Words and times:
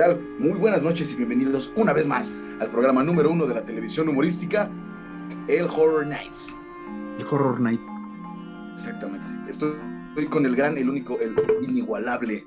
tal? 0.00 0.18
Muy 0.38 0.58
buenas 0.58 0.82
noches 0.82 1.12
y 1.12 1.16
bienvenidos 1.16 1.72
una 1.76 1.92
vez 1.92 2.06
más 2.06 2.34
al 2.58 2.70
programa 2.70 3.02
número 3.02 3.30
uno 3.30 3.44
de 3.44 3.54
la 3.54 3.62
televisión 3.62 4.08
humorística, 4.08 4.70
El 5.46 5.66
Horror 5.66 6.06
Nights. 6.06 6.56
El 7.18 7.26
Horror 7.26 7.60
Night. 7.60 7.82
Exactamente. 8.72 9.30
Estoy, 9.46 9.72
estoy 10.08 10.26
con 10.26 10.46
el 10.46 10.56
gran, 10.56 10.78
el 10.78 10.88
único, 10.88 11.18
el 11.20 11.36
inigualable 11.68 12.46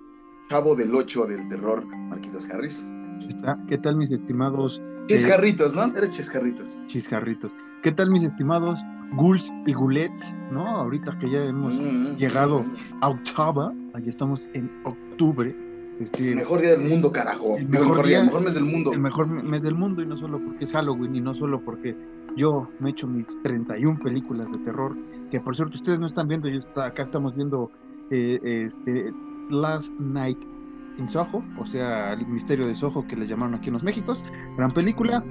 chavo 0.49 0.75
del 0.75 0.95
8 0.95 1.25
del 1.27 1.47
terror, 1.47 1.85
Marquitos 1.85 2.49
Harris. 2.49 2.83
Está. 3.29 3.59
¿Qué 3.69 3.77
tal, 3.77 3.97
mis 3.97 4.11
estimados? 4.11 4.81
Chiscarritos, 5.05 5.75
¿no? 5.75 5.95
Eres 5.95 6.09
chiscarritos. 6.09 6.75
Chiscarritos. 6.87 7.55
¿Qué 7.83 7.91
tal, 7.91 8.09
mis 8.09 8.23
estimados 8.23 8.79
ghouls 9.15 9.53
y 9.67 9.73
gulets? 9.73 10.33
¿No? 10.51 10.67
Ahorita 10.67 11.19
que 11.19 11.29
ya 11.29 11.45
hemos 11.45 11.79
Mm, 11.79 12.15
llegado 12.15 12.63
mm, 12.63 12.73
a 13.01 13.09
octava, 13.09 13.71
ahí 13.93 14.09
estamos 14.09 14.49
en 14.53 14.71
octubre. 14.85 15.55
Este, 15.99 16.29
El 16.31 16.35
mejor 16.37 16.61
día 16.61 16.71
del 16.71 16.89
mundo, 16.89 17.11
carajo. 17.11 17.55
El 17.57 17.69
mejor 17.69 17.87
mejor 17.89 18.05
día, 18.07 18.09
día- 18.09 18.19
el 18.19 18.25
mejor 18.25 18.41
mes 18.43 18.53
del 18.55 18.63
mundo. 18.65 18.93
el 18.93 18.99
mejor 18.99 19.27
mes 19.27 19.61
del 19.61 19.75
mundo 19.75 20.01
y 20.01 20.05
no 20.07 20.17
solo 20.17 20.39
porque 20.43 20.63
es 20.63 20.71
Halloween 20.71 21.15
y 21.15 21.21
no 21.21 21.33
solo 21.35 21.61
porque 21.61 21.95
yo 22.35 22.67
me 22.79 22.89
echo 22.89 23.07
mis 23.07 23.41
31 23.43 23.99
películas 23.99 24.51
de 24.51 24.57
terror, 24.59 24.95
que 25.31 25.39
por 25.39 25.55
cierto 25.55 25.75
ustedes 25.75 25.99
no 25.99 26.07
están 26.07 26.27
viendo, 26.27 26.49
yo 26.49 26.59
está, 26.59 26.85
acá 26.87 27.03
estamos 27.03 27.35
viendo 27.35 27.71
eh, 28.09 28.39
este 28.43 29.13
Last 29.49 29.93
Night 29.99 30.39
in 30.97 31.07
Soho, 31.07 31.43
o 31.59 31.65
sea, 31.65 32.13
el 32.13 32.25
misterio 32.27 32.65
de 32.67 32.73
Soho 32.75 33.07
que 33.07 33.15
le 33.15 33.27
llamaron 33.27 33.53
aquí 33.55 33.67
en 33.67 33.73
los 33.73 33.83
Méxicos, 33.83 34.23
gran 34.57 34.73
película. 34.73 35.23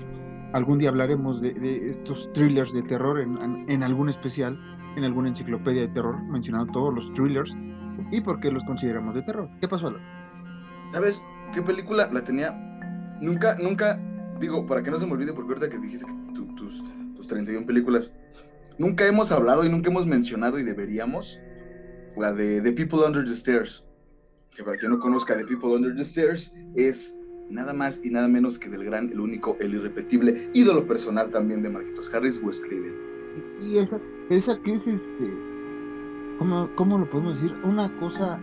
Algún 0.53 0.79
día 0.79 0.91
hablaremos 0.91 1.41
de, 1.41 1.55
de 1.55 1.89
estos 1.89 2.31
thrillers 2.35 2.73
de 2.73 2.83
terror 2.83 3.21
en, 3.21 3.39
en- 3.39 3.65
en 3.71 3.83
algún 3.83 4.09
especial, 4.09 4.59
en 4.97 5.05
alguna 5.05 5.29
enciclopedia 5.29 5.83
de 5.83 5.89
terror, 5.89 6.21
mencionando 6.25 6.71
todos 6.73 6.95
los 6.95 7.13
thrillers 7.15 7.57
y 8.11 8.21
por 8.21 8.39
qué 8.41 8.51
los 8.51 8.63
consideramos 8.65 9.15
de 9.15 9.23
terror. 9.23 9.49
¿Qué 9.61 9.67
pasó, 9.69 9.89
Alan? 9.89 10.03
¿Sabes 10.93 11.23
qué 11.55 11.63
película 11.63 12.09
la 12.13 12.23
tenía? 12.23 12.53
Nunca, 13.21 13.57
nunca, 13.63 13.99
digo, 14.41 14.67
para 14.67 14.83
que 14.83 14.91
no 14.91 14.99
se 14.99 15.07
me 15.07 15.13
olvide, 15.13 15.33
porque 15.33 15.55
ahorita 15.55 15.69
que 15.69 15.79
dijiste 15.79 16.07
que 16.07 16.13
tu- 16.35 16.55
tus, 16.57 16.83
tus 17.17 17.27
31 17.27 17.67
películas, 17.67 18.13
nunca 18.79 19.07
hemos 19.07 19.31
hablado 19.33 19.65
y 19.65 19.69
nunca 19.69 19.91
hemos 19.91 20.07
mencionado 20.07 20.59
y 20.59 20.65
deberíamos 20.65 21.41
la 22.17 22.33
de 22.33 22.61
The 22.61 22.73
People 22.73 23.01
Under 23.07 23.25
the 23.25 23.33
Stairs. 23.33 23.85
Que 24.55 24.63
para 24.63 24.77
quien 24.77 24.91
no 24.93 24.99
conozca 24.99 25.37
The 25.37 25.45
People 25.45 25.71
Under 25.71 25.95
the 25.95 26.03
Stairs 26.03 26.53
es 26.77 27.17
nada 27.49 27.73
más 27.73 28.01
y 28.05 28.11
nada 28.11 28.29
menos 28.29 28.59
que 28.59 28.69
del 28.69 28.85
gran, 28.85 29.11
el 29.11 29.21
único, 29.21 29.57
el 29.61 29.75
irrepetible 29.75 30.51
ídolo 30.53 30.87
personal 30.87 31.31
también 31.31 31.63
de 31.63 31.71
Marquitos 31.71 32.13
Harris, 32.13 32.41
Wes 32.43 32.61
Craven. 32.61 32.95
Y 33.63 33.79
esa, 33.79 33.99
esa 34.31 34.59
que 34.63 34.75
es 34.75 34.87
este, 34.87 35.31
¿cómo, 36.39 36.69
cómo 36.75 36.99
lo 36.99 37.09
podemos 37.09 37.41
decir? 37.41 37.57
Una 37.65 37.95
cosa 37.99 38.41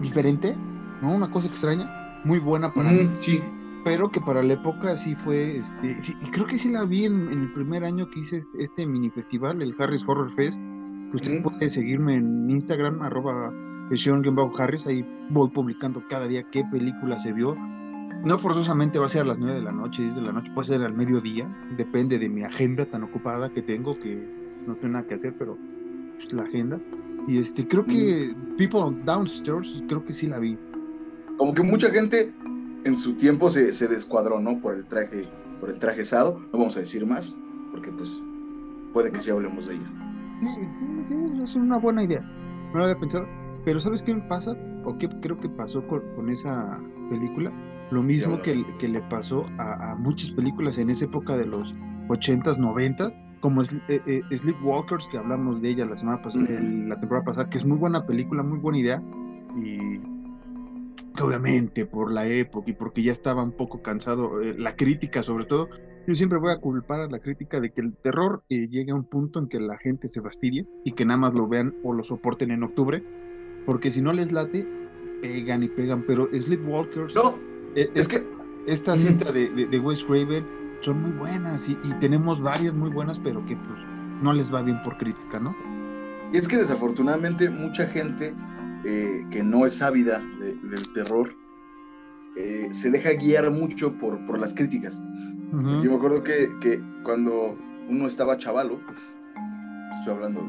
diferente, 0.00 0.54
¿no? 1.02 1.14
Una 1.14 1.30
cosa 1.30 1.48
extraña, 1.48 2.20
muy 2.24 2.38
buena 2.38 2.72
para 2.72 2.90
mí, 2.90 3.04
Mm, 3.04 3.14
sí, 3.20 3.40
pero 3.84 4.10
que 4.10 4.20
para 4.20 4.42
la 4.42 4.54
época 4.54 4.96
sí 4.96 5.14
fue, 5.14 5.56
este, 5.56 5.96
sí, 6.02 6.14
y 6.20 6.30
creo 6.30 6.46
que 6.46 6.58
sí 6.58 6.70
la 6.70 6.84
vi 6.84 7.04
en, 7.04 7.30
en 7.32 7.42
el 7.42 7.52
primer 7.52 7.84
año 7.84 8.08
que 8.10 8.20
hice 8.20 8.38
este, 8.38 8.62
este 8.64 8.86
mini 8.86 9.10
festival, 9.10 9.62
el 9.62 9.74
Harris 9.78 10.02
Horror 10.06 10.32
Fest. 10.34 10.60
que 11.10 11.16
Usted 11.16 11.40
Ujú. 11.40 11.50
puede 11.50 11.70
seguirme 11.70 12.16
en 12.16 12.50
Instagram, 12.50 13.00
arroba 13.02 13.52
Harris, 14.58 14.86
ahí 14.86 15.06
voy 15.30 15.48
publicando 15.50 16.02
cada 16.08 16.28
día 16.28 16.42
qué 16.50 16.64
película 16.70 17.18
se 17.18 17.32
vio. 17.32 17.56
No 18.24 18.36
forzosamente 18.36 18.98
va 18.98 19.06
a 19.06 19.08
ser 19.08 19.22
a 19.22 19.26
las 19.26 19.38
9 19.38 19.54
de 19.54 19.62
la 19.62 19.72
noche, 19.72 20.02
10 20.02 20.16
de 20.16 20.22
la 20.22 20.32
noche, 20.32 20.50
puede 20.54 20.66
ser 20.68 20.82
al 20.82 20.92
mediodía, 20.92 21.48
depende 21.78 22.18
de 22.18 22.28
mi 22.28 22.42
agenda 22.42 22.84
tan 22.84 23.04
ocupada 23.04 23.48
que 23.50 23.62
tengo 23.62 23.98
que 23.98 24.16
no 24.66 24.74
tengo 24.74 24.94
nada 24.94 25.06
que 25.06 25.14
hacer, 25.14 25.34
pero 25.38 25.56
pues, 26.16 26.30
la 26.32 26.42
agenda. 26.42 26.78
Y 27.26 27.38
este, 27.38 27.66
creo 27.66 27.84
que 27.84 28.34
People 28.58 28.96
Downstairs, 29.04 29.82
creo 29.88 30.04
que 30.04 30.12
sí 30.12 30.26
la 30.26 30.38
vi. 30.38 30.58
Como 31.38 31.54
que 31.54 31.62
mucha 31.62 31.90
gente 31.90 32.32
en 32.84 32.96
su 32.96 33.14
tiempo 33.14 33.48
se, 33.48 33.72
se 33.72 33.88
descuadró, 33.88 34.40
¿no? 34.40 34.60
Por 34.60 34.74
el 34.74 34.84
traje, 34.86 35.22
por 35.60 35.70
el 35.70 35.78
traje 35.78 36.02
asado. 36.02 36.38
No 36.52 36.58
vamos 36.58 36.76
a 36.76 36.80
decir 36.80 37.06
más, 37.06 37.36
porque 37.72 37.90
pues 37.90 38.22
puede 38.92 39.10
que 39.12 39.20
sí 39.20 39.30
hablemos 39.30 39.66
de. 39.66 39.74
Sí, 39.76 39.80
sí, 41.08 41.42
es 41.42 41.56
una 41.56 41.78
buena 41.78 42.04
idea. 42.04 42.20
No 42.72 42.78
lo 42.78 42.84
había 42.84 42.98
pensado. 42.98 43.26
Pero 43.64 43.80
¿sabes 43.80 44.02
qué 44.02 44.14
pasa? 44.28 44.56
¿O 44.84 44.96
qué 44.98 45.08
creo 45.20 45.38
que 45.40 45.48
pasó 45.48 45.86
con, 45.86 46.00
con 46.14 46.28
esa 46.30 46.78
película? 47.10 47.52
Lo 47.90 48.02
mismo 48.02 48.40
que, 48.42 48.64
que 48.78 48.88
le 48.88 49.00
pasó 49.02 49.46
a, 49.58 49.92
a 49.92 49.94
muchas 49.96 50.30
películas 50.32 50.76
en 50.78 50.90
esa 50.90 51.06
época 51.06 51.36
de 51.36 51.46
los 51.46 51.74
80s, 52.08 52.58
90s, 52.58 53.16
como 53.40 53.62
eh, 53.62 53.66
eh, 53.88 54.22
Sleepwalkers, 54.30 55.06
que 55.10 55.18
hablamos 55.18 55.60
de 55.62 55.70
ella 55.70 55.84
la 55.86 55.96
semana 55.96 56.22
pasada, 56.22 56.44
el- 56.48 56.88
la 56.88 56.98
temporada 57.00 57.24
pasada, 57.24 57.48
que 57.50 57.58
es 57.58 57.64
muy 57.64 57.78
buena 57.78 58.04
película, 58.06 58.42
muy 58.42 58.58
buena 58.58 58.78
idea. 58.78 59.02
Y 59.56 59.98
que 61.18 61.24
obviamente 61.24 61.84
por 61.84 62.12
la 62.12 62.26
época 62.28 62.70
y 62.70 62.74
porque 62.74 63.02
ya 63.02 63.12
estaba 63.12 63.42
un 63.42 63.52
poco 63.52 63.82
cansado, 63.82 64.40
eh, 64.40 64.54
la 64.56 64.76
crítica 64.76 65.22
sobre 65.22 65.44
todo, 65.44 65.68
yo 66.06 66.14
siempre 66.14 66.38
voy 66.38 66.52
a 66.52 66.58
culpar 66.58 67.00
a 67.00 67.08
la 67.08 67.18
crítica 67.18 67.60
de 67.60 67.72
que 67.72 67.80
el 67.80 67.94
terror 67.96 68.44
eh, 68.48 68.68
llegue 68.68 68.92
a 68.92 68.94
un 68.94 69.04
punto 69.04 69.40
en 69.40 69.48
que 69.48 69.58
la 69.58 69.76
gente 69.78 70.08
se 70.08 70.22
fastidie 70.22 70.66
y 70.84 70.92
que 70.92 71.04
nada 71.04 71.18
más 71.18 71.34
lo 71.34 71.48
vean 71.48 71.74
o 71.82 71.92
lo 71.92 72.04
soporten 72.04 72.50
en 72.52 72.62
octubre, 72.62 73.02
porque 73.66 73.90
si 73.90 74.00
no 74.00 74.12
les 74.12 74.30
late, 74.30 74.66
pegan 75.20 75.64
y 75.64 75.68
pegan, 75.68 76.04
pero 76.06 76.28
Sleepwalkers, 76.32 77.14
No, 77.14 77.34
eh, 77.74 77.90
es 77.94 78.06
que 78.06 78.24
esta 78.66 78.96
cinta 78.96 79.32
de, 79.32 79.48
de, 79.50 79.66
de 79.66 79.78
Wes 79.80 80.04
Craven 80.04 80.46
son 80.82 81.02
muy 81.02 81.12
buenas 81.12 81.68
y, 81.68 81.72
y 81.72 81.94
tenemos 82.00 82.40
varias 82.40 82.74
muy 82.74 82.90
buenas, 82.90 83.18
pero 83.18 83.44
que 83.44 83.56
pues 83.56 83.80
no 84.22 84.32
les 84.32 84.54
va 84.54 84.62
bien 84.62 84.80
por 84.84 84.96
crítica, 84.98 85.40
¿no? 85.40 85.54
Y 86.32 86.36
es 86.36 86.46
que 86.46 86.58
desafortunadamente 86.58 87.50
mucha 87.50 87.86
gente 87.86 88.34
eh, 88.84 89.26
que 89.30 89.42
no 89.42 89.66
es 89.66 89.82
ávida 89.82 90.20
de- 90.40 90.54
del 90.54 90.92
terror 90.92 91.34
eh, 92.36 92.68
se 92.72 92.90
deja 92.90 93.12
guiar 93.14 93.50
mucho 93.50 93.94
por, 93.98 94.24
por 94.26 94.38
las 94.38 94.54
críticas. 94.54 95.02
Ujú. 95.52 95.82
Yo 95.82 95.90
me 95.90 95.94
acuerdo 95.96 96.22
que, 96.22 96.48
que 96.60 96.80
cuando 97.02 97.56
uno 97.88 98.06
estaba 98.06 98.36
chavalo, 98.36 98.80
estoy 99.98 100.14
hablando 100.14 100.42
de 100.42 100.48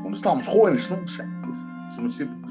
cuando 0.00 0.16
estábamos 0.16 0.46
jóvenes, 0.48 0.90
¿no? 0.90 0.98
O 1.02 1.08
sea, 1.08 1.26
hace 1.88 2.00
mucho 2.02 2.16
tiempo, 2.18 2.48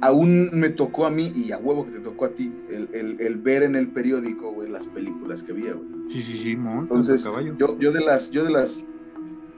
aún 0.00 0.50
me 0.52 0.68
tocó 0.70 1.06
a 1.06 1.10
mí, 1.10 1.32
y 1.34 1.52
a 1.52 1.58
huevo 1.58 1.84
que 1.86 1.92
te 1.92 2.00
tocó 2.00 2.24
a 2.26 2.30
ti, 2.30 2.52
el, 2.68 2.88
el- 2.92 3.20
el 3.20 3.36
ver 3.36 3.62
en 3.62 3.76
el 3.76 3.88
periódico, 3.88 4.50
güey, 4.52 4.68
las 4.68 4.86
películas 4.86 5.42
que 5.42 5.52
había, 5.52 5.74
güey. 5.74 5.88
Sí, 6.10 6.22
sí, 6.22 6.38
sí, 6.38 6.56
monta, 6.56 6.82
Entonces, 6.94 7.24
yo, 7.58 7.78
yo 7.78 7.92
de 7.92 8.00
las, 8.00 8.30
yo 8.30 8.44
de 8.44 8.50
las 8.50 8.84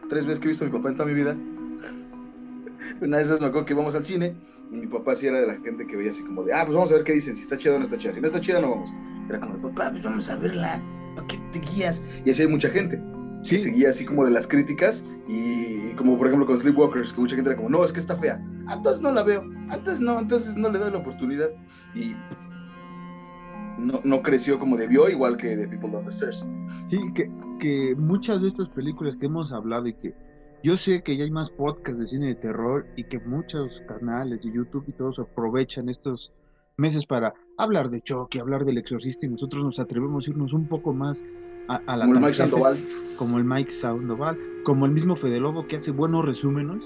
tres 0.09 0.25
veces 0.27 0.41
que 0.41 0.49
he 0.49 0.51
visto 0.51 0.65
a 0.65 0.69
mi 0.69 0.73
papá 0.73 0.89
en 0.91 0.97
toda 0.97 1.09
mi 1.09 1.15
vida, 1.15 1.37
una 3.01 3.19
de 3.19 3.25
esas 3.25 3.41
me 3.41 3.47
acuerdo 3.47 3.67
que 3.67 3.73
íbamos 3.75 3.95
al 3.95 4.05
cine 4.05 4.35
y 4.73 4.77
mi 4.77 4.87
papá 4.87 5.17
sí 5.17 5.27
era 5.27 5.41
de 5.41 5.47
la 5.47 5.55
gente 5.57 5.87
que 5.87 5.97
veía 5.97 6.11
así 6.11 6.23
como 6.23 6.43
de, 6.45 6.53
ah, 6.53 6.63
pues 6.65 6.75
vamos 6.75 6.91
a 6.91 6.95
ver 6.95 7.05
qué 7.05 7.13
dicen, 7.13 7.35
si 7.37 7.43
está 7.43 7.57
chida 7.59 7.75
o 7.75 7.79
no 7.79 7.85
está 7.85 7.97
chida, 7.99 8.13
si 8.13 8.21
no 8.21 8.27
está 8.27 8.41
chida 8.41 8.61
no 8.61 8.71
vamos. 8.71 8.91
Era 9.29 9.41
como 9.41 9.55
de, 9.55 9.61
papá, 9.61 9.91
pues 9.91 10.03
vamos 10.03 10.29
a 10.31 10.37
verla, 10.37 10.83
¿para 11.15 11.27
qué 11.27 11.39
te 11.53 11.61
guías? 11.61 12.03
Y 12.25 12.31
así 12.31 12.43
hay 12.43 12.49
mucha 12.49 12.69
gente 12.71 13.01
que 13.45 13.57
Sí. 13.57 13.65
seguía 13.65 13.91
así 13.91 14.05
como 14.05 14.25
de 14.25 14.31
las 14.33 14.47
críticas 14.47 15.05
y 15.29 15.93
como 15.95 16.19
por 16.19 16.27
ejemplo 16.27 16.47
con 16.47 16.59
Sleepwalkers, 16.59 17.13
que 17.13 17.21
mucha 17.21 17.37
gente 17.37 17.51
era 17.51 17.57
como, 17.57 17.69
no, 17.69 17.85
es 17.85 17.93
que 17.93 18.01
está 18.01 18.17
fea, 18.17 18.41
"Ah, 18.67 18.75
entonces 18.77 19.01
no 19.01 19.11
la 19.13 19.23
veo, 19.23 19.43
entonces 19.73 20.01
no, 20.01 20.19
entonces 20.19 20.57
no 20.57 20.71
le 20.71 20.79
doy 20.79 20.91
la 20.91 20.99
oportunidad 20.99 21.49
y 21.95 22.15
no, 23.79 24.01
no 24.05 24.23
creció 24.23 24.59
como 24.59 24.77
debió, 24.77 25.09
igual 25.09 25.37
que 25.37 25.57
The 25.57 25.69
People 25.69 25.91
Down 25.91 26.05
the 26.05 26.11
Stairs. 26.11 26.45
Sí, 26.89 26.99
que, 27.15 27.31
que 27.61 27.95
muchas 27.97 28.43
de 28.43 28.49
estas 28.49 28.69
películas 28.71 29.17
que 29.17 29.27
hemos 29.27 29.53
hablado 29.53 29.87
y 29.87 29.95
que 29.95 30.15
yo 30.63 30.77
sé 30.77 31.03
que 31.03 31.17
ya 31.17 31.25
hay 31.25 31.31
más 31.31 31.51
podcasts 31.51 32.01
de 32.01 32.07
cine 32.07 32.27
de 32.27 32.35
terror 32.35 32.87
y 32.97 33.05
que 33.05 33.19
muchos 33.21 33.83
canales 33.87 34.43
de 34.43 34.53
YouTube 34.53 34.85
y 34.89 34.93
todos 34.93 35.19
aprovechan 35.19 35.89
estos 35.89 36.33
meses 36.77 37.07
para 37.07 37.35
hablar 37.57 37.91
de 37.91 38.01
Chucky, 38.01 38.39
hablar 38.39 38.65
del 38.65 38.79
exorcista 38.79 39.27
y 39.27 39.29
nosotros 39.31 39.65
nos 39.65 39.79
atrevemos 39.81 40.27
a 40.27 40.31
irnos 40.31 40.53
un 40.53 40.67
poco 40.69 40.93
más 40.93 41.25
a, 41.69 41.77
a 41.87 41.97
la 41.97 42.07
Como 42.07 42.15
el 42.17 42.21
Mike 42.21 42.35
Sandoval. 42.35 42.79
como 43.17 43.39
el 43.39 43.45
Mike 43.45 43.71
Sandoval, 43.71 44.39
como 44.65 44.87
el 44.87 44.93
mismo 44.93 45.17
Fede 45.17 45.41
Lobo 45.41 45.67
que 45.67 45.77
hace 45.77 45.91
buenos 45.91 46.25
resúmenes 46.25 46.83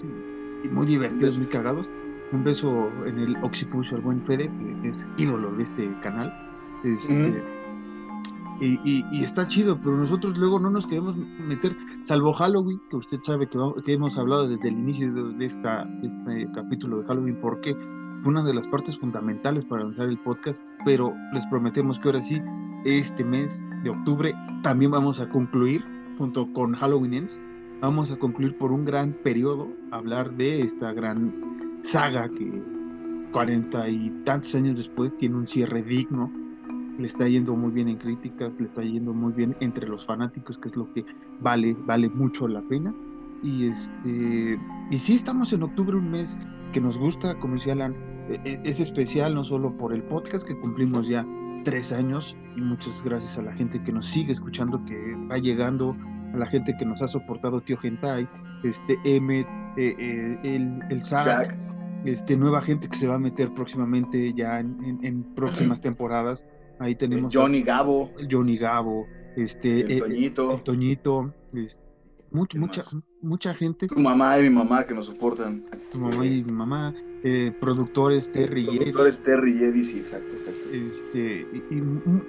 y, 0.65 0.67
y 0.67 0.71
muy 0.71 0.87
divertidos, 0.87 1.39
muy 1.39 1.47
cagados. 1.47 1.87
Un 2.33 2.45
beso 2.45 2.91
en 3.07 3.19
el 3.19 3.37
occipucio 3.45 3.97
al 3.97 4.03
buen 4.03 4.25
Fede, 4.25 4.51
que 4.83 4.89
es 4.89 5.07
ídolo 5.19 5.53
de 5.53 5.65
este 5.65 6.01
canal. 6.01 6.33
Este. 6.83 7.62
Y, 8.65 8.79
y- 8.85 9.05
y 9.13 9.25
está 9.25 9.47
chido, 9.49 9.79
pero 9.83 9.97
nosotros 9.97 10.39
luego 10.39 10.59
no 10.61 10.71
nos 10.71 10.87
queremos 10.87 11.17
meter, 11.17 11.77
salvo 12.05 12.33
Halloween, 12.33 12.81
que 12.91 12.97
usted 12.97 13.19
sabe 13.23 13.49
que, 13.49 13.59
vamos- 13.59 13.83
que 13.85 13.93
hemos 13.93 14.17
hablado 14.17 14.49
desde 14.49 14.69
el 14.69 14.79
inicio 14.79 15.13
de, 15.13 15.47
esta, 15.47 15.85
de 16.01 16.09
este 16.09 16.53
capítulo 16.55 16.99
de 17.01 17.07
Halloween, 17.07 17.39
porque 17.41 17.75
fue 18.21 18.31
una 18.33 18.45
de 18.45 18.55
las 18.55 18.67
partes 18.69 18.97
fundamentales 18.99 19.65
para 19.65 19.83
lanzar 19.85 20.07
el 20.09 20.19
podcast, 20.19 20.63
pero 20.85 21.13
les 21.33 21.45
prometemos 21.47 21.99
que 21.99 22.09
ahora 22.09 22.23
sí, 22.23 22.41
este 22.85 23.25
mes 23.25 23.65
de 23.83 23.91
octubre, 23.91 24.35
también 24.63 24.91
vamos 24.93 25.19
a 25.21 25.29
concluir, 25.29 25.85
junto 26.19 26.53
con 26.53 26.75
Halloween 26.75 27.15
Ends, 27.15 27.41
vamos 27.81 28.11
a 28.13 28.17
concluir 28.17 28.57
por 28.59 28.71
un 28.71 28.85
gran 28.85 29.13
periodo, 29.25 29.69
hablar 29.91 30.33
de 30.37 30.61
esta 30.63 30.93
gran 30.93 31.81
saga 31.83 32.29
que 32.29 32.63
cuarenta 33.33 33.89
y 33.89 34.11
tantos 34.25 34.55
años 34.55 34.77
después 34.77 35.17
tiene 35.17 35.37
un 35.37 35.47
cierre 35.49 35.83
digno 35.83 36.31
le 36.99 37.07
está 37.07 37.29
yendo 37.29 37.55
muy 37.57 37.71
bien 37.71 37.89
en 37.89 37.97
críticas, 37.99 38.55
le 38.59 38.67
está 38.67 38.83
yendo 38.83 39.13
muy 39.13 39.33
bien 39.33 39.57
entre 39.61 39.89
los 39.89 40.07
fanáticos, 40.07 40.59
que 40.59 40.69
es 40.69 40.77
lo 40.77 40.93
que 40.93 41.05
vale, 41.41 41.77
vale 41.87 42.09
mucho 42.11 42.49
la 42.49 42.63
pena. 42.63 42.95
Y 43.43 43.67
este, 43.67 44.59
y 44.91 44.99
sí 44.99 45.15
estamos 45.15 45.53
en 45.53 45.63
octubre, 45.65 45.97
un 45.97 46.11
mes 46.11 46.37
que 46.73 46.81
nos 46.81 46.99
gusta, 46.99 47.39
como 47.39 47.55
decía 47.55 47.73
Alan, 47.73 47.95
e- 48.29 48.41
e- 48.45 48.61
es 48.65 48.79
especial 48.79 49.35
no 49.35 49.45
solo 49.45 49.77
por 49.77 49.93
el 49.93 50.03
podcast 50.05 50.47
que 50.47 50.59
cumplimos 50.59 51.09
ya 51.09 51.27
tres 51.65 51.93
años 51.93 52.37
y 52.57 52.61
muchas 52.61 53.03
gracias 53.05 53.39
a 53.39 53.43
la 53.43 53.53
gente 53.53 53.83
que 53.83 53.93
nos 53.93 54.07
sigue 54.07 54.33
escuchando, 54.33 54.85
que 54.85 55.17
va 55.31 55.39
llegando, 55.39 55.97
a 56.35 56.37
la 56.37 56.47
gente 56.47 56.75
que 56.79 56.85
nos 56.85 57.03
ha 57.03 57.09
soportado, 57.09 57.61
Tío 57.61 57.77
Gentai, 57.79 58.29
este, 58.65 58.97
Emmet, 59.05 59.47
eh, 59.77 59.95
eh, 59.99 60.39
el, 60.45 60.81
el 60.91 61.03
este, 62.05 62.37
nueva 62.37 62.61
gente 62.61 62.89
que 62.89 62.97
se 62.97 63.07
va 63.07 63.15
a 63.15 63.19
meter 63.19 63.53
próximamente 63.55 64.33
ya 64.35 64.61
en, 64.61 65.25
próximas 65.35 65.81
temporadas. 65.81 66.45
Ahí 66.83 66.97
tenemos 66.97 67.33
Johnny 67.33 67.63
Gabo. 67.63 68.11
Johnny 68.29 68.59
Gabo, 68.59 69.07
este, 69.37 69.81
el 69.81 70.01
Toñito. 70.01 70.55
El 70.55 70.63
Toñito 70.63 71.35
este, 71.55 71.83
mucha, 72.33 72.59
mucha, 72.59 72.83
mucha 73.21 73.55
gente. 73.55 73.87
Tu 73.87 73.99
mamá 73.99 74.39
y 74.39 74.43
mi 74.43 74.51
mamá 74.51 74.85
que 74.85 74.95
nos 74.95 75.07
soportan. 75.07 75.63
Tu 75.93 75.99
mamá 75.99 76.27
y 76.27 76.43
mi 76.43 76.53
mamá. 76.53 76.95
Eh, 77.25 77.53
productores 77.61 78.33
Terry 78.33 78.65
productores 78.65 79.23
Terry 79.23 79.53
y 79.53 79.63
Eddie, 79.63 79.85
sí, 79.85 80.01
exacto, 80.01 80.35
exacto. 80.35 80.69
Este, 80.73 81.47
y, 81.71 81.81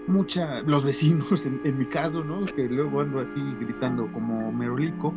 mucha, 0.08 0.62
los 0.62 0.84
vecinos 0.84 1.48
en, 1.48 1.78
mi 1.80 1.88
caso, 1.88 2.24
¿no? 2.24 2.46
Que 2.46 2.70
luego 2.70 3.02
ando 3.02 3.20
aquí 3.20 3.42
gritando 3.60 4.12
como 4.12 4.52
merolico. 4.52 5.12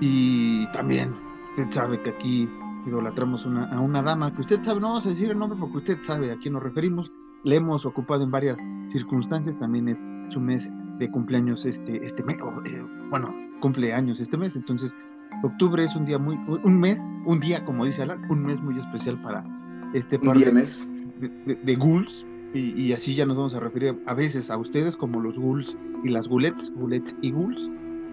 Y 0.00 0.70
también, 0.70 1.12
usted 1.50 1.72
sabe 1.72 2.00
que 2.02 2.10
aquí 2.10 2.48
idolatramos 2.86 3.44
una, 3.46 3.64
a 3.64 3.80
una 3.80 4.00
dama 4.00 4.32
que 4.32 4.42
usted 4.42 4.62
sabe, 4.62 4.80
no 4.80 4.88
vamos 4.88 5.06
a 5.06 5.08
decir 5.08 5.30
el 5.30 5.38
nombre 5.38 5.58
porque 5.58 5.78
usted 5.78 6.00
sabe 6.00 6.30
a 6.30 6.36
quién 6.36 6.54
nos 6.54 6.62
referimos. 6.62 7.10
Le 7.44 7.56
hemos 7.56 7.84
ocupado 7.84 8.24
en 8.24 8.30
varias 8.30 8.56
circunstancias, 8.90 9.58
también 9.58 9.88
es 9.88 10.02
su 10.30 10.40
mes 10.40 10.70
de 10.98 11.10
cumpleaños 11.10 11.66
este, 11.66 12.04
este 12.04 12.22
mes, 12.22 12.36
eh, 12.64 12.82
bueno, 13.10 13.34
cumpleaños 13.60 14.18
este 14.20 14.38
mes, 14.38 14.56
entonces 14.56 14.96
octubre 15.42 15.84
es 15.84 15.94
un 15.94 16.06
día 16.06 16.18
muy, 16.18 16.36
un 16.64 16.80
mes, 16.80 16.98
un 17.26 17.40
día, 17.40 17.62
como 17.64 17.84
dice 17.84 18.02
Alan, 18.02 18.22
un 18.30 18.46
mes 18.46 18.62
muy 18.62 18.78
especial 18.78 19.20
para 19.22 19.44
este 19.92 20.18
par 20.18 20.38
de, 20.38 20.52
mes. 20.52 20.86
de, 21.20 21.76
ghouls, 21.76 22.24
y, 22.54 22.92
así 22.92 23.14
ya 23.14 23.26
nos 23.26 23.36
vamos 23.36 23.54
a 23.54 23.60
referir 23.60 23.94
a 24.06 24.14
veces 24.14 24.50
a 24.50 24.56
ustedes 24.56 24.96
como 24.96 25.20
los 25.20 25.38
ghouls 25.38 25.76
y 26.02 26.08
las 26.08 26.28
ghoulettes, 26.28 26.72
ghoulettes 26.76 27.14
y 27.20 27.30
ghouls. 27.30 27.70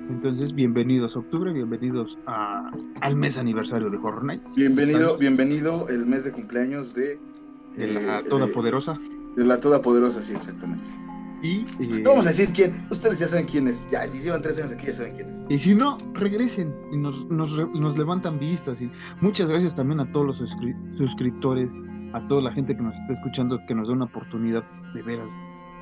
Entonces, 0.10 0.54
bienvenidos 0.54 1.16
a 1.16 1.20
octubre, 1.20 1.54
bienvenidos 1.54 2.18
a, 2.26 2.70
al 3.00 3.16
mes 3.16 3.38
aniversario 3.38 3.90
de 3.90 3.98
Horror 3.98 4.26
Nights. 4.26 4.56
Bienvenido, 4.56 5.18
bienvenido 5.18 5.88
el 5.88 6.06
mes 6.06 6.26
de 6.26 6.32
cumpleaños 6.32 6.94
de... 6.96 7.20
la 7.78 8.20
eh, 8.20 8.24
Todopoderosa. 8.28 9.00
De 9.36 9.46
la 9.46 9.60
Todopoderosa, 9.60 10.22
sí, 10.22 10.34
exactamente. 10.34 10.90
Y, 11.42 11.66
eh, 11.80 12.04
vamos 12.06 12.26
a 12.26 12.30
decir 12.30 12.50
quién. 12.54 12.76
Ustedes 12.92 13.20
ya 13.20 13.28
saben 13.28 13.46
quién 13.46 13.68
es. 13.68 13.86
Ya, 13.90 14.06
llevan 14.06 14.42
tres 14.42 14.60
años 14.60 14.74
aquí, 14.74 14.88
ya 14.88 14.94
saben 14.94 15.16
quién 15.16 15.30
es. 15.32 15.46
Y 15.50 15.58
si 15.58 15.74
no, 15.74 15.98
regresen 16.14 16.76
y 16.92 16.98
nos, 16.98 17.26
nos, 17.30 17.58
nos 17.74 17.98
levantan 17.98 18.38
vistas. 18.38 18.82
Y 18.82 18.92
muchas 19.22 19.50
gracias 19.50 19.74
también 19.74 20.00
a 20.00 20.12
todos 20.12 20.28
los 20.28 20.50
suscriptores, 20.98 21.72
a 22.14 22.28
toda 22.28 22.42
la 22.42 22.52
gente 22.52 22.76
que 22.76 22.84
nos 22.84 22.96
está 22.96 23.14
escuchando, 23.14 23.60
que 23.68 23.74
nos 23.74 23.88
da 23.88 23.94
una 23.94 24.06
oportunidad 24.06 24.64
de 24.94 25.02
veras. 25.02 25.34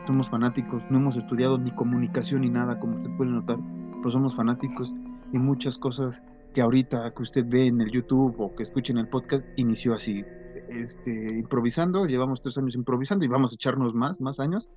Somos 0.08 0.30
fanáticos, 0.30 0.82
no 0.90 0.98
hemos 0.98 1.18
estudiado 1.18 1.58
ni 1.58 1.72
comunicación 1.72 2.42
ni 2.42 2.50
nada, 2.50 2.80
como 2.80 2.96
usted 2.96 3.10
puede 3.18 3.32
notar, 3.32 3.60
pero 3.98 4.12
somos 4.12 4.36
fanáticos 4.36 4.94
y 5.34 5.38
muchas 5.38 5.78
cosas 5.78 6.24
que 6.54 6.62
ahorita 6.62 7.14
que 7.14 7.22
usted 7.22 7.46
ve 7.48 7.68
en 7.68 7.82
el 7.82 7.92
YouTube 7.92 8.36
o 8.40 8.56
que 8.56 8.64
escuche 8.64 8.92
en 8.92 9.00
el 9.00 9.08
podcast 9.08 9.46
inició 9.56 9.94
así, 9.94 10.24
este, 10.72 11.12
improvisando. 11.12 12.06
Llevamos 12.06 12.42
tres 12.42 12.58
años 12.58 12.76
improvisando 12.76 13.26
y 13.26 13.28
vamos 13.28 13.52
a 13.52 13.56
echarnos 13.56 13.94
más, 13.94 14.22
más 14.22 14.40
años 14.40 14.70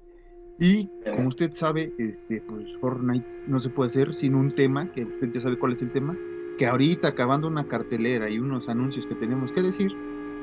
y 0.58 0.88
como 1.16 1.28
usted 1.28 1.52
sabe, 1.52 1.92
este, 1.98 2.40
pues 2.42 2.68
Fortnite 2.80 3.26
no 3.46 3.58
se 3.58 3.70
puede 3.70 3.88
hacer 3.88 4.14
sin 4.14 4.34
un 4.34 4.54
tema, 4.54 4.90
que 4.92 5.04
usted 5.04 5.32
ya 5.32 5.40
sabe 5.40 5.58
cuál 5.58 5.72
es 5.72 5.82
el 5.82 5.92
tema, 5.92 6.16
que 6.58 6.66
ahorita 6.66 7.08
acabando 7.08 7.48
una 7.48 7.66
cartelera 7.66 8.28
y 8.28 8.38
unos 8.38 8.68
anuncios 8.68 9.06
que 9.06 9.14
tenemos 9.14 9.50
que 9.52 9.62
decir, 9.62 9.90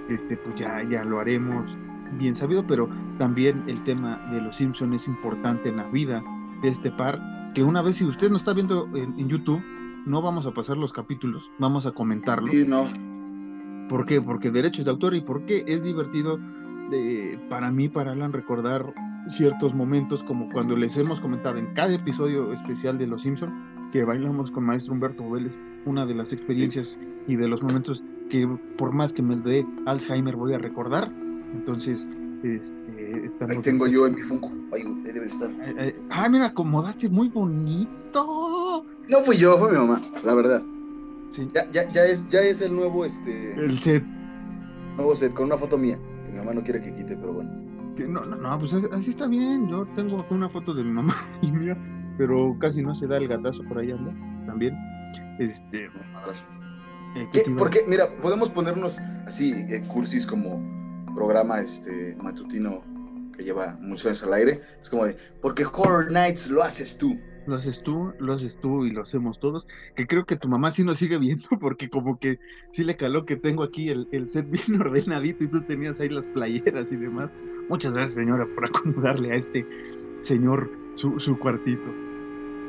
este, 0.09 0.37
pues 0.37 0.55
ya, 0.55 0.83
ya 0.89 1.03
lo 1.03 1.19
haremos 1.19 1.71
bien 2.17 2.35
sabido, 2.35 2.65
pero 2.65 2.89
también 3.17 3.63
el 3.67 3.83
tema 3.83 4.27
de 4.31 4.41
los 4.41 4.57
Simpsons 4.57 4.95
es 4.95 5.07
importante 5.07 5.69
en 5.69 5.77
la 5.77 5.87
vida 5.89 6.23
de 6.61 6.69
este 6.69 6.91
par, 6.91 7.21
que 7.53 7.63
una 7.63 7.81
vez 7.81 7.97
si 7.97 8.05
usted 8.05 8.29
no 8.29 8.37
está 8.37 8.53
viendo 8.53 8.89
en, 8.95 9.27
YouTube, 9.27 9.63
no 10.05 10.21
vamos 10.21 10.45
a 10.45 10.51
pasar 10.51 10.77
los 10.77 10.91
capítulos, 10.91 11.49
vamos 11.59 11.85
a 11.85 11.91
comentarlo. 11.91 12.47
Sí, 12.47 12.65
no. 12.67 12.89
¿Por 13.89 14.05
qué? 14.05 14.21
Porque 14.21 14.51
derechos 14.51 14.85
de 14.85 14.91
autor 14.91 15.15
y 15.15 15.21
porque 15.21 15.63
es 15.67 15.83
divertido 15.83 16.39
de, 16.91 17.39
para 17.49 17.71
mí, 17.71 17.89
para 17.89 18.11
Alan, 18.11 18.31
recordar 18.31 18.93
ciertos 19.27 19.73
momentos, 19.73 20.23
como 20.23 20.49
cuando 20.51 20.77
les 20.77 20.95
hemos 20.97 21.19
comentado 21.19 21.57
en 21.57 21.73
cada 21.73 21.93
episodio 21.93 22.53
especial 22.53 22.97
de 22.97 23.07
Los 23.07 23.23
Simpson, 23.23 23.89
que 23.91 24.03
bailamos 24.03 24.51
con 24.51 24.63
Maestro 24.65 24.93
Humberto 24.93 25.29
Vélez, 25.29 25.55
una 25.85 26.05
de 26.05 26.15
las 26.15 26.31
experiencias 26.31 26.99
y 27.27 27.35
de 27.35 27.47
los 27.47 27.61
momentos 27.61 28.03
que 28.29 28.47
por 28.77 28.93
más 28.93 29.11
que 29.11 29.23
me 29.23 29.35
dé 29.35 29.65
Alzheimer 29.85 30.35
voy 30.35 30.53
a 30.53 30.59
recordar. 30.59 31.11
Entonces, 31.53 32.07
este, 32.43 33.45
Ahí 33.47 33.57
tengo 33.59 33.87
yo 33.87 34.05
en 34.05 34.15
mi 34.15 34.21
Funko, 34.21 34.51
ahí, 34.73 34.83
debe 35.03 35.25
estar. 35.25 35.49
Eh, 35.49 35.75
eh, 35.77 36.01
ah, 36.09 36.29
mira, 36.29 36.47
acomodaste 36.47 37.09
muy 37.09 37.29
bonito. 37.29 38.85
No 39.07 39.21
fui 39.21 39.37
yo, 39.37 39.57
fue 39.57 39.71
mi 39.71 39.77
mamá, 39.77 39.99
la 40.23 40.35
verdad. 40.35 40.63
Sí. 41.29 41.47
Ya, 41.53 41.69
ya, 41.71 41.87
ya, 41.87 42.05
es, 42.05 42.27
ya 42.29 42.41
es 42.41 42.61
el 42.61 42.75
nuevo, 42.75 43.05
este... 43.05 43.53
El 43.53 43.79
set. 43.79 44.03
Nuevo 44.95 45.15
set, 45.15 45.33
con 45.33 45.45
una 45.45 45.57
foto 45.57 45.77
mía, 45.77 45.99
que 46.25 46.31
mi 46.31 46.37
mamá 46.39 46.53
no 46.53 46.63
quiere 46.63 46.81
que 46.81 46.93
quite, 46.93 47.15
pero 47.15 47.33
bueno 47.33 47.69
no, 48.07 48.25
no, 48.25 48.35
no, 48.35 48.59
pues 48.59 48.73
así 48.73 49.09
está 49.09 49.27
bien. 49.27 49.67
Yo 49.67 49.85
tengo 49.95 50.25
una 50.29 50.49
foto 50.49 50.73
de 50.73 50.83
mi 50.83 50.91
mamá 50.91 51.15
y 51.41 51.51
mía, 51.51 51.77
pero 52.17 52.55
casi 52.59 52.81
no 52.81 52.95
se 52.95 53.07
da 53.07 53.17
el 53.17 53.27
gatazo 53.27 53.63
por 53.63 53.79
ahí 53.79 53.91
anda 53.91 54.13
también. 54.45 54.75
Este. 55.39 55.85
Eh, 57.15 57.27
¿Qué, 57.33 57.43
porque, 57.57 57.83
mira, 57.87 58.15
podemos 58.21 58.49
ponernos 58.49 58.99
así, 59.25 59.51
eh, 59.51 59.81
cursis 59.87 60.27
como 60.27 61.05
programa 61.15 61.59
este 61.59 62.15
matutino 62.21 62.83
que 63.35 63.43
lleva 63.43 63.77
muchos 63.81 64.05
años 64.05 64.23
al 64.23 64.33
aire. 64.33 64.61
Es 64.79 64.89
como 64.89 65.05
de, 65.05 65.17
porque 65.41 65.65
Horror 65.65 66.11
Nights 66.11 66.49
lo 66.49 66.63
haces 66.63 66.97
tú 66.97 67.17
lo 67.49 67.55
haces 67.55 67.83
tú, 67.83 68.13
lo 68.19 68.33
haces 68.33 68.57
tú 68.57 68.85
y 68.85 68.91
lo 68.91 69.01
hacemos 69.01 69.39
todos. 69.39 69.65
Que 69.95 70.07
creo 70.07 70.25
que 70.25 70.37
tu 70.37 70.47
mamá 70.47 70.71
sí 70.71 70.83
nos 70.83 70.97
sigue 70.97 71.17
viendo 71.17 71.47
porque 71.59 71.89
como 71.89 72.19
que 72.19 72.39
sí 72.71 72.83
le 72.83 72.95
caló 72.95 73.25
que 73.25 73.35
tengo 73.35 73.63
aquí 73.63 73.89
el, 73.89 74.07
set 74.29 74.49
bien 74.49 74.81
ordenadito 74.81 75.43
y 75.43 75.47
tú 75.47 75.61
tenías 75.61 75.99
ahí 75.99 76.09
las 76.09 76.25
playeras 76.25 76.91
y 76.91 76.95
demás. 76.95 77.29
Muchas 77.69 77.93
gracias 77.93 78.15
señora 78.15 78.47
por 78.55 78.65
acomodarle 78.65 79.33
a 79.33 79.35
este 79.35 79.67
señor 80.21 80.71
su, 80.95 81.37
cuartito. 81.39 81.91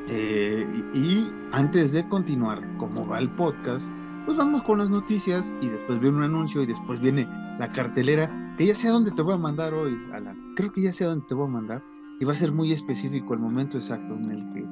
Eh, 0.08 0.66
y, 0.94 1.30
antes 1.52 1.92
de 1.92 2.08
continuar, 2.08 2.62
como 2.78 3.06
va 3.06 3.18
el 3.18 3.30
podcast, 3.30 3.88
pues 4.24 4.36
vamos 4.36 4.62
con 4.62 4.78
las 4.78 4.90
noticias 4.90 5.52
y 5.60 5.68
después 5.68 5.98
viene 6.00 6.18
un 6.18 6.24
anuncio 6.24 6.62
y 6.62 6.66
después 6.66 7.00
viene 7.00 7.28
la 7.58 7.70
cartelera, 7.72 8.54
que 8.56 8.66
ya 8.66 8.74
sé 8.74 8.88
a 8.88 8.92
dónde 8.92 9.10
te 9.10 9.22
voy 9.22 9.34
a 9.34 9.38
mandar 9.38 9.74
hoy, 9.74 9.96
Alan. 10.12 10.54
Creo 10.56 10.72
que 10.72 10.82
ya 10.82 10.92
sé 10.92 11.04
a 11.04 11.08
dónde 11.08 11.26
te 11.28 11.34
voy 11.34 11.46
a 11.46 11.50
mandar 11.50 11.89
y 12.20 12.24
va 12.24 12.34
a 12.34 12.36
ser 12.36 12.52
muy 12.52 12.70
específico 12.70 13.34
el 13.34 13.40
momento 13.40 13.78
exacto 13.78 14.14
en 14.14 14.30
el 14.30 14.52
que 14.52 14.64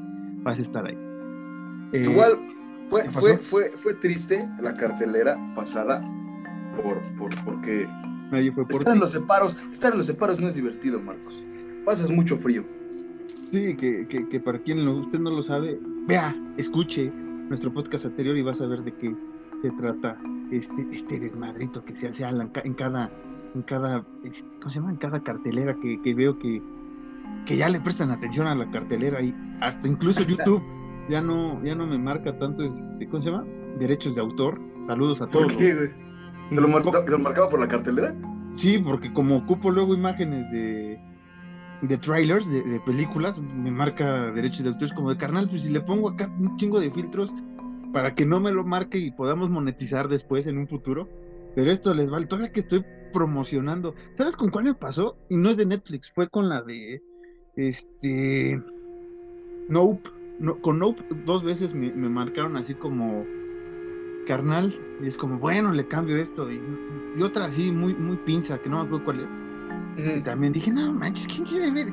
vas 0.43 0.59
a 0.59 0.63
estar 0.63 0.87
ahí. 0.87 0.99
Eh, 1.93 2.07
Igual 2.11 2.39
fue, 2.89 3.11
fue, 3.11 3.39
fue, 3.39 3.71
fue 3.71 3.95
triste 3.95 4.49
la 4.61 4.75
cartelera 4.75 5.37
pasada 5.57 6.01
por, 6.77 7.01
por, 7.17 7.45
porque 7.45 7.89
fue 8.31 8.65
estar 8.69 8.95
en 8.95 9.01
los 9.01 9.11
separos, 9.11 9.57
estar 9.73 9.93
en 9.93 9.99
los 9.99 10.07
separos 10.07 10.39
no 10.39 10.49
es 10.49 10.55
divertido, 10.55 11.01
Marcos. 11.01 11.43
Pasas 11.85 12.11
mucho 12.11 12.37
frío. 12.37 12.65
Sí, 13.51 13.75
que, 13.77 14.07
que, 14.07 14.41
para 14.41 14.59
quien 14.59 14.87
usted 14.87 15.19
no 15.19 15.31
lo 15.31 15.43
sabe, 15.43 15.81
vea, 16.07 16.37
escuche 16.59 17.11
nuestro 17.49 17.73
podcast 17.73 18.05
anterior 18.05 18.37
y 18.37 18.43
vas 18.43 18.61
a 18.61 18.67
ver 18.67 18.83
de 18.85 18.93
qué 18.93 19.17
se 19.63 19.71
trata 19.71 20.19
este, 20.51 20.87
este 20.93 21.19
desmadrito 21.19 21.83
que 21.83 21.97
se 21.97 22.09
hace 22.09 22.25
en 22.25 22.75
cada, 22.75 23.11
en 23.55 23.63
cada, 23.63 24.05
este, 24.23 24.47
¿cómo 24.59 24.71
se 24.71 24.81
llama? 24.81 24.91
En 24.91 24.99
cada 24.99 25.23
cartelera 25.23 25.75
que, 25.81 25.99
que 26.03 26.15
veo 26.15 26.39
que, 26.39 26.63
que 27.47 27.57
ya 27.57 27.69
le 27.69 27.81
prestan 27.81 28.11
atención 28.11 28.47
a 28.47 28.55
la 28.55 28.71
cartelera 28.71 29.23
y 29.23 29.35
hasta 29.61 29.89
incluso 29.89 30.23
YouTube 30.23 30.63
ya 31.09 31.23
no, 31.23 31.63
ya 31.65 31.75
no 31.75 31.87
me 31.87 31.99
marca 31.99 32.39
tanto, 32.39 32.63
este, 32.63 33.09
¿cómo 33.09 33.23
se 33.23 33.31
llama? 33.31 33.47
Derechos 33.79 34.15
de 34.15 34.21
autor. 34.21 34.61
Saludos 34.87 35.21
a 35.21 35.29
todos. 35.29 35.47
¿Por 35.47 35.57
qué, 35.57 35.75
güey? 35.75 35.89
¿Te 36.51 36.61
lo, 36.61 36.69
marcaba 36.69 37.49
por 37.49 37.61
la 37.61 37.69
cartelera? 37.69 38.15
Sí, 38.57 38.79
porque 38.79 39.13
como 39.13 39.37
ocupo 39.37 39.71
luego 39.71 39.95
imágenes 39.95 40.51
de, 40.51 40.99
de 41.83 41.99
trailers, 41.99 42.51
de, 42.51 42.81
películas, 42.81 43.39
me 43.41 43.71
marca 43.71 44.33
derechos 44.33 44.65
de 44.65 44.71
autor. 44.71 44.85
Es 44.85 44.93
como 44.93 45.11
de 45.11 45.17
carnal, 45.17 45.49
pues 45.49 45.63
si 45.63 45.71
le 45.71 45.81
pongo 45.81 46.11
acá 46.11 46.31
un 46.39 46.57
chingo 46.57 46.81
de 46.81 46.91
filtros 46.91 47.35
para 47.93 48.15
que 48.15 48.27
no 48.27 48.41
me 48.41 48.51
lo 48.51 48.65
marque 48.65 48.99
y 48.99 49.11
podamos 49.11 49.51
monetizar 49.51 50.09
después 50.09 50.47
en 50.47 50.59
un 50.59 50.69
futuro. 50.69 51.09
Pero 51.55 51.71
esto 51.71 51.95
les 51.95 52.11
vale. 52.11 52.27
Todavía 52.27 52.53
que 52.53 52.61
estoy 52.61 52.85
promocionando. 53.13 53.95
¿Sabes 54.17 54.37
con 54.37 54.51
cuál 54.51 54.65
me 54.65 54.75
pasó? 54.75 55.17
Y 55.29 55.37
no 55.37 55.51
es 55.51 55.57
de 55.57 55.67
Netflix, 55.67 56.11
fue 56.15 56.29
con 56.29 56.49
la 56.49 56.63
de 56.63 57.03
este. 57.59 58.63
Nope. 59.69 60.09
con 60.63 60.79
Nope 60.79 61.03
dos 61.27 61.43
veces 61.43 61.75
me, 61.75 61.91
marcaron 61.91 62.57
así 62.57 62.75
como 62.75 63.25
carnal. 64.27 64.75
Y 65.03 65.09
es 65.09 65.17
como, 65.17 65.39
bueno, 65.39 65.73
le 65.73 65.87
cambio 65.87 66.17
esto. 66.17 66.51
Y, 66.51 66.61
otra 67.23 67.47
así, 67.47 67.73
muy, 67.73 67.95
muy 67.95 68.17
pinza, 68.19 68.59
que 68.59 68.69
no 68.69 68.79
me 68.79 68.87
acuerdo 68.87 69.05
cuál 69.05 69.21
es. 69.21 69.31
Y 69.99 70.21
también 70.23 70.53
dije, 70.53 70.73
no 70.73 70.93
manches, 70.93 71.27
¿quién 71.27 71.45
quiere 71.45 71.71
ver? 71.73 71.93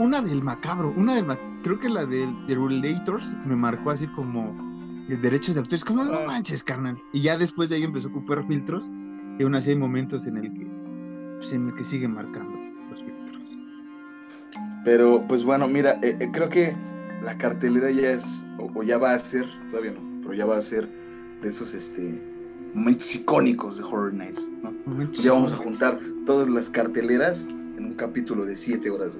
una 0.00 0.22
del 0.22 0.42
macabro, 0.42 0.92
una 0.96 1.14
del 1.14 1.26
creo 1.62 1.78
que 1.78 1.88
la 1.88 2.06
de, 2.06 2.26
de 2.46 2.54
Relators 2.54 3.34
me 3.44 3.54
marcó 3.54 3.90
así 3.90 4.06
como 4.08 4.56
de 5.08 5.16
derechos 5.16 5.54
de 5.54 5.60
autores, 5.60 5.84
como 5.84 6.04
no 6.04 6.18
ah. 6.18 6.26
manches, 6.26 6.62
carnal. 6.62 7.00
Y 7.12 7.22
ya 7.22 7.38
después 7.38 7.68
de 7.68 7.76
ahí 7.76 7.82
empezó 7.82 8.08
a 8.08 8.10
ocupar 8.10 8.46
filtros. 8.46 8.90
Y 9.38 9.44
aún 9.44 9.54
así 9.54 9.70
hay 9.70 9.76
momentos 9.76 10.26
en 10.26 10.36
el 10.36 10.52
que, 10.52 10.66
pues, 11.38 11.52
en 11.52 11.66
el 11.66 11.74
que 11.74 11.84
sigue 11.84 12.08
marcando. 12.08 12.47
Pero, 14.84 15.24
pues 15.28 15.44
bueno, 15.44 15.68
mira, 15.68 15.98
eh, 16.02 16.16
eh, 16.20 16.28
creo 16.32 16.48
que 16.48 16.76
la 17.22 17.36
cartelera 17.36 17.90
ya 17.90 18.12
es, 18.12 18.44
o, 18.58 18.82
ya 18.82 18.98
va 18.98 19.14
a 19.14 19.18
ser, 19.18 19.46
todavía 19.70 19.92
no, 19.92 20.00
pero 20.22 20.34
ya 20.34 20.46
va 20.46 20.56
a 20.56 20.60
ser 20.60 20.88
de 21.42 21.48
esos 21.48 21.74
este, 21.74 22.22
momentos 22.74 23.14
icónicos 23.14 23.78
de 23.78 23.84
Horror 23.84 24.14
Nights, 24.14 24.50
¿no? 24.62 24.72
ya 25.12 25.32
vamos 25.32 25.52
a 25.52 25.56
juntar 25.56 25.98
todas 26.26 26.48
las 26.48 26.70
carteleras 26.70 27.46
en 27.46 27.84
un 27.84 27.94
capítulo 27.94 28.44
de 28.44 28.56
siete 28.56 28.90
horas, 28.90 29.12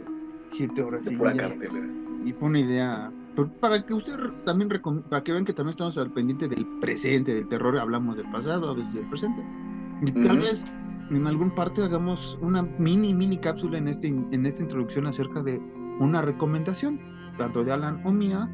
Siete 0.53 0.83
horas, 0.83 1.05
de 1.05 1.17
pura 1.17 1.35
cartelera. 1.35 1.87
Y 2.25 2.33
fue 2.33 2.49
una 2.49 2.61
idea, 2.61 3.13
para 3.61 3.85
que 3.85 3.95
usted 3.95 4.15
también, 4.45 4.71
para 5.11 5.23
que 5.23 5.33
vean 5.33 5.45
que 5.45 5.53
también 5.53 5.73
estamos 5.73 5.97
al 5.99 6.11
pendiente 6.11 6.49
del 6.49 6.67
presente, 6.81 7.35
del 7.35 7.49
terror, 7.49 7.79
hablamos 7.79 8.17
del 8.17 8.31
pasado, 8.31 8.71
a 8.71 8.75
veces 8.75 8.95
del 8.95 9.09
presente. 9.09 9.43
Y 10.07 10.13
tal 10.25 10.39
vez 10.39 10.65
en 11.11 11.27
algún 11.27 11.51
parte 11.55 11.83
hagamos 11.83 12.39
una 12.41 12.63
mini, 12.63 13.15
mini 13.15 13.39
cápsula 13.39 13.79
en, 13.79 13.89
este, 13.89 14.09
en 14.09 14.45
esta 14.47 14.63
introducción 14.63 15.07
acerca 15.07 15.43
de 15.43 15.59
una 16.01 16.23
recomendación, 16.23 17.01
tanto 17.39 17.65
de 17.65 17.73
Alan 17.73 18.03
o 18.05 18.13
mía, 18.13 18.49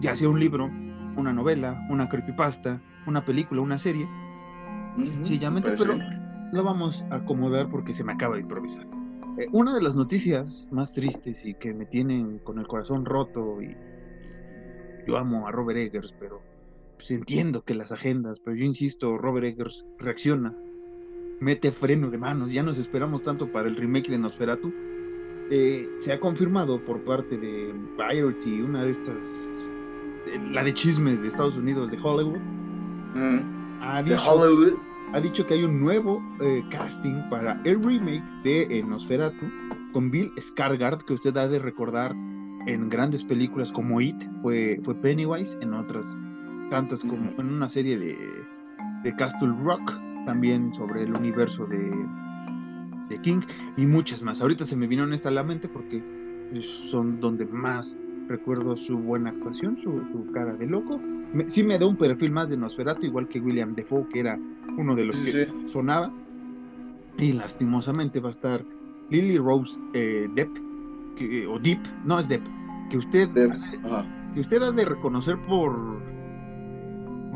ya 0.00 0.14
sea 0.14 0.28
un 0.28 0.38
libro, 0.38 0.66
una 1.16 1.32
novela, 1.32 1.86
una 1.90 2.08
creepypasta, 2.08 2.80
una 3.06 3.24
película, 3.24 3.60
una 3.60 3.78
serie, 3.78 4.08
sencillamente, 4.98 5.72
pero 5.78 5.98
lo 6.52 6.62
vamos 6.62 7.04
a 7.10 7.16
acomodar 7.16 7.68
porque 7.70 7.94
se 7.94 8.04
me 8.04 8.12
acaba 8.12 8.36
de 8.36 8.42
improvisar. 8.42 8.86
Eh, 9.38 9.46
una 9.52 9.74
de 9.74 9.80
las 9.80 9.96
noticias 9.96 10.66
más 10.70 10.92
tristes 10.92 11.44
y 11.44 11.54
que 11.54 11.72
me 11.72 11.86
tienen 11.86 12.38
con 12.40 12.58
el 12.58 12.66
corazón 12.66 13.06
roto 13.06 13.62
y 13.62 13.74
yo 15.06 15.16
amo 15.16 15.48
a 15.48 15.50
Robert 15.50 15.78
Eggers, 15.78 16.14
pero 16.18 16.42
pues 16.96 17.10
entiendo 17.10 17.64
que 17.64 17.74
las 17.74 17.92
agendas, 17.92 18.40
pero 18.40 18.56
yo 18.56 18.64
insisto, 18.64 19.16
Robert 19.16 19.46
Eggers 19.46 19.84
reacciona 19.98 20.54
mete 21.42 21.72
freno 21.72 22.08
de 22.08 22.18
manos, 22.18 22.52
ya 22.52 22.62
nos 22.62 22.78
esperamos 22.78 23.22
tanto 23.22 23.50
para 23.50 23.68
el 23.68 23.76
remake 23.76 24.08
de 24.08 24.18
Nosferatu. 24.18 24.72
Eh, 25.50 25.88
se 25.98 26.12
ha 26.12 26.20
confirmado 26.20 26.82
por 26.84 27.00
parte 27.00 27.36
de 27.36 27.74
Variety, 27.98 28.62
una 28.62 28.84
de 28.84 28.92
estas, 28.92 29.28
la 30.50 30.62
de 30.62 30.72
chismes 30.72 31.20
de 31.20 31.28
Estados 31.28 31.56
Unidos, 31.56 31.90
de 31.90 31.98
Hollywood. 32.00 32.38
Mm. 33.14 33.82
ha, 33.82 34.02
dicho, 34.02 34.30
Hollywood. 34.30 34.74
ha 35.12 35.20
dicho 35.20 35.44
que 35.44 35.54
hay 35.54 35.64
un 35.64 35.80
nuevo 35.80 36.22
eh, 36.40 36.62
casting 36.70 37.28
para 37.28 37.60
el 37.64 37.82
remake 37.82 38.24
de 38.44 38.78
eh, 38.78 38.84
Nosferatu 38.84 39.44
con 39.92 40.10
Bill 40.10 40.32
Scargard, 40.40 41.04
que 41.04 41.14
usted 41.14 41.36
ha 41.36 41.48
de 41.48 41.58
recordar 41.58 42.14
en 42.66 42.88
grandes 42.88 43.24
películas 43.24 43.72
como 43.72 44.00
It, 44.00 44.16
fue, 44.42 44.80
fue 44.84 44.94
Pennywise, 44.94 45.58
en 45.60 45.74
otras 45.74 46.16
tantas 46.70 47.00
como 47.00 47.30
en 47.36 47.52
una 47.52 47.68
serie 47.68 47.98
de, 47.98 48.16
de 49.02 49.16
Castle 49.16 49.52
Rock, 49.62 49.92
también 50.24 50.72
sobre 50.74 51.02
el 51.02 51.14
universo 51.14 51.66
de, 51.66 51.90
de 53.08 53.20
King 53.20 53.40
y 53.76 53.86
muchas 53.86 54.22
más. 54.22 54.40
Ahorita 54.40 54.64
se 54.64 54.76
me 54.76 54.86
vino 54.86 55.04
esta 55.12 55.28
a 55.28 55.32
la 55.32 55.44
mente 55.44 55.68
porque 55.68 56.02
son 56.90 57.20
donde 57.20 57.46
más 57.46 57.96
recuerdo 58.28 58.76
su 58.76 58.98
buena 58.98 59.30
actuación, 59.30 59.78
su, 59.82 60.30
cara 60.32 60.54
de 60.54 60.66
loco. 60.66 61.00
sí 61.46 61.62
me 61.62 61.78
da 61.78 61.86
un 61.86 61.96
perfil 61.96 62.30
más 62.30 62.48
de 62.48 62.56
Nosferatu, 62.56 63.06
igual 63.06 63.28
que 63.28 63.40
William 63.40 63.74
Defoe, 63.74 64.08
que 64.08 64.20
era 64.20 64.38
uno 64.78 64.94
de 64.94 65.04
los 65.04 65.16
que 65.16 65.48
sonaba. 65.66 66.12
Y 67.18 67.32
lastimosamente 67.32 68.20
va 68.20 68.28
a 68.28 68.32
estar 68.32 68.64
Lily 69.10 69.38
Rose 69.38 69.78
eh, 69.92 70.28
Depp, 70.34 70.50
que, 71.16 71.46
o 71.46 71.58
Deep, 71.58 71.80
no 72.04 72.18
es 72.18 72.28
Depp, 72.28 72.42
que 72.90 72.98
usted, 72.98 73.28
que 74.34 74.40
usted 74.40 74.62
ha 74.62 74.72
de 74.72 74.84
reconocer 74.84 75.36
por 75.46 76.00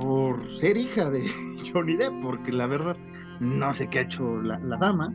por 0.00 0.54
ser 0.58 0.76
hija 0.76 1.10
de 1.10 1.24
Johnny 1.72 1.96
Depp, 1.96 2.22
porque 2.22 2.52
la 2.52 2.66
verdad 2.66 2.96
no 3.40 3.72
sé 3.74 3.88
qué 3.88 4.00
ha 4.00 4.02
hecho 4.02 4.40
la, 4.42 4.58
dama 4.78 5.12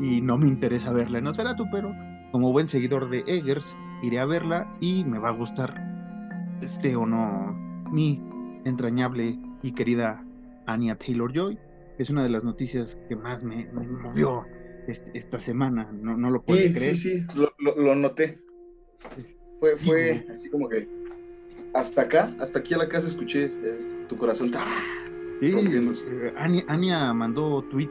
y 0.00 0.20
no 0.20 0.38
me 0.38 0.48
interesa 0.48 0.92
verla 0.92 1.18
en 1.18 1.24
Nosferatu, 1.24 1.64
pero 1.70 1.92
como 2.32 2.52
buen 2.52 2.68
seguidor 2.68 3.10
de 3.10 3.24
Eggers, 3.26 3.76
iré 4.02 4.20
a 4.20 4.26
verla 4.26 4.76
y 4.80 5.04
me 5.04 5.18
va 5.18 5.28
a 5.28 5.32
gustar, 5.32 5.74
este 6.62 6.94
o 6.96 7.06
no, 7.06 7.52
mi 7.90 8.22
entrañable 8.64 9.38
y 9.62 9.72
querida 9.72 10.24
Anya 10.66 10.96
Taylor 10.96 11.32
Joy. 11.32 11.58
Es 11.98 12.10
una 12.10 12.22
de 12.22 12.28
las 12.28 12.44
noticias 12.44 13.00
que 13.08 13.16
más 13.16 13.42
me, 13.42 13.66
movió 13.72 14.46
este, 14.86 15.10
esta 15.18 15.40
semana, 15.40 15.90
no, 15.92 16.16
no 16.16 16.30
lo 16.30 16.42
puedo 16.42 16.60
creer. 16.60 16.94
Sí, 16.94 17.26
sí, 17.26 17.26
lo, 17.34 17.52
lo, 17.58 17.94
noté. 17.94 18.38
Fue, 19.58 19.76
fue 19.76 20.24
así 20.30 20.48
como 20.50 20.68
que 20.68 20.88
hasta 21.74 22.02
acá, 22.02 22.34
hasta 22.40 22.58
aquí 22.58 22.74
a 22.74 22.78
la 22.78 22.88
casa 22.88 23.06
escuché 23.06 23.46
eh, 23.46 24.06
tu 24.08 24.16
corazón. 24.16 24.50
Sí, 25.40 25.52
eh, 25.54 26.34
Ania, 26.68 27.12
mandó 27.12 27.62
tweet. 27.70 27.88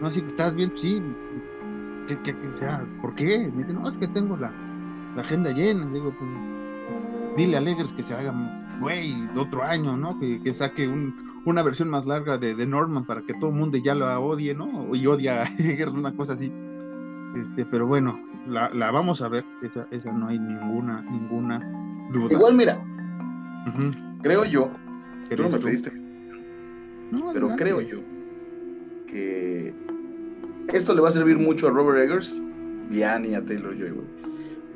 No, 0.00 0.10
si 0.10 0.20
estás 0.20 0.54
bien, 0.54 0.72
sí. 0.76 1.02
¿Por 3.00 3.14
qué? 3.14 3.50
Me 3.54 3.62
dice, 3.62 3.72
no, 3.72 3.88
es 3.88 3.96
que 3.98 4.08
tengo 4.08 4.36
la, 4.36 4.52
agenda 5.16 5.52
llena. 5.52 5.86
Digo, 5.92 6.12
pues, 6.18 6.30
dile 7.36 7.56
a 7.56 7.58
Alegres 7.58 7.92
que 7.92 8.02
se 8.02 8.14
haga, 8.14 8.34
güey, 8.80 9.14
otro 9.36 9.62
año, 9.62 9.96
¿no? 9.96 10.18
Que, 10.18 10.52
saque 10.52 10.88
una 11.44 11.62
versión 11.62 11.90
más 11.90 12.06
larga 12.06 12.38
de, 12.38 12.54
de, 12.54 12.66
Norman 12.66 13.04
para 13.04 13.22
que 13.22 13.34
todo 13.34 13.50
el 13.50 13.56
mundo 13.56 13.78
ya 13.78 13.94
la 13.94 14.18
odie, 14.18 14.54
¿no? 14.54 14.94
Y 14.94 15.06
odia 15.06 15.42
a 15.42 15.44
Eggers, 15.58 15.92
una 15.92 16.12
cosa 16.16 16.32
así. 16.32 16.52
Este, 17.36 17.64
pero 17.64 17.86
bueno, 17.86 18.18
la, 18.48 18.70
la 18.70 18.90
vamos 18.90 19.22
a 19.22 19.28
ver. 19.28 19.44
Esa, 19.62 19.86
esa 19.90 20.10
no 20.10 20.28
hay 20.28 20.38
ninguna, 20.38 21.02
ninguna 21.02 21.60
duda. 22.12 22.32
Igual, 22.32 22.54
mira, 22.54 22.82
Creo 24.22 24.44
yo, 24.44 24.70
tú 25.34 25.42
no 25.42 25.50
me 25.50 25.58
pediste, 25.58 25.92
pero 27.32 27.56
creo 27.56 27.80
yo 27.80 27.98
que 29.06 29.74
esto 30.72 30.94
le 30.94 31.00
va 31.00 31.08
a 31.08 31.12
servir 31.12 31.38
mucho 31.38 31.68
a 31.68 31.70
Robert 31.70 32.00
Eggers 32.00 32.40
y 32.90 33.02
a 33.02 33.14
Annie 33.14 33.34
a 33.34 33.44
Taylor 33.44 33.76
Joy, 33.76 33.92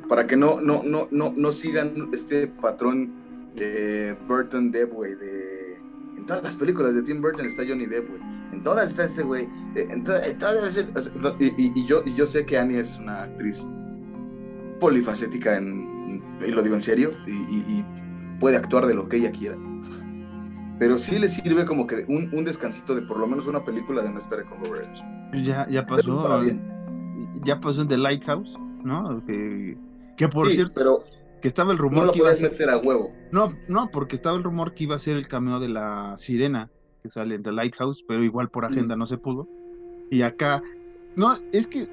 para 0.07 0.27
que 0.27 0.35
no, 0.35 0.61
no, 0.61 0.83
no, 0.83 1.07
no, 1.11 1.33
no 1.35 1.51
sigan 1.51 2.09
este 2.13 2.47
patrón 2.47 3.11
de 3.55 4.15
Burton 4.27 4.71
Depp, 4.71 4.93
güey, 4.93 5.15
de... 5.15 5.75
En 6.17 6.25
todas 6.25 6.43
las 6.43 6.55
películas 6.55 6.95
de 6.95 7.03
Tim 7.03 7.21
Burton 7.21 7.45
está 7.45 7.63
Johnny 7.67 7.85
Depp, 7.85 8.09
güey. 8.09 8.21
En 8.51 8.63
todas 8.63 8.91
está 8.91 9.05
este 9.05 9.23
güey. 9.23 9.47
En, 9.75 10.03
y, 11.57 11.85
yo, 11.85 12.03
y 12.05 12.13
yo 12.15 12.25
sé 12.25 12.45
que 12.45 12.57
Annie 12.57 12.79
es 12.79 12.97
una 12.97 13.23
actriz 13.23 13.67
polifacética, 14.79 15.57
en, 15.57 16.21
y 16.45 16.51
lo 16.51 16.63
digo 16.63 16.75
en 16.75 16.81
serio, 16.81 17.11
y, 17.27 17.83
puede 18.39 18.57
actuar 18.57 18.85
de 18.85 18.93
lo 18.93 19.07
que 19.07 19.17
ella 19.17 19.31
quiera. 19.31 19.57
Pero 20.77 20.97
sí 20.97 21.17
le 21.17 21.29
sirve 21.29 21.65
como 21.65 21.87
que 21.87 22.05
un, 22.07 22.29
un 22.33 22.43
descansito 22.43 22.95
de 22.95 23.01
por 23.01 23.17
lo 23.17 23.27
menos 23.27 23.47
una 23.47 23.63
película 23.63 24.03
de 24.03 24.09
no 24.09 24.17
estar 24.17 24.43
con 24.45 24.63
Robert 24.63 24.93
Ya, 25.43 25.67
ya 25.69 25.85
pasó. 25.85 26.41
Ya 27.43 27.59
pasó 27.59 27.81
en 27.81 27.87
The 27.87 27.97
Lighthouse, 27.97 28.57
¿no? 28.83 29.23
Que, 29.25 29.77
que 30.17 30.27
por 30.27 30.49
cierto. 30.51 30.73
Pero 30.75 30.99
que 31.41 31.47
estaba 31.47 31.71
el 31.71 31.77
rumor 31.77 31.99
no 31.99 32.05
lo 32.07 32.11
que 32.11 32.19
iba 32.19 32.31
a 32.31 32.35
meter 32.41 32.69
a 32.69 32.77
huevo. 32.77 33.13
No, 33.31 33.53
no, 33.69 33.89
porque 33.91 34.15
estaba 34.15 34.35
el 34.35 34.43
rumor 34.43 34.73
que 34.73 34.85
iba 34.85 34.95
a 34.95 34.99
ser 34.99 35.15
el 35.15 35.27
cameo 35.27 35.59
de 35.59 35.69
la 35.69 36.17
sirena 36.17 36.71
que 37.03 37.09
sale 37.09 37.35
en 37.35 37.43
The 37.43 37.51
Lighthouse, 37.51 38.03
pero 38.07 38.23
igual 38.23 38.49
por 38.49 38.65
agenda 38.65 38.95
no 38.95 39.05
se 39.05 39.17
pudo. 39.17 39.47
Y 40.09 40.23
acá, 40.23 40.63
no, 41.15 41.35
es 41.51 41.67
que 41.67 41.87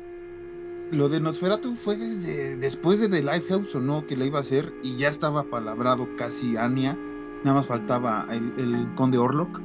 lo 0.93 1.09
de 1.09 1.21
Nosferatu 1.21 1.75
fue 1.75 1.97
desde 1.97 2.57
después 2.59 3.01
de 3.01 3.09
The 3.09 3.23
Lighthouse 3.23 3.75
o 3.75 3.81
no 3.81 4.07
que 4.07 4.15
la 4.15 4.27
iba 4.27 4.39
a 4.39 4.43
hacer 4.43 4.75
y 4.83 4.97
ya 4.97 5.09
estaba 5.09 5.43
palabrado 5.45 6.07
casi 6.17 6.59
Anya, 6.59 6.99
nada 7.45 7.57
más 7.57 7.67
faltaba 7.67 8.27
el, 8.31 8.95
conde 8.95 9.17
Orlok. 9.17 9.61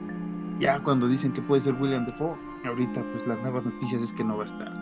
Ya 0.59 0.81
cuando 0.81 1.07
dicen 1.07 1.33
que 1.33 1.41
puede 1.41 1.61
ser 1.61 1.75
William 1.75 2.05
Defoe, 2.05 2.37
ahorita 2.63 3.03
pues 3.11 3.27
las 3.27 3.39
nuevas 3.41 3.65
noticias 3.65 4.01
es 4.01 4.13
que 4.13 4.23
no 4.23 4.37
va 4.37 4.43
a 4.43 4.47
estar. 4.47 4.73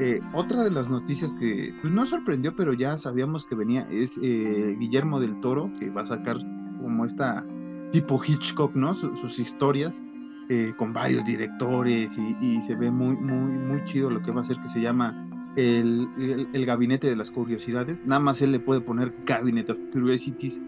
Eh, 0.00 0.20
otra 0.32 0.64
de 0.64 0.70
las 0.70 0.88
noticias 0.88 1.34
que 1.34 1.74
pues, 1.82 1.92
no 1.92 2.06
sorprendió, 2.06 2.56
pero 2.56 2.72
ya 2.72 2.96
sabíamos 2.96 3.44
que 3.44 3.54
venía, 3.54 3.86
es 3.90 4.18
eh, 4.22 4.74
Guillermo 4.78 5.20
del 5.20 5.38
Toro, 5.40 5.70
que 5.78 5.90
va 5.90 6.02
a 6.02 6.06
sacar 6.06 6.38
como 6.80 7.04
esta 7.04 7.44
tipo 7.92 8.18
Hitchcock, 8.26 8.74
¿no? 8.74 8.94
sus 8.94 9.38
historias 9.38 10.02
eh, 10.48 10.72
con 10.78 10.94
varios 10.94 11.26
directores 11.26 12.10
y, 12.16 12.36
y, 12.40 12.62
se 12.62 12.74
ve 12.74 12.90
muy, 12.90 13.14
muy, 13.16 13.58
muy 13.58 13.84
chido 13.84 14.08
lo 14.08 14.22
que 14.22 14.32
va 14.32 14.40
a 14.40 14.44
hacer 14.44 14.56
que 14.62 14.70
se 14.70 14.80
llama 14.80 15.28
el, 15.56 16.48
el, 16.52 16.66
gabinete 16.66 17.08
de 17.08 17.16
las 17.16 17.30
curiosidades. 17.30 18.00
Nada 18.04 18.20
más 18.20 18.40
él 18.42 18.52
le 18.52 18.60
puede 18.60 18.80
poner 18.80 19.12
Cabinet 19.24 19.70
of 19.70 19.78
Curiosities, 19.92 20.60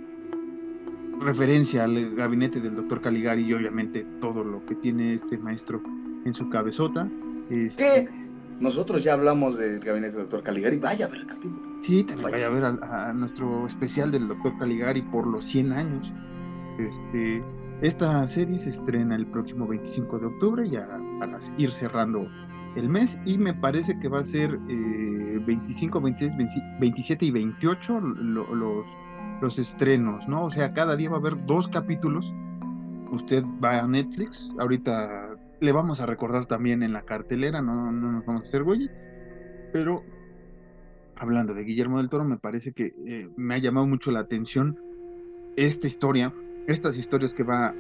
referencia 1.21 1.85
al 1.85 2.15
gabinete 2.15 2.61
del 2.61 2.77
doctor 2.77 3.01
Caligari 3.01 3.43
y 3.43 3.55
obviamente 3.55 4.07
todo 4.21 4.45
lo 4.45 4.65
que 4.67 4.75
tiene 4.75 5.15
este 5.15 5.39
maestro 5.39 5.83
en 6.25 6.35
su 6.35 6.49
cabezota. 6.49 7.09
Este, 7.51 8.09
Nosotros 8.61 9.03
ya 9.03 9.15
hablamos 9.15 9.59
del 9.59 9.81
gabinete 9.81 10.13
del 10.13 10.23
doctor 10.23 10.43
Caligari, 10.43 10.79
vaya 10.79 11.07
a 11.07 11.09
ver 11.09 11.21
el 11.21 11.27
capítulo. 11.27 11.63
Sí, 11.83 12.05
también 12.05 12.31
vaya, 12.31 12.47
a 12.47 12.51
ver 12.51 12.65
a, 12.65 13.13
nuestro 13.13 13.67
especial 13.67 14.11
del 14.11 14.29
doctor 14.29 14.59
Caligari 14.59 15.03
por 15.03 15.27
los 15.27 15.45
100 15.47 15.73
años. 15.73 16.13
Este, 16.79 17.43
esta 17.83 18.27
serie 18.27 18.61
se 18.61 18.71
estrena 18.71 19.17
el 19.17 19.27
próximo 19.27 19.67
25 19.67 20.19
de 20.19 20.27
octubre, 20.27 20.69
ya 20.69 20.87
para 21.19 21.39
ir 21.59 21.71
cerrando 21.71 22.27
el 22.77 22.89
mes 22.89 23.19
y 23.25 23.39
me 23.39 23.55
parece 23.55 23.99
que 23.99 24.09
va 24.09 24.21
a 24.21 24.25
ser 24.25 24.59
25, 24.59 26.01
26, 26.01 26.37
27 26.81 27.25
y 27.27 27.31
28 27.31 28.01
los, 28.01 28.87
los 29.41 29.59
estrenos, 29.59 30.27
¿no? 30.29 30.45
O 30.45 30.51
sea, 30.51 30.73
cada 30.73 30.97
día 30.97 31.11
va 31.11 31.17
a 31.17 31.21
haber 31.21 31.45
dos 31.47 31.69
capítulos. 31.69 32.33
Usted 33.11 33.45
va 33.63 33.81
a 33.81 33.87
Netflix, 33.87 34.55
ahorita 34.59 35.37
le 35.61 35.73
vamos 35.73 36.01
a 36.01 36.07
recordar 36.07 36.47
también 36.47 36.83
en 36.83 36.93
la 36.93 37.03
cartelera, 37.03 37.63
no, 37.63 37.93
no 37.93 38.13
nos 38.13 38.27
vamos 38.27 38.43
a 38.43 38.45
hacer 38.45 38.65
güey, 38.65 38.91
pero 39.73 40.03
hablando 41.17 41.55
de 41.55 41.63
Guillermo 41.65 41.99
del 41.99 42.09
Toro, 42.09 42.25
me 42.25 42.39
parece 42.39 42.73
que 42.73 42.95
eh, 43.07 43.29
me 43.37 43.55
ha 43.55 43.59
llamado 43.59 43.87
mucho 43.87 44.11
la 44.11 44.21
atención 44.21 44.79
esta 45.57 45.87
historia, 45.87 46.33
estas 46.67 46.99
historias 46.99 47.35
que 47.35 47.45
va 47.45 47.75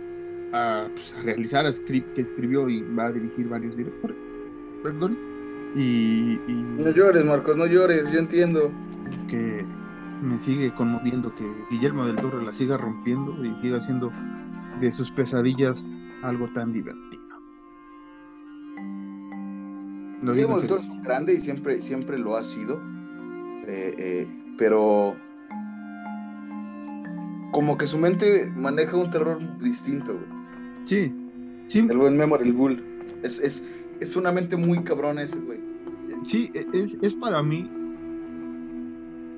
a, 0.52 0.88
pues, 0.92 1.16
realizar, 1.24 1.66
que 1.86 2.20
escribió 2.20 2.68
y 2.68 2.82
va 2.82 3.06
a 3.06 3.12
dirigir 3.12 3.48
varios 3.48 3.76
directores. 3.76 4.16
Perdón. 4.84 5.16
Y, 5.74 6.38
y, 6.46 6.66
No 6.78 6.90
llores, 6.90 7.24
Marcos, 7.24 7.56
no 7.56 7.66
llores, 7.66 8.12
yo 8.12 8.18
entiendo. 8.18 8.70
Es 9.16 9.24
que 9.24 9.64
me 10.22 10.38
sigue 10.40 10.74
conmoviendo 10.74 11.34
que 11.34 11.44
Guillermo 11.70 12.04
del 12.04 12.16
Toro 12.16 12.40
la 12.42 12.52
siga 12.52 12.76
rompiendo 12.76 13.32
y 13.42 13.62
siga 13.62 13.78
haciendo 13.78 14.12
de 14.82 14.92
sus 14.92 15.10
pesadillas 15.10 15.86
algo 16.22 16.52
tan 16.52 16.74
divertido. 16.74 17.22
Guillermo 20.22 20.58
del 20.58 20.68
Toro 20.68 20.82
es 20.82 20.88
un 20.88 21.00
grande 21.00 21.32
y 21.32 21.40
siempre, 21.40 21.80
siempre 21.80 22.18
lo 22.18 22.36
ha 22.36 22.44
sido. 22.44 22.78
Eh, 23.66 23.94
eh, 23.98 24.28
pero 24.58 25.16
como 27.52 27.78
que 27.78 27.86
su 27.86 27.96
mente 27.96 28.52
maneja 28.54 28.98
un 28.98 29.10
terror 29.10 29.38
distinto, 29.60 30.18
Sí, 30.84 31.10
sí. 31.68 31.78
El 31.78 31.96
buen 31.96 32.18
Memory 32.18 32.50
Bull. 32.50 32.84
Es, 33.22 33.40
es, 33.40 33.66
es 34.04 34.16
una 34.16 34.30
mente 34.30 34.56
muy 34.56 34.82
cabrona 34.84 35.22
ese, 35.22 35.40
güey. 35.40 35.58
Sí, 36.22 36.50
e, 36.54 36.66
es, 36.72 36.96
es 37.02 37.14
para 37.14 37.42
mí 37.42 37.68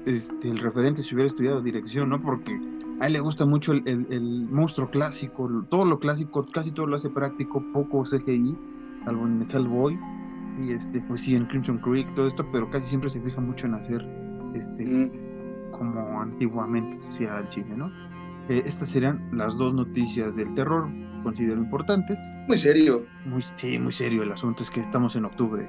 este, 0.07 0.49
el 0.49 0.59
referente 0.59 1.03
si 1.03 1.15
hubiera 1.15 1.29
estudiado 1.29 1.61
dirección, 1.63 2.11
¿no? 2.11 2.21
Porque 2.21 2.61
a 3.01 3.07
él 3.07 3.13
le 3.13 3.21
gusta 3.21 3.47
mucho 3.47 3.73
el, 3.73 3.83
el, 3.87 4.47
monstruo 4.51 4.91
clásico, 4.91 5.49
todo 5.69 5.85
lo 5.85 5.99
clásico, 5.99 6.47
casi 6.53 6.73
todo 6.73 6.87
lo 6.87 6.97
hace 6.97 7.11
práctico, 7.11 7.63
poco 7.73 8.03
CGI, 8.03 8.57
salvo 9.05 9.27
en 9.27 9.47
Hellboy, 9.51 9.99
y 10.61 10.73
este, 10.73 11.01
pues 11.03 11.23
sí, 11.23 11.35
en 11.35 11.47
Crimson 11.47 11.79
Creek, 11.79 12.13
todo 12.15 12.27
esto, 12.27 12.47
pero 12.53 12.71
casi 12.71 12.89
siempre 12.89 13.11
se 13.11 13.21
fija 13.21 13.41
mucho 13.41 13.67
en 13.67 13.75
hacer 13.75 14.05
este, 14.55 14.85
mm. 14.85 15.73
como 15.73 16.21
antiguamente 16.23 16.99
se 17.03 17.09
hacía 17.09 17.39
el 17.39 17.51
cine, 17.51 17.77
¿no? 17.77 17.91
Eh, 18.49 18.63
estas 18.65 18.91
serían 18.91 19.29
las 19.33 19.57
dos 19.57 19.75
noticias 19.75 20.35
del 20.37 20.55
terror, 20.55 20.89
considero 21.27 21.61
importantes. 21.61 22.21
Muy 22.47 22.57
serio. 22.57 23.05
Muy, 23.25 23.43
sí, 23.57 23.81
muy 23.81 23.93
serio. 23.93 24.23
El 24.23 24.31
asunto 24.31 24.63
es 24.63 24.71
que 24.71 24.79
estamos 24.79 25.17
en 25.17 25.25
octubre 25.25 25.67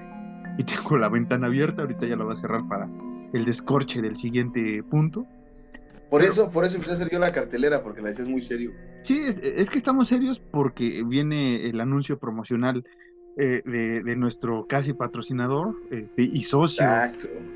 y 0.60 0.64
tengo 0.64 0.98
la 0.98 1.10
ventana 1.10 1.48
abierta. 1.48 1.82
Ahorita 1.82 2.06
ya 2.06 2.16
la 2.16 2.26
voy 2.26 2.34
a 2.34 2.36
cerrar 2.36 2.68
para 2.68 2.88
el 3.34 3.44
descorche 3.44 4.04
del 4.04 4.16
siguiente 4.16 4.84
punto. 4.84 5.26
Por 6.12 6.22
eso, 6.22 6.52
por 6.52 6.64
eso 6.64 6.76
empecé 6.76 6.92
a 6.92 6.94
hacer 6.94 7.10
yo 7.10 7.18
la 7.18 7.34
cartelera, 7.34 7.82
porque 7.82 8.02
la 8.02 8.10
decías 8.10 8.28
muy 8.28 8.42
serio. 8.42 8.72
Sí, 9.04 9.20
es, 9.20 9.70
que 9.72 9.80
estamos 9.80 10.10
serios 10.10 10.40
porque 10.40 11.04
viene 11.04 11.68
el 11.68 11.82
anuncio 11.82 12.20
promocional 12.20 12.86
eh, 13.38 13.64
de, 13.66 14.16
nuestro 14.16 14.68
casi 14.68 14.94
patrocinador 14.94 15.76
este, 15.90 16.22
y 16.22 16.44
socio 16.44 16.86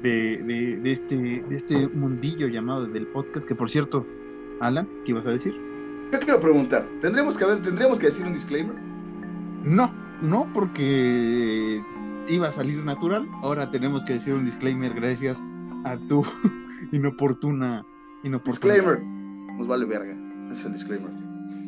de, 0.02 0.80
de, 0.82 0.92
este, 0.92 1.16
de 1.16 1.56
este 1.56 1.88
mundillo 1.88 2.48
llamado 2.48 2.88
del 2.88 3.08
podcast, 3.08 3.48
que 3.48 3.56
por 3.56 3.70
cierto, 3.70 4.06
Alan, 4.60 4.90
¿qué 5.06 5.12
ibas 5.12 5.28
a 5.28 5.32
decir? 5.32 5.71
Yo 6.12 6.20
quiero 6.20 6.40
preguntar, 6.42 6.86
¿tendremos 7.00 7.38
que, 7.38 7.46
haber, 7.46 7.62
¿tendríamos 7.62 7.98
que 7.98 8.08
decir 8.08 8.26
un 8.26 8.34
disclaimer? 8.34 8.76
No, 9.64 9.94
no, 10.22 10.52
porque 10.54 11.82
iba 12.28 12.48
a 12.50 12.52
salir 12.52 12.84
natural. 12.84 13.28
Ahora 13.42 13.72
tenemos 13.72 14.04
que 14.04 14.14
decir 14.14 14.34
un 14.34 14.44
disclaimer 14.44 14.94
gracias 14.94 15.42
a 15.86 15.98
tu 16.10 16.26
inoportuna, 16.92 17.86
inoportuna. 18.24 18.74
Disclaimer. 18.74 19.02
Nos 19.58 19.68
vale 19.68 19.86
verga. 19.86 20.14
Es 20.52 20.66
el 20.66 20.74
disclaimer. 20.74 21.12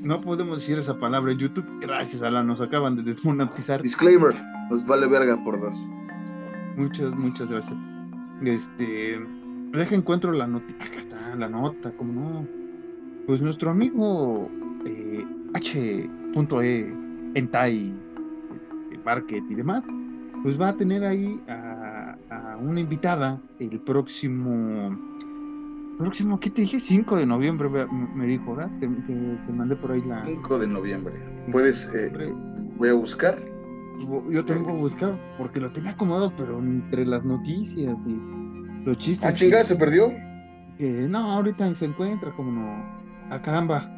No 0.02 0.20
podemos 0.20 0.60
decir 0.60 0.78
esa 0.78 1.00
palabra 1.00 1.32
en 1.32 1.38
YouTube. 1.38 1.66
Gracias, 1.80 2.22
Alan. 2.22 2.46
Nos 2.46 2.60
acaban 2.60 2.98
de 2.98 3.04
desmonetizar. 3.04 3.82
Disclaimer. 3.82 4.36
Nos 4.70 4.86
vale 4.86 5.08
verga 5.08 5.42
por 5.42 5.62
dos. 5.62 5.88
Muchas, 6.76 7.16
muchas 7.16 7.50
gracias. 7.50 7.78
Este. 8.44 9.26
Deja 9.72 9.96
encuentro 9.96 10.34
la 10.34 10.48
nota. 10.48 10.66
Acá 10.82 10.98
está 10.98 11.36
la 11.36 11.48
nota, 11.48 11.92
como 11.96 12.14
no 12.14 12.63
pues 13.26 13.42
nuestro 13.42 13.72
amigo 13.72 14.50
eh, 14.86 15.26
H.E. 15.54 16.10
Entai 17.36 17.94
Market 19.06 19.44
y 19.50 19.56
demás, 19.56 19.84
pues 20.44 20.60
va 20.60 20.70
a 20.70 20.78
tener 20.78 21.04
ahí 21.04 21.42
a, 21.48 22.16
una 22.62 22.80
invitada 22.80 23.42
el 23.60 23.80
próximo, 23.82 24.98
próximo, 25.98 26.40
¿qué 26.40 26.50
te 26.50 26.62
dije? 26.62 26.80
5 26.80 27.18
de 27.18 27.26
noviembre, 27.26 27.70
me 28.16 28.28
dijo, 28.28 28.56
¿verdad? 28.56 28.72
Te, 28.80 28.88
mandé 29.52 29.76
por 29.76 29.92
ahí 29.92 30.02
la... 30.08 30.24
5 30.26 30.60
de 30.60 30.68
noviembre. 30.68 31.14
Puedes, 31.52 31.92
eh, 31.94 32.12
voy 32.78 32.90
a 32.90 32.94
buscar. 32.94 33.38
Yo 34.30 34.44
tengo 34.46 34.68
que 34.68 34.74
buscar 34.74 35.20
porque 35.38 35.60
lo 35.60 35.72
tenía 35.72 35.92
acomodado, 35.92 36.34
pero 36.36 36.60
entre 36.60 37.06
las 37.06 37.24
noticias 37.24 37.96
y 38.06 38.86
los 38.86 38.98
chistes. 38.98 39.30
¿Ah, 39.30 39.34
chingada, 39.34 39.64
se 39.64 39.76
perdió? 39.76 40.12
no, 40.80 41.20
ahorita 41.20 41.74
se 41.76 41.86
encuentra, 41.86 42.32
como 42.36 42.52
no 42.52 43.03
ah, 43.36 43.42
caramba, 43.42 43.90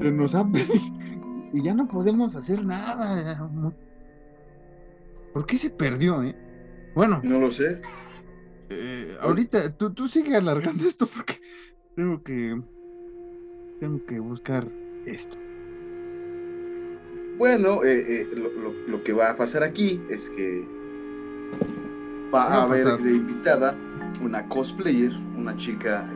nos 0.00 0.34
ha 0.34 0.48
y 1.52 1.62
ya 1.62 1.74
no 1.74 1.86
podemos 1.88 2.36
hacer 2.36 2.64
nada. 2.64 3.50
¿Por 5.32 5.46
qué 5.46 5.58
se 5.58 5.70
perdió, 5.70 6.22
eh? 6.22 6.34
Bueno. 6.94 7.20
No 7.22 7.38
lo 7.38 7.50
sé. 7.50 7.80
Eh, 8.68 9.16
ahorita, 9.20 9.76
tú, 9.76 9.92
tú 9.92 10.08
sigue 10.08 10.36
alargando 10.36 10.84
esto 10.88 11.06
porque 11.06 11.34
tengo 11.94 12.22
que. 12.22 12.60
Tengo 13.80 14.04
que 14.04 14.20
buscar 14.20 14.66
esto. 15.06 15.36
Bueno, 17.38 17.82
eh, 17.82 18.22
eh, 18.22 18.28
lo, 18.86 19.02
que 19.02 19.14
va 19.14 19.30
a 19.30 19.36
pasar 19.36 19.62
aquí 19.62 19.98
es 20.10 20.28
que 20.28 20.68
va 22.32 22.42
a, 22.42 22.62
haber 22.64 22.98
de 22.98 23.12
invitada 23.12 23.74
una 24.20 24.46
cosplayer, 24.46 25.10
una 25.38 25.56
chica 25.56 26.06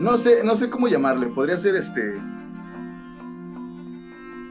no 0.00 0.18
sé, 0.18 0.42
no 0.44 0.56
sé 0.56 0.70
cómo 0.70 0.88
llamarle. 0.88 1.26
Podría 1.28 1.56
ser 1.58 1.76
este. 1.76 2.14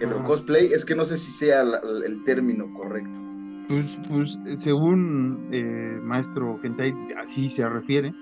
El 0.02 0.14
cosplay, 0.26 0.68
es 0.74 0.84
que 0.84 0.94
no 0.94 1.06
sé 1.06 1.18
si 1.18 1.32
sea 1.32 1.62
el 1.62 2.24
término 2.26 2.72
correcto. 2.74 3.26
Pues, 3.68 3.98
pues 4.08 4.38
según 4.56 5.48
eh, 5.52 6.00
maestro 6.04 6.60
Gentai, 6.62 6.94
así 7.18 7.50
se 7.50 7.66
refiere. 7.66 8.14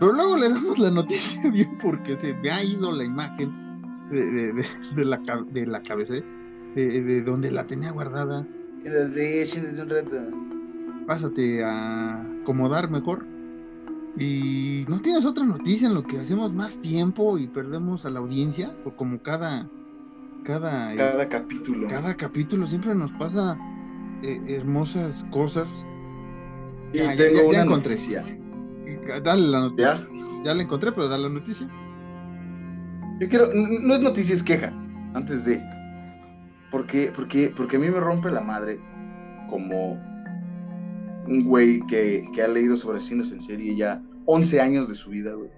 Pero 0.00 0.12
luego 0.12 0.36
le 0.36 0.48
damos 0.48 0.78
la 0.78 0.90
noticia 0.90 1.48
bien 1.52 1.78
porque 1.80 2.16
se 2.16 2.34
me 2.34 2.50
ha 2.50 2.64
ido 2.64 2.90
la 2.90 3.04
imagen 3.04 3.52
de, 4.10 4.52
de, 4.96 5.04
la, 5.04 5.20
de 5.52 5.66
la 5.66 5.82
cabeza, 5.82 6.14
de, 6.74 7.22
donde 7.22 7.52
la 7.52 7.66
tenía 7.66 7.92
guardada. 7.92 8.46
desde 8.82 9.82
un 9.82 9.90
rato. 9.90 10.16
Pásate 11.06 11.62
a 11.62 12.22
acomodar 12.42 12.90
mejor. 12.90 13.33
Y 14.16 14.84
no 14.88 15.00
tienes 15.00 15.24
otra 15.24 15.44
noticia 15.44 15.88
en 15.88 15.94
lo 15.94 16.04
que 16.04 16.18
hacemos 16.18 16.52
más 16.52 16.76
tiempo 16.80 17.36
y 17.38 17.48
perdemos 17.48 18.04
a 18.04 18.10
la 18.10 18.20
audiencia, 18.20 18.72
por 18.84 18.94
como 18.94 19.20
cada 19.22 19.68
cada 20.44 20.94
cada 20.94 21.28
capítulo. 21.28 21.88
Cada 21.88 22.14
capítulo 22.14 22.66
siempre 22.66 22.94
nos 22.94 23.10
pasa 23.12 23.58
eh, 24.22 24.40
hermosas 24.48 25.24
cosas. 25.30 25.84
Y 26.92 26.98
tengo 27.16 27.48
una 27.48 27.64
noticia. 27.64 28.24
Dale 29.24 29.48
la 29.48 29.60
noticia. 29.60 30.06
¿Ya? 30.44 30.54
la 30.54 30.62
encontré, 30.62 30.92
pero 30.92 31.08
dale 31.08 31.24
la 31.24 31.30
noticia. 31.30 31.68
Yo 33.20 33.28
quiero, 33.28 33.48
no 33.52 33.94
es 33.94 34.00
noticia, 34.00 34.34
es 34.34 34.42
queja, 34.42 34.72
antes 35.14 35.44
de. 35.44 35.62
Porque, 36.70 37.12
porque, 37.14 37.52
porque 37.56 37.76
a 37.76 37.78
mí 37.80 37.88
me 37.88 38.00
rompe 38.00 38.30
la 38.30 38.40
madre 38.40 38.78
como 39.48 39.98
un 41.26 41.44
güey 41.44 41.80
que, 41.86 42.28
que 42.32 42.42
ha 42.42 42.48
leído 42.48 42.76
sobre 42.76 43.00
cines 43.00 43.32
en 43.32 43.40
serie 43.40 43.74
ya 43.74 44.02
11 44.26 44.60
años 44.60 44.88
de 44.88 44.94
su 44.94 45.10
vida, 45.10 45.34
güey. 45.34 45.50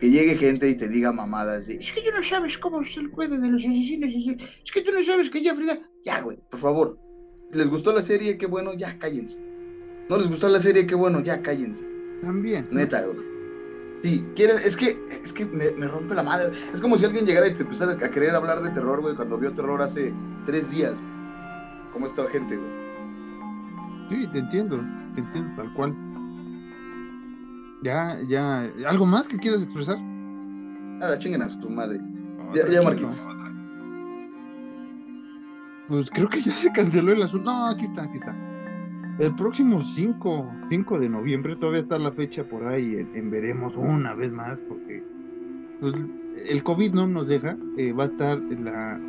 Que 0.00 0.10
llegue 0.10 0.34
gente 0.34 0.68
y 0.68 0.74
te 0.74 0.88
diga 0.88 1.12
mamadas 1.12 1.66
de, 1.66 1.74
es 1.76 1.92
que 1.92 2.02
tú 2.02 2.10
no 2.12 2.22
sabes 2.22 2.58
cómo 2.58 2.82
se 2.82 3.02
puede 3.08 3.38
de 3.38 3.48
los 3.48 3.64
asesinos, 3.64 4.12
es 4.12 4.72
que 4.72 4.82
tú 4.82 4.90
no 4.92 5.02
sabes 5.04 5.30
que 5.30 5.40
ya 5.40 5.54
Frida, 5.54 5.78
ya, 6.04 6.20
güey, 6.20 6.38
por 6.50 6.58
favor. 6.58 6.98
¿Les 7.52 7.70
gustó 7.70 7.92
la 7.92 8.02
serie? 8.02 8.36
Qué 8.36 8.46
bueno, 8.46 8.74
ya 8.74 8.98
cállense. 8.98 9.38
¿No 10.08 10.16
les 10.16 10.28
gustó 10.28 10.48
la 10.48 10.60
serie? 10.60 10.86
Qué 10.86 10.96
bueno, 10.96 11.20
ya 11.20 11.40
cállense. 11.40 11.86
También. 12.20 12.66
Neta, 12.72 13.02
güey. 13.02 13.24
Sí, 14.02 14.24
quieren, 14.34 14.58
es 14.58 14.76
que, 14.76 14.98
es 15.22 15.32
que 15.32 15.44
me, 15.46 15.70
me, 15.72 15.86
rompe 15.86 16.14
la 16.14 16.22
madre. 16.22 16.50
Es 16.74 16.80
como 16.80 16.98
si 16.98 17.04
alguien 17.04 17.24
llegara 17.24 17.46
y 17.46 17.54
te 17.54 17.62
empezara 17.62 17.92
a 17.92 18.10
querer 18.10 18.34
hablar 18.34 18.60
de 18.60 18.70
terror, 18.70 19.00
güey, 19.00 19.14
cuando 19.14 19.38
vio 19.38 19.52
terror 19.52 19.80
hace 19.80 20.12
tres 20.44 20.70
días. 20.70 21.00
¿Cómo 21.92 22.06
está 22.06 22.26
gente, 22.26 22.56
güey? 22.56 22.85
Sí, 24.08 24.26
te 24.28 24.38
entiendo, 24.38 24.80
te 25.14 25.20
entiendo 25.20 25.54
tal 25.56 25.72
cual. 25.74 25.94
Ya, 27.82 28.18
ya, 28.28 28.70
¿algo 28.88 29.06
más 29.06 29.28
que 29.28 29.38
quieras 29.38 29.62
expresar? 29.62 29.98
Nada, 30.00 31.18
chinguen 31.18 31.42
a 31.42 31.48
su 31.48 31.68
madre. 31.68 32.00
ya, 32.54 32.68
ya 32.68 32.82
Marquitos. 32.82 33.26
Pues 35.88 36.10
creo 36.10 36.28
que 36.28 36.42
ya 36.42 36.54
se 36.54 36.72
canceló 36.72 37.12
el 37.12 37.22
asunto. 37.22 37.50
No, 37.50 37.66
aquí 37.66 37.84
está, 37.84 38.02
aquí 38.02 38.16
está. 38.16 38.34
El 39.18 39.34
próximo 39.34 39.82
5, 39.82 40.52
5 40.68 40.98
de 40.98 41.08
noviembre, 41.08 41.56
todavía 41.56 41.80
está 41.80 41.98
la 41.98 42.12
fecha 42.12 42.44
por 42.44 42.66
ahí, 42.66 43.06
en, 43.14 43.30
veremos 43.30 43.74
una 43.76 44.14
vez 44.14 44.30
más, 44.30 44.58
porque 44.68 45.02
pues, 45.80 45.94
el 46.44 46.62
COVID 46.62 46.92
no 46.92 47.06
nos 47.06 47.28
deja. 47.28 47.56
Eh, 47.78 47.92
va 47.92 48.04
a 48.04 48.06
estar 48.06 48.38
la 48.38 49.00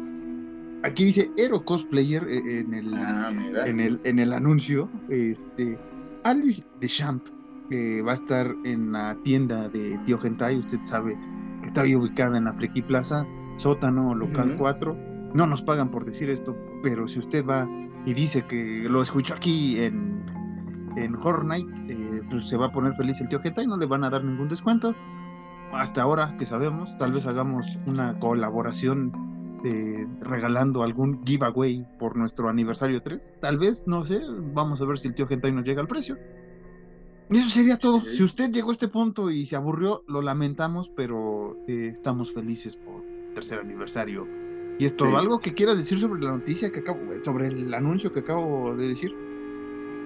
aquí 0.84 1.06
dice 1.06 1.32
Hero 1.38 1.63
Cosplayer 1.63 2.24
eh, 2.30 2.60
en 2.60 2.74
el, 2.74 2.94
ah, 2.94 3.32
en 3.66 3.80
el, 3.80 4.00
en 4.04 4.20
el 4.20 4.34
anuncio. 4.34 4.90
Este, 5.10 5.78
Alice 6.24 6.63
de 6.80 6.88
Champ 6.88 7.24
que 7.70 8.02
va 8.02 8.12
a 8.12 8.16
estar 8.16 8.56
en 8.63 8.92
la 8.92 9.16
tienda 9.24 9.70
de 9.70 10.00
Tío 10.06 10.18
Gentai, 10.20 10.58
usted 10.58 10.80
sabe 10.86 11.18
que 11.62 11.68
está 11.68 11.84
ubicada 11.84 12.38
en 12.38 12.46
la 12.46 12.54
Friki 12.54 12.82
Plaza, 12.82 13.26
sótano 13.58 14.16
local 14.16 14.56
4. 14.58 14.98
No 15.34 15.46
nos 15.46 15.62
pagan 15.62 15.92
por 15.92 16.06
decir 16.06 16.30
esto, 16.30 16.56
pero 16.84 17.08
si 17.08 17.20
usted 17.20 17.46
va 17.46 17.68
y 18.06 18.13
dice 18.13 18.46
que 18.46 18.88
lo 18.90 19.02
escuchó 19.02 19.36
aquí 19.36 19.80
en, 19.80 20.24
en 20.96 21.16
Horror 21.16 21.46
Nights, 21.46 21.82
eh, 21.88 22.22
pues 22.30 22.48
se 22.48 22.56
va 22.56 22.68
a 22.68 22.72
poner 22.72 22.94
feliz 22.96 23.20
el 23.20 23.28
Tío 23.28 23.42
Gentai, 23.42 23.68
no 23.68 23.78
le 23.78 23.86
van 23.86 24.04
a 24.04 24.10
dar 24.10 24.24
ningún 24.24 24.48
descuento. 24.48 24.96
Hasta 25.74 26.02
ahora 26.02 26.36
que 26.38 26.46
sabemos, 26.46 26.98
tal 26.98 27.12
vez 27.12 27.26
hagamos 27.26 27.78
una 27.86 28.18
colaboración 28.20 29.12
eh, 29.63 30.08
regalando 30.22 30.84
algún 30.84 31.26
giveaway 31.26 31.86
por 32.00 32.15
nuestro 32.15 32.50
aniversario 32.50 33.02
3. 33.02 33.34
Tal 33.39 33.58
vez, 33.58 33.88
no 33.88 34.06
sé, 34.06 34.22
vamos 34.54 34.82
a 34.82 34.86
ver 34.86 34.98
si 34.98 35.08
el 35.08 35.15
tío 35.15 35.28
Gentai 35.28 35.52
nos 35.52 35.65
llega 35.65 35.82
al 35.82 35.88
precio. 35.88 36.17
Y 37.30 37.39
eso 37.39 37.50
sería 37.50 37.78
todo. 37.78 38.00
Si 38.00 38.24
usted 38.24 38.52
llegó 38.52 38.70
a 38.70 38.74
este 38.74 38.88
punto 38.88 39.30
y 39.30 39.46
se 39.46 39.56
aburrió, 39.56 40.04
lo 40.08 40.22
lamentamos, 40.22 40.89
pero 40.96 41.58
eh, 41.67 41.91
estamos 41.93 42.34
felices 42.34 42.76
por 42.78 43.04
tercer 43.34 43.60
aniversario. 43.60 44.28
¿Y 44.80 44.86
esto 44.86 45.17
algo 45.17 45.39
que 45.39 45.54
quieras 45.54 45.78
decir 45.78 46.00
sobre 46.00 46.22
la 46.22 46.32
noticia 46.32 46.72
que 46.72 46.80
acabo, 46.80 47.00
sobre 47.24 47.48
el 47.48 47.74
anuncio 47.74 48.13
que 48.13 48.20
acabo 48.20 48.76
de 48.76 48.88
decir? 48.88 49.13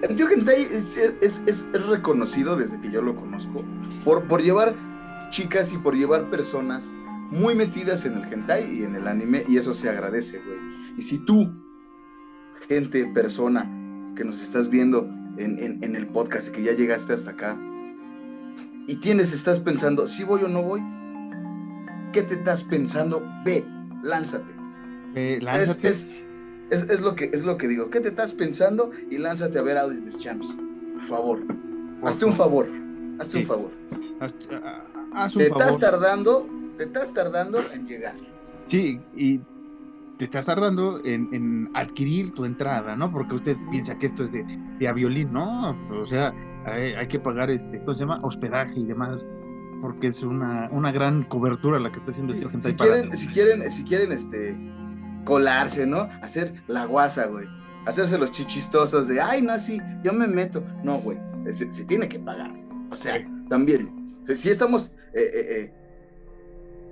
El 0.02 0.14
tío 0.16 0.26
Gentai 0.26 0.62
es, 0.62 0.96
es, 0.96 1.42
es, 1.46 1.66
reconocido 1.88 2.56
desde 2.56 2.80
que 2.80 2.90
yo 2.90 3.02
lo 3.02 3.14
conozco 3.14 3.62
por, 4.04 4.26
por 4.26 4.42
llevar 4.42 4.74
chicas 5.28 5.72
y 5.72 5.78
por 5.78 5.94
llevar 5.94 6.28
personas 6.30 6.96
muy 7.32 7.54
metidas 7.54 8.04
en 8.04 8.18
el 8.18 8.32
hentai 8.32 8.70
y 8.70 8.84
en 8.84 8.94
el 8.94 9.08
anime 9.08 9.42
y 9.48 9.56
eso 9.56 9.74
se 9.74 9.88
agradece, 9.88 10.38
güey. 10.38 10.58
Y 10.98 11.02
si 11.02 11.18
tú, 11.18 11.50
gente, 12.68 13.06
persona 13.06 13.68
que 14.14 14.22
nos 14.22 14.42
estás 14.42 14.68
viendo 14.68 15.08
en, 15.38 15.94
el 15.94 16.06
podcast 16.08 16.48
que 16.48 16.62
ya 16.62 16.72
llegaste 16.72 17.14
hasta 17.14 17.30
acá 17.30 17.58
y 18.86 18.96
tienes, 18.96 19.32
estás 19.32 19.60
pensando, 19.60 20.06
si 20.06 20.24
voy 20.24 20.42
o 20.42 20.48
no 20.48 20.62
voy, 20.62 20.82
¿qué 22.12 22.22
te 22.22 22.34
estás 22.34 22.62
pensando? 22.62 23.26
Ve, 23.44 23.64
lánzate. 24.02 24.52
lánzate. 25.40 25.88
Es, 25.88 27.00
lo 27.00 27.14
que, 27.14 27.30
es 27.32 27.44
lo 27.44 27.56
que 27.56 27.68
digo. 27.68 27.90
¿Qué 27.90 28.00
te 28.00 28.08
estás 28.08 28.34
pensando? 28.34 28.90
Y 29.10 29.18
lánzate 29.18 29.58
a 29.58 29.62
ver 29.62 29.78
Alice 29.78 30.18
Champs. 30.18 30.54
Por 30.92 31.02
favor. 31.02 31.40
hazte 32.04 32.26
un 32.26 32.34
favor. 32.34 32.68
Hazte 33.18 33.38
un 33.38 33.44
favor. 33.46 33.70
te 35.34 35.46
estás 35.46 35.78
tardando 35.78 36.46
te 36.76 36.84
estás 36.84 37.12
tardando 37.12 37.60
en 37.72 37.86
llegar. 37.86 38.14
Sí, 38.66 39.00
y 39.16 39.38
te 40.18 40.26
estás 40.26 40.46
tardando 40.46 41.00
en, 41.04 41.70
adquirir 41.74 42.32
tu 42.34 42.44
entrada, 42.44 42.96
¿no? 42.96 43.10
Porque 43.10 43.34
usted 43.34 43.56
piensa 43.70 43.98
que 43.98 44.06
esto 44.06 44.24
es 44.24 44.32
de, 44.32 44.44
de 44.78 44.88
a 44.88 44.92
violín, 44.92 45.32
¿no? 45.32 45.76
O 45.90 46.06
sea, 46.06 46.32
hay, 46.64 47.08
que 47.08 47.18
pagar 47.18 47.50
este, 47.50 47.78
¿cómo 47.80 47.94
se 47.94 48.00
llama? 48.00 48.20
Hospedaje 48.22 48.78
y 48.78 48.86
demás, 48.86 49.26
porque 49.80 50.08
es 50.08 50.22
una, 50.22 50.68
una 50.70 50.92
gran 50.92 51.24
cobertura 51.24 51.80
la 51.80 51.90
que 51.90 51.98
está 51.98 52.12
haciendo 52.12 52.32
el 52.34 52.48
gente. 52.50 52.68
Si 52.68 52.76
quieren, 52.76 53.16
si 53.16 53.26
quieren, 53.28 53.72
si 53.72 53.84
quieren, 53.84 54.12
este, 54.12 54.56
colarse, 55.24 55.86
¿no? 55.86 56.08
Hacer 56.22 56.62
la 56.68 56.84
guasa, 56.86 57.26
güey. 57.26 57.46
Hacerse 57.84 58.16
los 58.16 58.30
chichistosos 58.30 59.08
de, 59.08 59.20
ay, 59.20 59.42
no, 59.42 59.58
sí, 59.58 59.80
yo 60.04 60.12
me 60.12 60.28
meto. 60.28 60.62
No, 60.84 60.98
güey, 60.98 61.18
se, 61.50 61.66
tiene 61.84 62.08
que 62.08 62.20
pagar. 62.20 62.52
O 62.90 62.96
sea, 62.96 63.26
también. 63.48 64.14
si 64.24 64.50
estamos 64.50 64.92
eh, 65.14 65.20
eh, 65.34 65.46
eh 65.50 65.81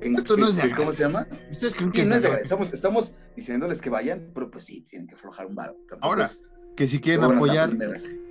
esto 0.00 0.36
no 0.36 0.46
es 0.46 0.56
de 0.56 0.72
¿Cómo 0.72 0.92
se 0.92 1.02
llama? 1.02 1.26
¿Ustedes 1.50 1.74
creen 1.74 1.90
que 1.90 2.04
no 2.04 2.14
es 2.14 2.22
de 2.22 2.28
estamos, 2.42 2.72
estamos 2.72 3.14
diciéndoles 3.36 3.80
que 3.80 3.90
vayan, 3.90 4.30
pero 4.34 4.50
pues 4.50 4.64
sí, 4.64 4.82
tienen 4.82 5.08
que 5.08 5.14
aflojar 5.14 5.46
un 5.46 5.54
bar. 5.54 5.74
Ahora, 6.00 6.28
que 6.76 6.86
si 6.86 7.00
quieren 7.00 7.24
apoyar, 7.24 7.76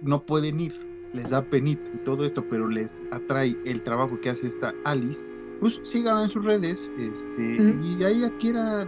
no 0.02 0.26
pueden 0.26 0.60
ir, 0.60 0.80
les 1.14 1.30
da 1.30 1.44
penita 1.44 1.84
y 1.94 1.98
todo 2.04 2.26
esto, 2.26 2.44
pero 2.50 2.68
les 2.68 3.02
atrae 3.12 3.56
el 3.66 3.84
trabajo 3.84 4.20
que 4.22 4.30
hace 4.30 4.48
esta 4.48 4.74
Alice, 4.86 5.24
pues 5.60 5.80
sigan 5.84 6.24
en 6.24 6.30
sus 6.30 6.46
redes 6.46 6.90
este, 6.98 7.58
y 7.84 8.04
ahí 8.04 8.24
adquiera 8.24 8.84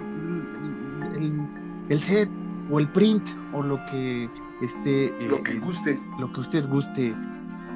el, 1.16 2.02
set 2.02 2.30
o 2.72 2.80
el 2.80 2.92
print 2.92 3.24
o 3.54 3.62
lo 3.62 3.78
que 3.86 4.30
esté. 4.62 5.14
lo 5.28 5.44
que 5.44 5.60
guste. 5.60 6.00
Lo 6.20 6.32
que 6.32 6.40
usted 6.40 6.66
guste. 6.68 7.16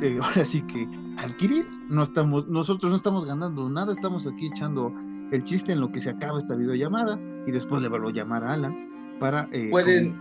Eh, 0.02 0.18
ahora 0.22 0.46
sí 0.46 0.62
que 0.64 0.88
adquirir. 1.18 1.68
No 1.90 2.04
estamos, 2.04 2.48
nosotros 2.48 2.90
no 2.90 2.96
estamos 2.96 3.26
ganando 3.26 3.70
nada, 3.70 3.94
estamos 3.94 4.28
aquí 4.28 4.48
echando 4.48 4.94
el 5.32 5.44
chiste 5.44 5.74
en 5.74 5.80
lo 5.80 5.92
que 5.92 6.02
se 6.02 6.10
acaba 6.10 6.40
esta 6.40 6.56
videollamada 6.56 7.20
y 7.48 7.52
después 7.52 7.82
le 7.82 7.90
vuelvo 7.90 8.10
a 8.10 8.14
llamar 8.14 8.44
a 8.44 8.54
Alan 8.54 9.18
para... 9.20 9.48
Eh, 9.52 9.70
pueden, 9.70 10.14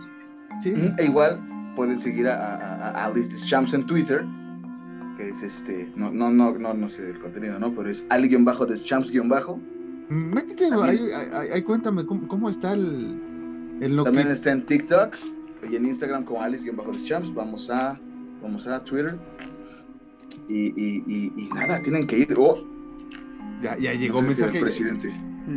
e 0.63 1.05
igual 1.05 1.73
pueden 1.75 1.99
seguir 1.99 2.27
a, 2.27 2.91
a, 2.91 3.05
Alice 3.05 3.45
Champs 3.45 3.73
en 3.73 3.85
Twitter, 3.85 4.25
que 5.17 5.29
es 5.29 5.43
este, 5.43 5.91
no, 5.95 6.11
no, 6.11 6.31
no, 6.31 6.57
no, 6.57 6.73
no 6.73 6.87
sé 6.87 7.03
del 7.03 7.19
contenido, 7.19 7.59
¿no? 7.59 7.73
Pero 7.73 7.89
es 7.89 8.05
Ali-Deschamps-Bajo. 8.09 9.59
Métete, 10.09 10.69
ahí, 11.51 11.63
cuéntame 11.63 12.05
¿cómo, 12.05 12.49
está 12.49 12.73
el, 12.73 13.19
el 13.81 14.03
También 14.03 14.27
está 14.29 14.51
en 14.51 14.65
TikTok 14.65 15.15
y 15.69 15.75
en 15.75 15.85
Instagram 15.87 16.23
como 16.23 16.41
Alice-Deschamps. 16.41 17.33
Vamos 17.33 17.69
a, 17.69 17.95
vamos 18.41 18.67
a 18.67 18.83
Twitter 18.83 19.19
y, 20.47 20.73
y, 20.75 21.33
y, 21.35 21.49
nada, 21.53 21.81
tienen 21.81 22.07
que 22.07 22.19
ir. 22.19 22.35
Oh, 22.37 22.57
ya, 23.61 23.77
ya 23.77 23.93
llegó 23.93 24.21
mensaje. 24.21 24.59
presidente. 24.59 25.09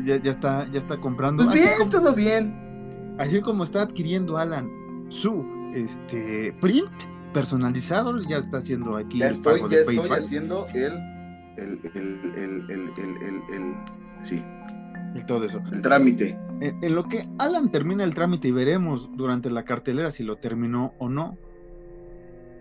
Ya, 0.05 0.22
ya, 0.22 0.31
está, 0.31 0.70
ya 0.70 0.81
está 0.81 0.98
comprando. 0.98 1.44
Pues 1.44 1.61
bien, 1.61 1.88
todo 1.90 2.14
bien. 2.14 3.16
Así 3.18 3.40
como 3.40 3.64
está 3.64 3.83
adquiriendo 3.83 4.37
Alan 4.37 4.70
su 5.09 5.44
este 5.74 6.53
print 6.61 6.90
personalizado, 7.33 8.20
ya 8.22 8.38
está 8.38 8.59
haciendo 8.59 8.96
aquí. 8.96 9.18
Ya 9.18 9.29
estoy, 9.29 9.61
ya 9.70 9.79
estoy 9.79 10.11
haciendo 10.11 10.66
el, 10.74 10.92
el, 11.57 11.81
el, 11.94 12.20
el, 12.35 12.70
el, 12.70 13.42
el, 13.55 13.74
sí. 14.22 14.42
Y 15.14 15.22
todo 15.24 15.44
eso. 15.44 15.61
El 15.72 15.83
trámite. 15.83 16.38
En, 16.61 16.83
en, 16.83 16.94
lo 16.94 17.05
que 17.05 17.29
Alan 17.38 17.70
termina 17.70 18.05
el 18.05 18.14
trámite 18.14 18.48
y 18.48 18.53
veremos 18.53 19.09
durante 19.16 19.51
la 19.51 19.64
cartelera 19.64 20.11
si 20.11 20.22
lo 20.22 20.37
terminó 20.37 20.94
o 20.98 21.09
no, 21.09 21.38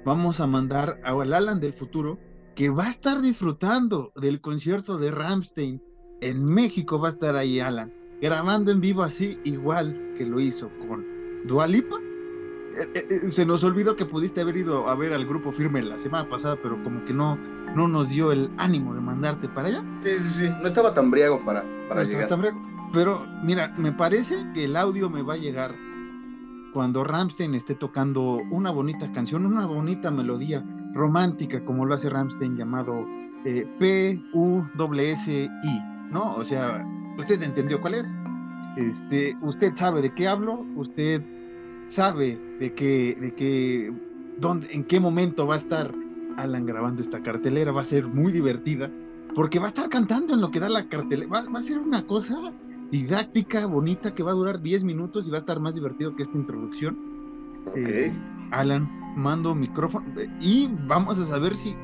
vamos 0.06 0.40
a 0.40 0.48
mandar 0.48 1.00
al 1.04 1.34
Alan 1.34 1.60
del 1.60 1.74
futuro 1.74 2.18
que 2.56 2.70
va 2.70 2.86
a 2.86 2.90
estar 2.90 3.22
disfrutando 3.22 4.12
del 4.16 4.42
concierto 4.42 4.98
de 4.98 5.12
Ramstein 5.12 5.82
en 6.22 6.44
México. 6.44 7.00
Va 7.00 7.10
a 7.10 7.12
estar 7.12 7.36
ahí 7.36 7.60
Alan, 7.60 7.94
grabando 8.22 8.72
en 8.72 8.82
vivo 8.82 9.04
así, 9.04 9.40
igual 9.44 10.14
que 10.18 10.26
lo 10.26 10.40
hizo 10.40 10.70
con 10.88 11.06
Dualipa. 11.46 11.98
Eh, 12.78 12.90
eh, 12.94 13.08
eh, 13.10 13.32
se 13.32 13.46
nos 13.46 13.64
olvidó 13.64 13.96
que 13.96 14.06
pudiste 14.06 14.42
haber 14.42 14.58
ido 14.58 14.88
a 14.88 14.96
ver 14.96 15.14
al 15.14 15.26
grupo 15.26 15.52
firme 15.52 15.82
la 15.82 15.98
semana 15.98 16.30
pasada, 16.30 16.58
pero 16.62 16.82
como 16.84 17.06
que 17.06 17.14
no, 17.14 17.38
no 17.76 17.88
nos 17.88 18.10
dio 18.10 18.32
el 18.32 18.52
ánimo 18.58 18.94
de 18.94 19.02
mandarte 19.02 19.48
para 19.50 19.70
allá. 19.70 19.84
Sí, 20.04 20.20
sí, 20.20 20.30
sí. 20.30 20.50
No 20.62 20.68
estaba 20.68 20.94
tan 20.94 21.10
briago 21.10 21.44
para, 21.44 21.64
para 21.90 22.04
llegar. 22.04 22.28
Pero 22.94 23.26
mira, 23.44 23.74
me 23.78 23.92
parece 23.92 24.36
que 24.54 24.66
el 24.66 24.76
audio 24.76 25.10
me 25.10 25.22
va 25.22 25.34
a 25.34 25.38
llegar 25.38 25.76
cuando 26.78 27.04
Ramstein 27.04 27.56
esté 27.56 27.74
tocando 27.74 28.40
una 28.52 28.70
bonita 28.70 29.12
canción, 29.12 29.48
una 29.48 29.66
bonita 29.66 30.12
melodía 30.12 30.64
romántica, 30.94 31.66
como 31.66 31.88
lo 31.88 31.96
hace 31.96 32.08
Ramstein, 32.08 32.56
llamado 32.56 33.04
eh, 33.46 33.68
P-U-S-I, 33.80 35.50
¿no? 36.12 36.36
O 36.36 36.46
sea, 36.46 36.86
usted 37.18 37.42
entendió 37.42 37.82
cuál 37.82 37.96
es. 37.96 38.06
Este, 38.76 39.36
usted 39.42 39.74
sabe 39.74 40.04
de 40.04 40.14
qué 40.14 40.28
hablo, 40.28 40.64
usted 40.76 41.24
sabe 41.88 42.40
de 42.60 42.72
qué, 42.76 43.18
de 43.20 43.34
qué, 43.34 43.92
dónde, 44.38 44.68
en 44.72 44.84
qué 44.84 45.00
momento 45.00 45.48
va 45.48 45.56
a 45.56 45.58
estar 45.58 45.92
Alan 46.38 46.68
grabando 46.68 47.02
esta 47.02 47.24
cartelera, 47.24 47.72
va 47.72 47.82
a 47.82 47.86
ser 47.86 48.06
muy 48.06 48.32
divertida, 48.32 48.92
porque 49.34 49.58
va 49.58 49.66
a 49.66 49.70
estar 49.70 49.90
cantando 49.90 50.36
en 50.36 50.42
lo 50.42 50.52
que 50.52 50.60
da 50.60 50.70
la 50.70 50.88
cartelera, 50.88 51.28
va, 51.28 51.44
va 51.50 51.58
a 51.58 51.64
ser 51.64 51.80
una 51.80 52.06
cosa 52.06 52.36
didáctica, 52.92 53.66
bonita, 53.66 54.14
que 54.14 54.24
va 54.24 54.32
a 54.32 54.36
durar 54.36 54.62
10 54.62 54.84
minutos 54.84 55.28
y 55.28 55.32
va 55.32 55.38
a 55.38 55.40
estar 55.40 55.60
más 55.60 55.76
divertido 55.76 56.16
que 56.16 56.24
esta 56.24 56.38
introducción. 56.38 56.98
Eh, 57.76 58.12
Alan, 58.52 58.90
mando 59.18 59.54
micrófono 59.54 60.06
y 60.40 60.70
vamos 60.88 61.20
a 61.20 61.26
saber 61.26 61.56
si, 61.56 61.76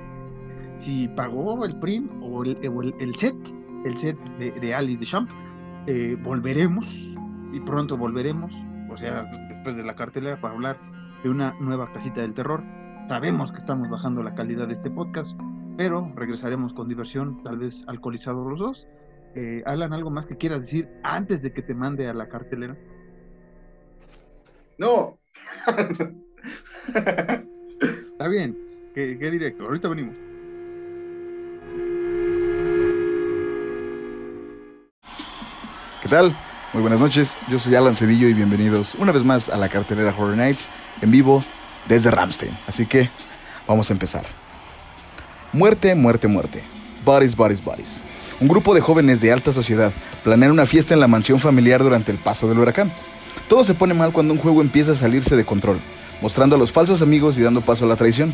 si 0.77 1.07
pagó 1.09 1.65
el 1.65 1.77
print 1.79 2.09
o 2.21 2.43
el, 2.43 2.57
el, 2.99 3.15
set, 3.15 3.35
el 3.85 3.97
set 3.97 4.17
de, 4.37 4.73
Alice 4.73 4.99
de 4.99 5.05
Champ. 5.05 5.29
Eh, 5.87 6.15
volveremos 6.23 6.87
y 7.51 7.59
pronto 7.59 7.97
volveremos, 7.97 8.53
o 8.89 8.97
sea, 8.97 9.23
después 9.49 9.75
de 9.75 9.83
la 9.83 9.95
cartelera 9.95 10.39
para 10.39 10.53
hablar 10.53 10.79
de 11.23 11.29
una 11.29 11.53
nueva 11.59 11.91
casita 11.91 12.21
del 12.21 12.33
terror. 12.33 12.63
Sabemos 13.09 13.51
que 13.51 13.57
estamos 13.57 13.89
bajando 13.89 14.23
la 14.23 14.33
calidad 14.33 14.67
de 14.67 14.75
este 14.75 14.89
podcast, 14.89 15.37
pero 15.75 16.09
regresaremos 16.15 16.73
con 16.73 16.87
diversión, 16.87 17.43
tal 17.43 17.57
vez 17.57 17.83
alcoholizados 17.87 18.47
los 18.47 18.59
dos 18.59 18.87
eh, 19.35 19.63
Alan, 19.65 19.93
¿algo 19.93 20.09
más 20.09 20.25
que 20.25 20.37
quieras 20.37 20.61
decir 20.61 20.89
antes 21.03 21.41
de 21.41 21.53
que 21.53 21.61
te 21.61 21.73
mande 21.73 22.07
a 22.07 22.13
la 22.13 22.27
cartelera? 22.27 22.77
No. 24.77 25.17
Está 26.87 28.27
bien, 28.27 28.57
qué, 28.93 29.15
directo. 29.15 29.63
Ahorita 29.65 29.87
venimos. 29.87 30.17
¿Qué 36.01 36.09
tal? 36.09 36.35
Muy 36.73 36.81
buenas 36.81 36.99
noches, 36.99 37.37
yo 37.49 37.59
soy 37.59 37.75
Alan 37.75 37.95
Cedillo 37.95 38.27
y 38.27 38.33
bienvenidos 38.33 38.95
una 38.95 39.11
vez 39.11 39.23
más 39.23 39.49
a 39.49 39.57
la 39.57 39.69
cartelera 39.69 40.09
Horror 40.09 40.35
Nights 40.35 40.69
en 41.01 41.11
vivo 41.11 41.43
desde 41.87 42.09
Ramstein. 42.09 42.57
Así 42.67 42.87
que 42.87 43.09
Vamos 43.67 43.89
a 43.89 43.93
empezar. 43.93 44.25
Muerte, 45.51 45.95
muerte, 45.95 46.27
muerte. 46.27 46.63
Bodies, 47.05 47.35
bodies, 47.35 47.63
bodies. 47.63 48.12
Un 48.43 48.49
grupo 48.49 48.73
de 48.73 48.81
jóvenes 48.81 49.21
de 49.21 49.31
alta 49.31 49.53
sociedad 49.53 49.93
planean 50.21 50.51
una 50.51 50.65
fiesta 50.65 50.93
en 50.93 50.99
la 50.99 51.07
mansión 51.07 51.39
familiar 51.39 51.81
durante 51.81 52.11
el 52.11 52.17
paso 52.17 52.49
del 52.49 52.59
huracán. 52.59 52.91
Todo 53.47 53.63
se 53.63 53.73
pone 53.73 53.93
mal 53.93 54.11
cuando 54.11 54.33
un 54.33 54.39
juego 54.39 54.59
empieza 54.59 54.91
a 54.91 54.95
salirse 54.95 55.37
de 55.37 55.45
control, 55.45 55.79
mostrando 56.21 56.57
a 56.57 56.59
los 56.59 56.69
falsos 56.69 57.01
amigos 57.01 57.37
y 57.37 57.41
dando 57.41 57.61
paso 57.61 57.85
a 57.85 57.87
la 57.87 57.95
traición. 57.95 58.33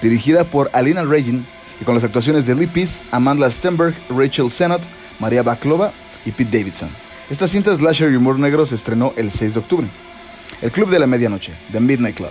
Dirigida 0.00 0.44
por 0.44 0.70
Alina 0.72 1.02
Regin 1.02 1.44
y 1.80 1.84
con 1.84 1.96
las 1.96 2.04
actuaciones 2.04 2.46
de 2.46 2.54
Lee 2.54 2.68
Peace, 2.68 3.02
Amanda 3.10 3.50
Stenberg, 3.50 3.96
Rachel 4.08 4.48
Sennott, 4.48 4.82
María 5.18 5.42
Baklova 5.42 5.90
y 6.24 6.30
Pete 6.30 6.56
Davidson. 6.56 6.90
Esta 7.28 7.48
cinta 7.48 7.76
slasher 7.76 8.12
y 8.12 8.16
humor 8.16 8.38
negro 8.38 8.64
se 8.64 8.76
estrenó 8.76 9.12
el 9.16 9.32
6 9.32 9.54
de 9.54 9.58
octubre. 9.58 9.86
El 10.62 10.70
Club 10.70 10.88
de 10.88 11.00
la 11.00 11.08
Medianoche, 11.08 11.52
The 11.72 11.80
Midnight 11.80 12.14
Club. 12.14 12.30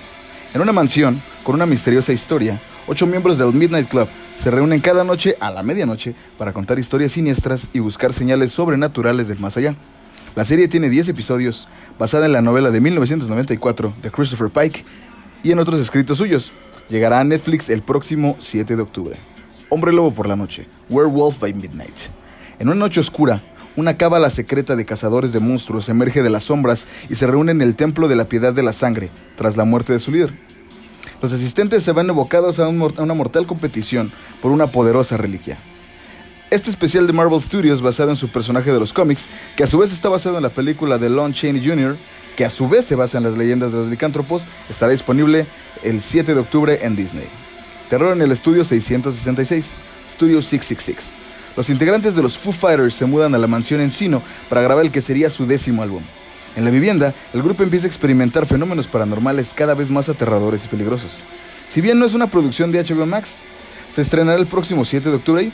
En 0.54 0.62
una 0.62 0.72
mansión, 0.72 1.22
con 1.44 1.56
una 1.56 1.66
misteriosa 1.66 2.14
historia, 2.14 2.62
ocho 2.88 3.06
miembros 3.06 3.38
del 3.38 3.54
Midnight 3.54 3.90
Club 3.90 4.08
se 4.40 4.50
reúnen 4.50 4.80
cada 4.80 5.04
noche 5.04 5.36
a 5.40 5.52
la 5.52 5.64
medianoche 5.64 6.16
para 6.38 6.54
contar 6.54 6.80
historias 6.80 7.12
siniestras 7.12 7.68
y 7.74 7.80
buscar 7.80 8.14
señales 8.14 8.52
sobrenaturales 8.52 9.28
del 9.28 9.40
más 9.40 9.58
allá. 9.58 9.76
La 10.36 10.46
serie 10.46 10.68
tiene 10.68 10.90
10 10.90 11.10
episodios, 11.10 11.68
basada 12.00 12.26
en 12.26 12.32
la 12.32 12.42
novela 12.42 12.72
de 12.72 12.80
1994 12.80 13.94
de 14.02 14.12
Christopher 14.12 14.50
Pike 14.50 14.86
y 15.44 15.52
en 15.52 15.60
otros 15.60 15.80
escritos 15.80 16.18
suyos. 16.18 16.52
Llegará 16.90 17.20
a 17.20 17.24
Netflix 17.24 17.70
el 17.70 17.82
próximo 17.82 18.38
7 18.40 18.76
de 18.76 18.82
octubre. 18.82 19.18
Hombre 19.70 19.92
Lobo 19.92 20.12
por 20.12 20.30
la 20.30 20.36
noche, 20.36 20.66
Werewolf 20.90 21.40
by 21.40 21.54
Midnight. 21.54 21.96
En 22.60 22.70
una 22.70 22.78
noche 22.78 23.02
oscura, 23.02 23.42
una 23.76 23.98
cábala 23.98 24.30
secreta 24.30 24.76
de 24.76 24.86
cazadores 24.86 25.34
de 25.34 25.40
monstruos 25.40 25.90
emerge 25.90 26.24
de 26.24 26.30
las 26.30 26.46
sombras 26.46 26.86
y 27.10 27.16
se 27.16 27.28
reúne 27.28 27.52
en 27.52 27.62
el 27.62 27.76
Templo 27.76 28.08
de 28.08 28.16
la 28.16 28.26
Piedad 28.26 28.54
de 28.54 28.64
la 28.64 28.74
Sangre, 28.74 29.10
tras 29.36 29.58
la 29.58 29.66
muerte 29.66 29.94
de 29.94 30.00
su 30.00 30.12
líder. 30.12 30.47
Los 31.22 31.34
asistentes 31.34 31.84
se 31.84 31.92
van 31.92 32.10
evocados 32.10 32.60
a, 32.60 32.68
una 32.68 33.14
mortal 33.14 33.48
competición 33.48 34.12
por 34.42 34.52
una 34.52 34.72
poderosa 34.72 35.18
reliquia. 35.18 35.58
Este 36.50 36.70
especial 36.70 37.08
de 37.08 37.14
Marvel 37.14 37.42
Studios, 37.42 37.82
basado 37.82 38.12
en 38.12 38.16
su 38.16 38.30
personaje 38.30 38.72
de 38.72 38.80
los 38.80 38.94
cómics, 38.94 39.28
que 39.56 39.64
a 39.64 39.68
su 39.68 39.80
vez 39.80 39.92
está 39.92 40.10
basado 40.10 40.38
en 40.38 40.44
la 40.44 40.50
película 40.50 40.98
de 40.98 41.10
Lon 41.10 41.34
Chaney 41.34 41.66
Jr., 41.66 41.98
que 42.38 42.46
a 42.46 42.50
su 42.52 42.70
vez 42.70 42.86
se 42.86 42.96
basa 42.96 43.18
en 43.18 43.24
las 43.24 43.36
leyendas 43.36 43.72
de 43.72 43.80
los 43.80 43.88
licántropos, 43.88 44.44
estará 44.70 44.92
disponible 44.92 45.48
el 45.84 46.02
7 46.02 46.36
de 46.36 46.40
octubre 46.40 46.80
en 46.84 46.96
Disney. 46.96 47.28
Terror 47.90 48.14
en 48.14 48.22
el 48.22 48.32
estudio 48.32 48.64
666, 48.64 49.76
Studio 50.14 50.42
666. 50.42 51.14
Los 51.58 51.72
integrantes 51.72 52.16
de 52.16 52.22
los 52.22 52.38
Foo 52.38 52.54
Fighters 52.54 52.94
se 52.94 53.08
mudan 53.08 53.34
a 53.34 53.40
la 53.40 53.48
mansión 53.48 53.82
Encino 53.82 54.22
para 54.50 54.62
grabar 54.62 54.86
el 54.86 54.92
que 54.92 55.02
sería 55.02 55.32
su 55.32 55.48
décimo 55.48 55.82
álbum. 55.82 56.04
En 56.58 56.66
la 56.66 56.72
vivienda, 56.72 57.14
el 57.36 57.44
grupo 57.44 57.62
empieza 57.62 57.86
a 57.86 57.88
experimentar 57.88 58.48
fenómenos 58.48 58.88
paranormales 58.88 59.54
cada 59.54 59.76
vez 59.76 59.92
más 59.92 60.10
aterradores 60.10 60.66
y 60.66 60.68
peligrosos. 60.68 61.22
Si 61.70 61.82
bien 61.82 62.00
no 62.00 62.06
es 62.08 62.16
una 62.16 62.26
producción 62.26 62.72
de 62.72 62.84
HBO 62.84 63.06
Max, 63.06 63.42
se 63.92 64.02
estrenará 64.02 64.40
el 64.40 64.48
próximo 64.48 64.84
7 64.84 65.08
de 65.08 65.16
octubre. 65.18 65.52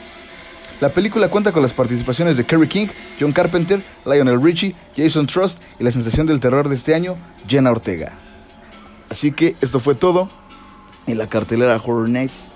La 0.80 0.94
película 0.94 1.28
cuenta 1.28 1.52
con 1.52 1.62
las 1.62 1.74
participaciones 1.74 2.38
de 2.38 2.46
Kerry 2.46 2.70
King, 2.70 2.88
John 3.20 3.34
Carpenter, 3.34 3.84
Lionel 4.06 4.42
Richie, 4.42 4.76
Jason 4.96 5.28
Trust 5.28 5.62
y 5.78 5.84
la 5.84 5.92
sensación 5.92 6.26
del 6.26 6.40
terror 6.40 6.70
de 6.70 6.76
este 6.76 6.96
año, 6.96 7.18
Jenna 7.50 7.72
Ortega. 7.72 8.14
Así 9.10 9.34
que 9.34 9.56
esto 9.60 9.82
fue 9.82 9.96
todo 9.96 10.30
en 11.06 11.18
la 11.18 11.28
cartelera 11.28 11.76
Horror 11.84 12.08
Nights. 12.08 12.48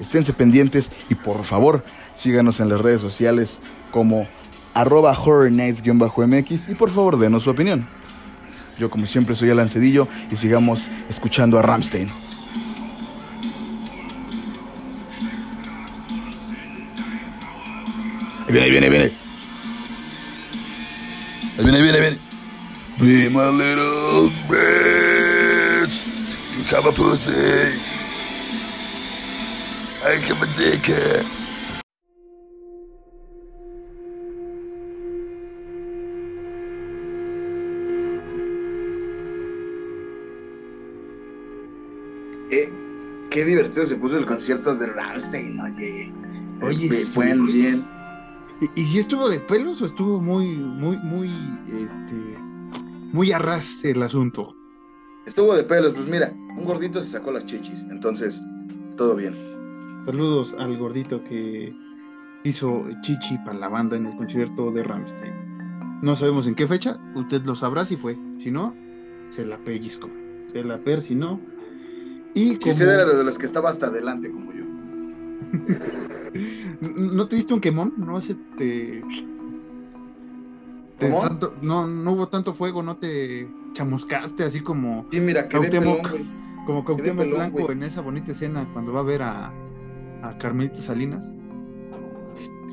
Esténse 0.00 0.34
pendientes 0.34 0.90
y 1.08 1.14
por 1.14 1.44
favor 1.44 1.82
síganos 2.12 2.60
en 2.60 2.68
las 2.68 2.82
redes 2.82 3.00
sociales 3.00 3.62
como 3.90 4.28
arroba 4.76 5.18
horror 5.18 5.50
mx 5.50 6.68
y 6.68 6.74
por 6.74 6.90
favor 6.90 7.18
denos 7.18 7.44
su 7.44 7.50
opinión. 7.50 7.88
Yo 8.78 8.90
como 8.90 9.06
siempre 9.06 9.34
soy 9.34 9.48
Alan 9.48 9.70
Cedillo 9.70 10.06
y 10.30 10.36
sigamos 10.36 10.88
escuchando 11.08 11.58
a 11.58 11.62
Ramstein. 11.62 12.10
Ahí 18.46 18.52
viene, 18.52 18.64
ahí 18.64 18.70
viene, 18.70 18.86
ahí 18.86 18.92
viene. 18.92 19.12
Ahí 21.58 21.64
viene, 21.64 21.76
ahí 21.76 21.82
viene, 21.82 21.98
ahí 21.98 22.02
viene. 22.02 22.18
Be 22.98 23.30
my 23.30 23.48
little 23.50 24.30
bitch. 24.46 26.02
You 26.56 26.76
have 26.76 26.86
a 26.86 26.92
pussy. 26.92 27.32
I 30.04 30.18
have 30.20 30.42
a 30.42 30.46
dick. 30.54 31.45
Qué 43.36 43.44
divertido 43.44 43.84
se 43.84 43.96
puso 43.96 44.16
el 44.16 44.24
concierto 44.24 44.74
de 44.74 44.86
Rammstein, 44.86 45.60
oye. 45.60 46.10
Oye, 46.62 46.88
fue 46.88 47.34
bien. 47.34 47.74
¿Y, 48.74 48.82
si 48.82 48.98
estuvo 48.98 49.28
de 49.28 49.40
pelos 49.40 49.82
o 49.82 49.84
estuvo 49.84 50.18
muy, 50.18 50.46
muy, 50.56 50.96
muy, 50.96 51.28
este, 51.68 52.14
muy 53.12 53.32
arras 53.32 53.84
el 53.84 54.02
asunto? 54.02 54.56
Estuvo 55.26 55.54
de 55.54 55.64
pelos, 55.64 55.92
pues 55.92 56.08
mira, 56.08 56.32
un 56.56 56.64
gordito 56.64 57.02
se 57.02 57.10
sacó 57.10 57.30
las 57.30 57.44
chichis, 57.44 57.84
entonces, 57.90 58.42
todo 58.96 59.14
bien. 59.14 59.34
Saludos 60.06 60.56
al 60.58 60.78
gordito 60.78 61.22
que 61.22 61.76
hizo 62.44 62.86
chichi 63.02 63.36
para 63.44 63.58
la 63.58 63.68
banda 63.68 63.98
en 63.98 64.06
el 64.06 64.16
concierto 64.16 64.70
de 64.70 64.82
Rammstein. 64.82 66.00
No 66.00 66.16
sabemos 66.16 66.46
en 66.46 66.54
qué 66.54 66.66
fecha, 66.66 66.98
usted 67.14 67.42
lo 67.44 67.54
sabrá 67.54 67.84
si 67.84 67.98
fue, 67.98 68.16
si 68.38 68.50
no, 68.50 68.74
se 69.28 69.44
la 69.44 69.58
pellizco, 69.58 70.08
se 70.54 70.64
la 70.64 70.78
persinó 70.78 71.38
y 72.36 72.58
usted 72.68 72.86
era 72.86 73.06
de 73.06 73.24
los 73.24 73.38
que 73.38 73.46
estaba 73.46 73.70
hasta 73.70 73.86
adelante, 73.86 74.30
como 74.30 74.52
yo. 74.52 74.64
¿No 76.80 77.26
te 77.28 77.36
diste 77.36 77.54
un 77.54 77.60
quemón? 77.60 77.94
¿No 77.96 78.20
se 78.20 78.34
te... 78.58 79.02
no, 81.62 81.86
no 81.86 82.12
hubo 82.12 82.28
tanto 82.28 82.52
fuego, 82.52 82.82
no 82.82 82.98
te 82.98 83.48
chamuscaste 83.72 84.44
así 84.44 84.60
como... 84.60 85.06
Sí, 85.10 85.18
mira, 85.20 85.48
quedé 85.48 85.70
pelón, 85.70 85.98
Como 86.66 86.84
Cuauhtémoc 86.84 87.26
Blanco 87.26 87.72
en 87.72 87.82
esa 87.82 88.02
bonita 88.02 88.32
escena 88.32 88.68
cuando 88.74 88.92
va 88.92 89.00
a 89.00 89.04
ver 89.04 89.22
a, 89.22 89.50
a 90.22 90.36
Carmelita 90.38 90.76
Salinas. 90.76 91.32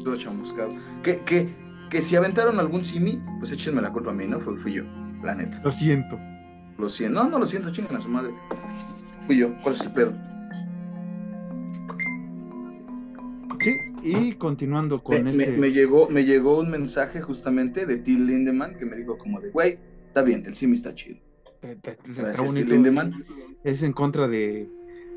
Todo 0.03 0.17
chamuscado. 0.17 0.71
Que, 1.03 1.21
que, 1.21 1.47
que 1.89 2.01
si 2.01 2.17
aventaron 2.17 2.59
algún 2.59 2.83
simi, 2.83 3.21
pues 3.39 3.53
échenme 3.53 3.81
la 3.81 3.93
culpa 3.93 4.11
a 4.11 4.13
mí, 4.13 4.27
¿no? 4.27 4.41
Fue, 4.41 4.57
fui 4.57 4.73
yo, 4.73 4.83
la 5.23 5.35
neta. 5.35 5.61
Lo 5.63 5.71
siento. 5.71 6.19
Lo 6.77 6.89
siento. 6.89 7.23
No, 7.23 7.29
no 7.29 7.39
lo 7.39 7.45
siento, 7.45 7.71
chingan 7.71 7.95
a 7.95 8.01
su 8.01 8.09
madre. 8.09 8.33
Fui 9.25 9.37
yo, 9.37 9.53
¿cuál 9.61 9.75
es 9.75 9.81
el 9.81 9.91
pedo? 9.91 10.13
Sí, 13.61 13.77
y 14.03 14.33
continuando 14.33 15.01
con 15.01 15.23
me, 15.23 15.31
este... 15.31 15.57
Me, 15.57 15.71
llegó, 15.71 16.09
me 16.09 16.25
llegó 16.25 16.59
un 16.59 16.69
mensaje 16.69 17.21
justamente 17.21 17.85
de 17.85 17.97
Till 17.97 18.27
Lindemann 18.27 18.75
que 18.75 18.85
me 18.85 18.97
dijo 18.97 19.17
como 19.17 19.39
de, 19.39 19.51
güey, 19.51 19.79
está 20.07 20.21
bien, 20.21 20.43
el 20.45 20.55
simi 20.55 20.73
está 20.73 20.93
chido. 20.93 21.19
Gracias, 22.17 22.53
Till 22.53 22.69
Lindemann. 22.69 23.23
Es 23.63 23.83
en 23.83 23.93
contra 23.93 24.27
de, 24.27 24.69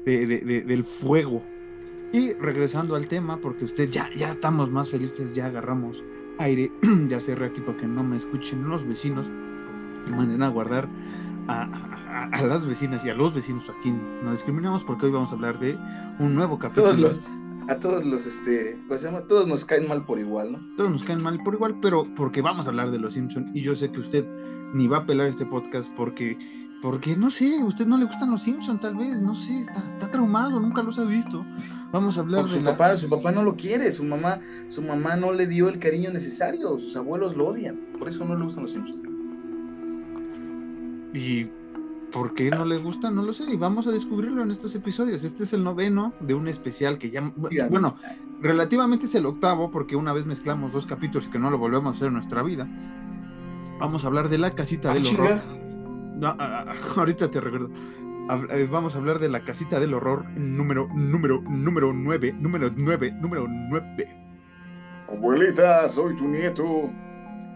del 0.04 0.84
fuego. 0.84 1.42
Y 2.12 2.32
regresando 2.34 2.94
al 2.94 3.08
tema, 3.08 3.40
porque 3.40 3.64
usted 3.64 3.90
ya, 3.90 4.08
ya 4.16 4.32
estamos 4.32 4.70
más 4.70 4.88
felices, 4.88 5.34
ya 5.34 5.46
agarramos 5.46 6.04
aire, 6.38 6.70
ya 7.08 7.18
cerré 7.18 7.46
aquí 7.46 7.60
para 7.60 7.78
que 7.78 7.86
no 7.86 8.04
me 8.04 8.16
escuchen 8.16 8.68
los 8.68 8.86
vecinos 8.86 9.26
y 10.06 10.10
manden 10.10 10.42
a 10.42 10.48
guardar 10.48 10.88
a, 11.48 12.42
las 12.42 12.66
vecinas 12.66 13.04
y 13.04 13.10
a 13.10 13.14
los 13.14 13.34
vecinos 13.34 13.64
aquí 13.78 13.92
no 14.22 14.32
discriminamos 14.32 14.84
porque 14.84 15.06
hoy 15.06 15.12
vamos 15.12 15.30
a 15.30 15.34
hablar 15.34 15.58
de 15.58 15.78
un 16.18 16.34
nuevo 16.34 16.58
capítulo. 16.58 16.88
Todos 16.88 17.00
los, 17.00 17.20
a 17.68 17.78
todos 17.78 18.04
los, 18.04 18.26
este, 18.26 18.78
Todos 19.28 19.48
nos 19.48 19.64
caen 19.64 19.88
mal 19.88 20.04
por 20.04 20.18
igual, 20.18 20.52
¿no? 20.52 20.76
Todos 20.76 20.90
nos 20.90 21.04
caen 21.04 21.22
mal 21.22 21.42
por 21.42 21.54
igual, 21.54 21.76
pero 21.80 22.06
porque 22.14 22.42
vamos 22.42 22.66
a 22.66 22.70
hablar 22.70 22.90
de 22.90 22.98
los 22.98 23.14
Simpsons 23.14 23.50
y 23.54 23.62
yo 23.62 23.74
sé 23.74 23.90
que 23.90 24.00
usted 24.00 24.26
ni 24.74 24.86
va 24.86 24.98
a 24.98 25.06
pelar 25.06 25.28
este 25.28 25.46
podcast 25.46 25.90
porque, 25.96 26.38
porque 26.82 27.16
no 27.16 27.30
sé, 27.30 27.60
a 27.60 27.64
usted 27.64 27.86
no 27.86 27.98
le 27.98 28.04
gustan 28.04 28.30
los 28.30 28.42
Simpsons 28.42 28.80
tal 28.80 28.96
vez, 28.96 29.20
no 29.22 29.34
sé, 29.34 29.60
está, 29.60 29.86
está 29.88 30.10
traumado, 30.10 30.60
nunca 30.60 30.82
los 30.82 30.98
ha 30.98 31.04
visto. 31.04 31.44
Vamos 31.92 32.16
a 32.18 32.20
hablar 32.20 32.44
de 32.44 32.50
su 32.50 32.62
papá, 32.62 32.96
su 32.96 33.08
papá 33.08 33.32
no 33.32 33.42
lo 33.42 33.56
quiere, 33.56 33.90
su 33.92 34.04
mamá, 34.04 34.40
su 34.68 34.82
mamá 34.82 35.16
no 35.16 35.32
le 35.32 35.46
dio 35.46 35.68
el 35.68 35.78
cariño 35.78 36.10
necesario, 36.10 36.78
sus 36.78 36.96
abuelos 36.96 37.36
lo 37.36 37.46
odian, 37.48 37.76
por 37.98 38.08
eso 38.08 38.24
no 38.24 38.36
le 38.36 38.44
gustan 38.44 38.64
los 38.64 38.72
Simpsons. 38.72 39.05
Y 41.16 41.50
por 42.12 42.34
qué 42.34 42.50
no 42.50 42.66
le 42.66 42.76
gusta, 42.76 43.10
no 43.10 43.22
lo 43.22 43.32
sé. 43.32 43.44
Y 43.44 43.56
vamos 43.56 43.86
a 43.86 43.90
descubrirlo 43.90 44.42
en 44.42 44.50
estos 44.50 44.74
episodios. 44.74 45.24
Este 45.24 45.44
es 45.44 45.52
el 45.54 45.64
noveno 45.64 46.12
de 46.20 46.34
un 46.34 46.46
especial 46.46 46.98
que 46.98 47.08
ya, 47.08 47.32
bueno, 47.70 47.96
relativamente 48.42 49.06
es 49.06 49.14
el 49.14 49.24
octavo, 49.24 49.70
porque 49.70 49.96
una 49.96 50.12
vez 50.12 50.26
mezclamos 50.26 50.72
dos 50.72 50.84
capítulos 50.84 51.28
que 51.28 51.38
no 51.38 51.50
lo 51.50 51.56
volvemos 51.56 51.94
a 51.94 51.96
hacer 51.96 52.08
en 52.08 52.14
nuestra 52.14 52.42
vida. 52.42 52.68
Vamos 53.80 54.04
a 54.04 54.08
hablar 54.08 54.28
de 54.28 54.36
la 54.36 54.50
casita 54.50 54.92
del 54.92 55.04
ah, 55.06 55.10
horror. 55.14 55.40
Ah, 56.22 56.36
ah, 56.38 56.74
ahorita 56.96 57.30
te 57.30 57.40
recuerdo. 57.40 57.70
Eh, 58.50 58.68
vamos 58.70 58.94
a 58.94 58.98
hablar 58.98 59.18
de 59.18 59.30
la 59.30 59.42
casita 59.42 59.80
del 59.80 59.94
horror 59.94 60.28
número, 60.36 60.88
número, 60.94 61.40
número 61.48 61.92
9, 61.94 62.34
número 62.38 62.70
9, 62.76 63.12
número 63.12 63.46
9. 63.48 64.16
Abuelita, 65.08 65.88
soy 65.88 66.14
tu 66.16 66.28
nieto. 66.28 66.90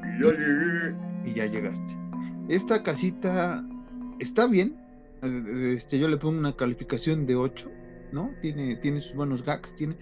Y 0.02 0.22
ya 0.22 0.30
llegué. 0.30 0.96
Y 1.26 1.34
ya 1.34 1.46
llegaste. 1.46 1.99
Esta 2.50 2.82
casita 2.82 3.64
está 4.18 4.48
bien. 4.48 4.76
Este, 5.22 6.00
yo 6.00 6.08
le 6.08 6.16
pongo 6.16 6.36
una 6.36 6.56
calificación 6.56 7.24
de 7.24 7.36
8. 7.36 7.70
¿no? 8.12 8.32
Tiene, 8.42 8.74
tiene 8.74 9.00
sus 9.00 9.14
buenos 9.14 9.44
gags, 9.44 9.76
tiene, 9.76 9.96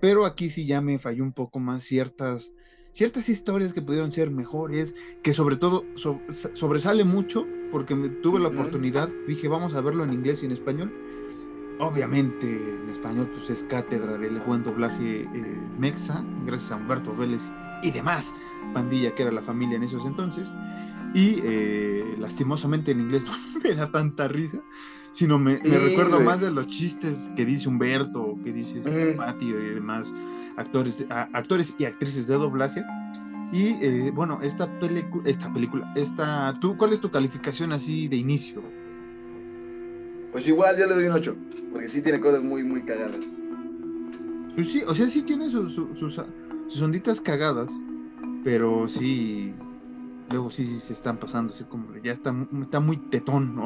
pero 0.00 0.26
aquí 0.26 0.50
sí 0.50 0.66
ya 0.66 0.80
me 0.80 0.98
falló 0.98 1.22
un 1.22 1.32
poco 1.32 1.60
más 1.60 1.84
ciertas, 1.84 2.52
ciertas 2.90 3.28
historias 3.28 3.72
que 3.72 3.82
pudieron 3.82 4.10
ser 4.10 4.32
mejores, 4.32 4.96
que 5.22 5.32
sobre 5.32 5.54
todo 5.54 5.84
sobresale 5.94 7.04
mucho, 7.04 7.46
porque 7.70 7.94
me, 7.94 8.08
tuve 8.08 8.40
la 8.40 8.48
oportunidad, 8.48 9.08
dije, 9.28 9.46
vamos 9.46 9.76
a 9.76 9.80
verlo 9.80 10.02
en 10.02 10.12
inglés 10.12 10.42
y 10.42 10.46
en 10.46 10.52
español. 10.52 10.92
Obviamente 11.78 12.46
en 12.46 12.90
español 12.90 13.30
pues 13.32 13.48
es 13.48 13.62
cátedra 13.64 14.18
del 14.18 14.40
buen 14.40 14.64
doblaje 14.64 15.20
eh, 15.20 15.62
mexa, 15.78 16.24
gracias 16.46 16.72
a 16.72 16.76
Humberto 16.76 17.14
Vélez 17.14 17.52
y 17.84 17.92
demás 17.92 18.34
pandilla 18.72 19.14
que 19.14 19.22
era 19.22 19.32
la 19.32 19.42
familia 19.42 19.76
en 19.76 19.84
esos 19.84 20.04
entonces. 20.04 20.52
Y 21.14 21.40
eh, 21.44 22.16
lastimosamente 22.18 22.92
en 22.92 23.00
inglés 23.00 23.24
no 23.54 23.60
me 23.60 23.74
da 23.74 23.90
tanta 23.90 24.28
risa, 24.28 24.58
sino 25.12 25.38
me, 25.38 25.58
recuerdo 25.58 26.20
más 26.20 26.40
de 26.40 26.50
los 26.50 26.66
chistes 26.68 27.30
que 27.36 27.44
dice 27.44 27.68
Humberto, 27.68 28.38
que 28.44 28.52
dice 28.52 28.78
este 28.78 29.12
Patio 29.12 29.60
y 29.62 29.74
demás 29.74 30.12
actores, 30.56 31.04
actores 31.10 31.74
y 31.78 31.84
actrices 31.84 32.26
de 32.26 32.34
doblaje. 32.34 32.82
Y 33.52 33.76
eh, 33.84 34.10
bueno, 34.14 34.40
esta, 34.42 34.70
esta 35.26 35.52
película, 35.52 35.92
esta, 35.94 36.58
¿tú, 36.60 36.76
¿cuál 36.78 36.94
es 36.94 37.00
tu 37.00 37.10
calificación 37.10 37.72
así 37.72 38.08
de 38.08 38.16
inicio? 38.16 38.62
Pues 40.32 40.48
igual 40.48 40.78
yo 40.78 40.86
le 40.86 40.94
doy 40.94 41.04
un 41.04 41.12
8, 41.12 41.36
porque 41.70 41.90
sí 41.90 42.00
tiene 42.00 42.18
cosas 42.18 42.42
muy, 42.42 42.62
muy 42.62 42.82
cagadas. 42.82 43.20
Pues 44.54 44.70
sí, 44.70 44.82
o 44.86 44.94
sea, 44.94 45.06
sí 45.06 45.20
tiene 45.22 45.50
sus, 45.50 45.74
sus, 45.74 46.20
sus 46.68 46.82
onditas 46.82 47.20
cagadas, 47.20 47.70
pero 48.42 48.88
sí, 48.88 49.52
luego 50.32 50.50
sí, 50.50 50.80
se 50.80 50.92
están 50.92 51.18
pasando, 51.18 51.52
así 51.52 51.64
como 51.64 51.86
ya 52.02 52.12
está, 52.12 52.34
está 52.60 52.80
muy 52.80 52.96
tetón, 52.96 53.60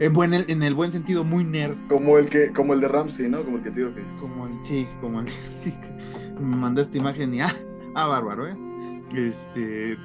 en, 0.00 0.12
buen, 0.12 0.32
en 0.32 0.62
el 0.62 0.74
buen 0.74 0.90
sentido, 0.90 1.24
muy 1.24 1.44
nerd. 1.44 1.76
Como 1.88 2.18
el 2.18 2.30
que, 2.30 2.52
como 2.52 2.72
el 2.72 2.80
de 2.80 2.88
Ramsey, 2.88 3.28
¿no? 3.28 3.42
Como 3.42 3.58
el 3.58 3.62
que 3.62 3.70
te 3.70 3.80
digo 3.80 3.94
que. 3.94 4.02
Como 4.20 4.46
el, 4.46 4.64
sí, 4.64 4.88
como 5.00 5.20
el 5.20 5.26
me 6.40 6.56
mandaste 6.56 6.98
imagen 6.98 7.34
y 7.34 7.40
ah, 7.42 7.54
ah, 7.94 8.06
bárbaro, 8.06 8.48
eh. 8.48 8.56
Este 9.14 9.96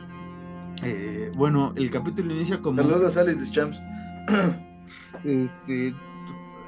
eh, 0.83 1.31
bueno, 1.35 1.73
el 1.75 1.89
capítulo 1.91 2.33
inicia 2.33 2.61
como. 2.61 2.81
Saludos 2.81 3.17
a 3.17 3.21
Alex 3.21 3.51
Champs. 3.51 3.81
Este 5.23 5.93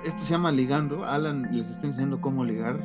esto 0.04 0.20
se 0.24 0.30
llama 0.32 0.52
ligando. 0.52 1.06
Alan 1.06 1.48
les 1.52 1.70
está 1.70 1.88
enseñando 1.88 2.20
cómo 2.20 2.44
ligar. 2.44 2.80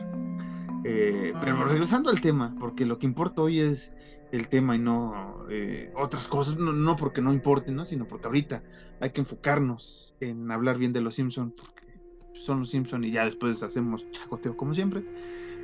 Eh, 0.85 1.33
pero 1.40 1.64
regresando 1.64 2.11
al 2.11 2.21
tema, 2.21 2.55
porque 2.61 2.87
lo 2.87 2.99
que 2.99 3.07
importa 3.07 3.42
hoy 3.42 3.61
es 3.61 3.92
el 4.33 4.49
tema 4.49 4.77
y 4.77 4.79
no 4.79 5.47
eh, 5.51 5.93
otras 5.95 6.29
cosas, 6.29 6.57
no, 6.57 6.97
porque 6.97 7.21
no 7.21 7.33
importen, 7.33 7.77
¿no? 7.77 7.85
sino 7.85 8.07
porque 8.07 8.27
ahorita 8.27 8.62
hay 9.01 9.11
que 9.11 9.21
enfocarnos 9.21 10.15
en 10.21 10.51
hablar 10.51 10.79
bien 10.79 10.93
de 10.93 11.01
los 11.01 11.15
Simpsons, 11.15 11.53
porque 11.57 12.01
son 12.35 12.61
los 12.61 12.71
Simpsons 12.71 13.07
y 13.07 13.12
ya 13.12 13.25
después 13.25 13.62
hacemos 13.62 14.11
chacoteo 14.11 14.57
como 14.57 14.75
siempre. 14.75 15.05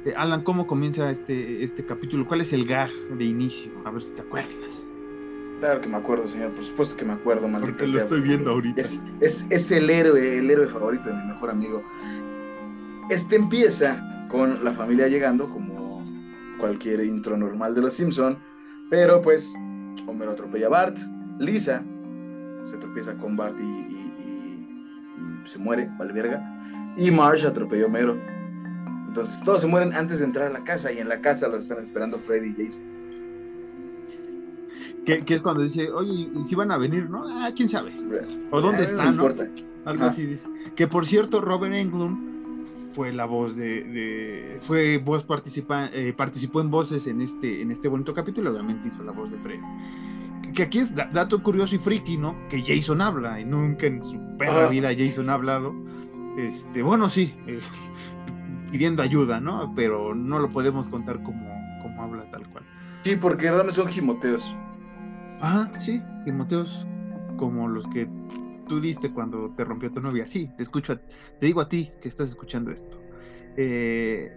Eh, 0.05 0.15
Alan, 0.17 0.43
¿cómo 0.43 0.67
comienza 0.67 1.11
este, 1.11 1.63
este 1.63 1.85
capítulo? 1.85 2.27
¿Cuál 2.27 2.41
es 2.41 2.53
el 2.53 2.67
gag 2.67 2.91
de 3.17 3.25
inicio? 3.25 3.73
A 3.85 3.91
ver 3.91 4.03
si 4.03 4.13
te 4.13 4.23
acuerdas. 4.23 4.89
Claro 5.61 5.81
que 5.81 5.89
me 5.89 5.97
acuerdo, 5.97 6.27
señor, 6.27 6.53
por 6.55 6.65
supuesto 6.65 6.97
que 6.97 7.05
me 7.05 7.13
acuerdo, 7.13 7.47
maldita 7.47 7.77
Porque 7.77 7.93
lo 7.93 8.01
estoy 8.01 8.21
viendo 8.21 8.51
ahorita. 8.51 8.81
Es, 8.81 9.01
es, 9.21 9.47
es, 9.49 9.71
el 9.71 9.89
héroe, 9.91 10.39
el 10.39 10.51
héroe 10.51 10.67
favorito 10.67 11.09
de 11.09 11.15
mi 11.15 11.25
mejor 11.25 11.51
amigo. 11.51 11.85
Este 13.11 13.37
empieza 13.37 14.27
con 14.29 14.65
la 14.65 14.73
familia 14.73 15.07
llegando, 15.07 15.47
como 15.47 16.03
cualquier 16.59 17.05
intro 17.05 17.37
normal 17.37 17.75
de 17.77 17.83
Los 17.83 17.95
Simpson 17.95 18.39
pero 18.93 19.23
pues 19.23 19.55
Homero 20.07 20.33
atropella 20.33 20.67
a 20.67 20.69
Bart, 20.69 20.99
Lisa 21.39 21.83
se 22.63 22.77
tropieza 22.77 23.15
con 23.15 23.37
Bart 23.37 23.59
y, 23.59 24.03
se 25.45 25.59
muere, 25.59 25.91
vale 25.99 26.13
verga, 26.13 26.95
y 26.99 27.11
Marsh 27.11 27.47
atropella 27.47 27.85
a 27.85 27.87
Homero. 27.87 28.21
Entonces 29.09 29.43
todos 29.45 29.63
se 29.63 29.67
mueren 29.67 29.95
antes 29.95 30.19
de 30.19 30.27
entrar 30.27 30.49
a 30.49 30.53
la 30.53 30.63
casa 30.63 30.93
y 30.93 30.99
en 30.99 31.09
la 31.09 31.23
casa 31.23 31.49
los 31.49 31.61
están 31.61 31.83
esperando 31.83 32.19
Freddy 32.19 32.51
y 32.51 32.67
Jason. 32.67 32.83
Que, 35.07 35.25
es 35.27 35.41
cuando 35.41 35.63
dice, 35.63 35.91
oye, 35.91 36.29
¿y 36.35 36.45
si 36.45 36.55
van 36.55 36.71
a 36.71 36.77
venir, 36.77 37.09
no? 37.09 37.25
Ah, 37.27 37.51
quién 37.57 37.71
sabe. 37.71 37.95
O 38.51 38.61
dónde 38.61 38.83
eh, 38.83 38.85
están, 38.85 39.07
no 39.07 39.13
importa. 39.13 39.49
Algo 39.87 40.05
así 40.05 40.27
dice. 40.27 40.47
Que 40.77 40.87
por 40.87 41.07
cierto, 41.07 41.41
Robert 41.41 41.75
Englund 41.75 42.32
fue 42.93 43.13
la 43.13 43.25
voz 43.25 43.57
de, 43.57 44.59
fue 44.61 44.99
voz 44.99 45.25
participa, 45.25 45.87
eh, 45.93 46.13
participó 46.17 46.61
en 46.61 46.71
voces 46.71 47.07
en 47.07 47.21
este 47.21 47.63
en 47.63 47.71
este 47.71 47.89
bonito 47.89 48.15
capítulo 48.15 48.51
obviamente 48.51 48.89
hizo 48.89 49.03
la 49.03 49.13
voz 49.13 49.31
de 49.31 49.39
Fred. 49.39 49.61
Que 50.55 50.65
aquí 50.65 50.81
es 50.81 50.95
dato 50.95 51.43
curioso 51.43 51.75
y 51.75 51.79
friki 51.79 52.19
no 52.19 52.37
que 52.51 52.63
Jason 52.63 53.01
habla 53.01 53.41
y 53.41 53.45
nunca 53.45 53.87
en 53.87 54.05
su 54.05 54.19
perra 54.39 54.69
vida 54.69 54.91
Jason 54.97 55.31
ha 55.31 55.35
hablado. 55.35 55.75
Este 56.37 56.83
bueno 56.83 57.09
sí 57.09 57.35
eh, 57.47 57.61
pidiendo 58.71 59.03
ayuda 59.03 59.41
no 59.41 59.73
pero 59.75 60.15
no 60.15 60.39
lo 60.39 60.51
podemos 60.51 60.89
contar 60.89 61.23
como 61.23 61.51
como 61.83 62.03
habla 62.03 62.31
tal 62.31 62.47
cual. 62.49 62.65
Sí 63.03 63.17
porque 63.17 63.51
realmente 63.51 63.81
son 63.81 63.89
gimoteos. 63.89 64.55
Ah 65.41 65.71
sí 65.81 66.03
gimoteos 66.25 66.87
como 67.37 67.67
los 67.69 67.87
que 67.89 68.09
tú 68.69 68.81
diste 68.81 69.13
cuando 69.13 69.53
te 69.57 69.65
rompió 69.65 69.91
tu 69.93 70.01
novia. 70.01 70.27
Sí, 70.27 70.51
te 70.57 70.63
escucho, 70.63 70.99
te 70.99 71.47
digo 71.47 71.61
a 71.61 71.69
ti 71.69 71.93
que 72.01 72.09
estás 72.09 72.29
escuchando 72.29 72.71
esto. 72.71 73.01
Eh, 73.57 74.31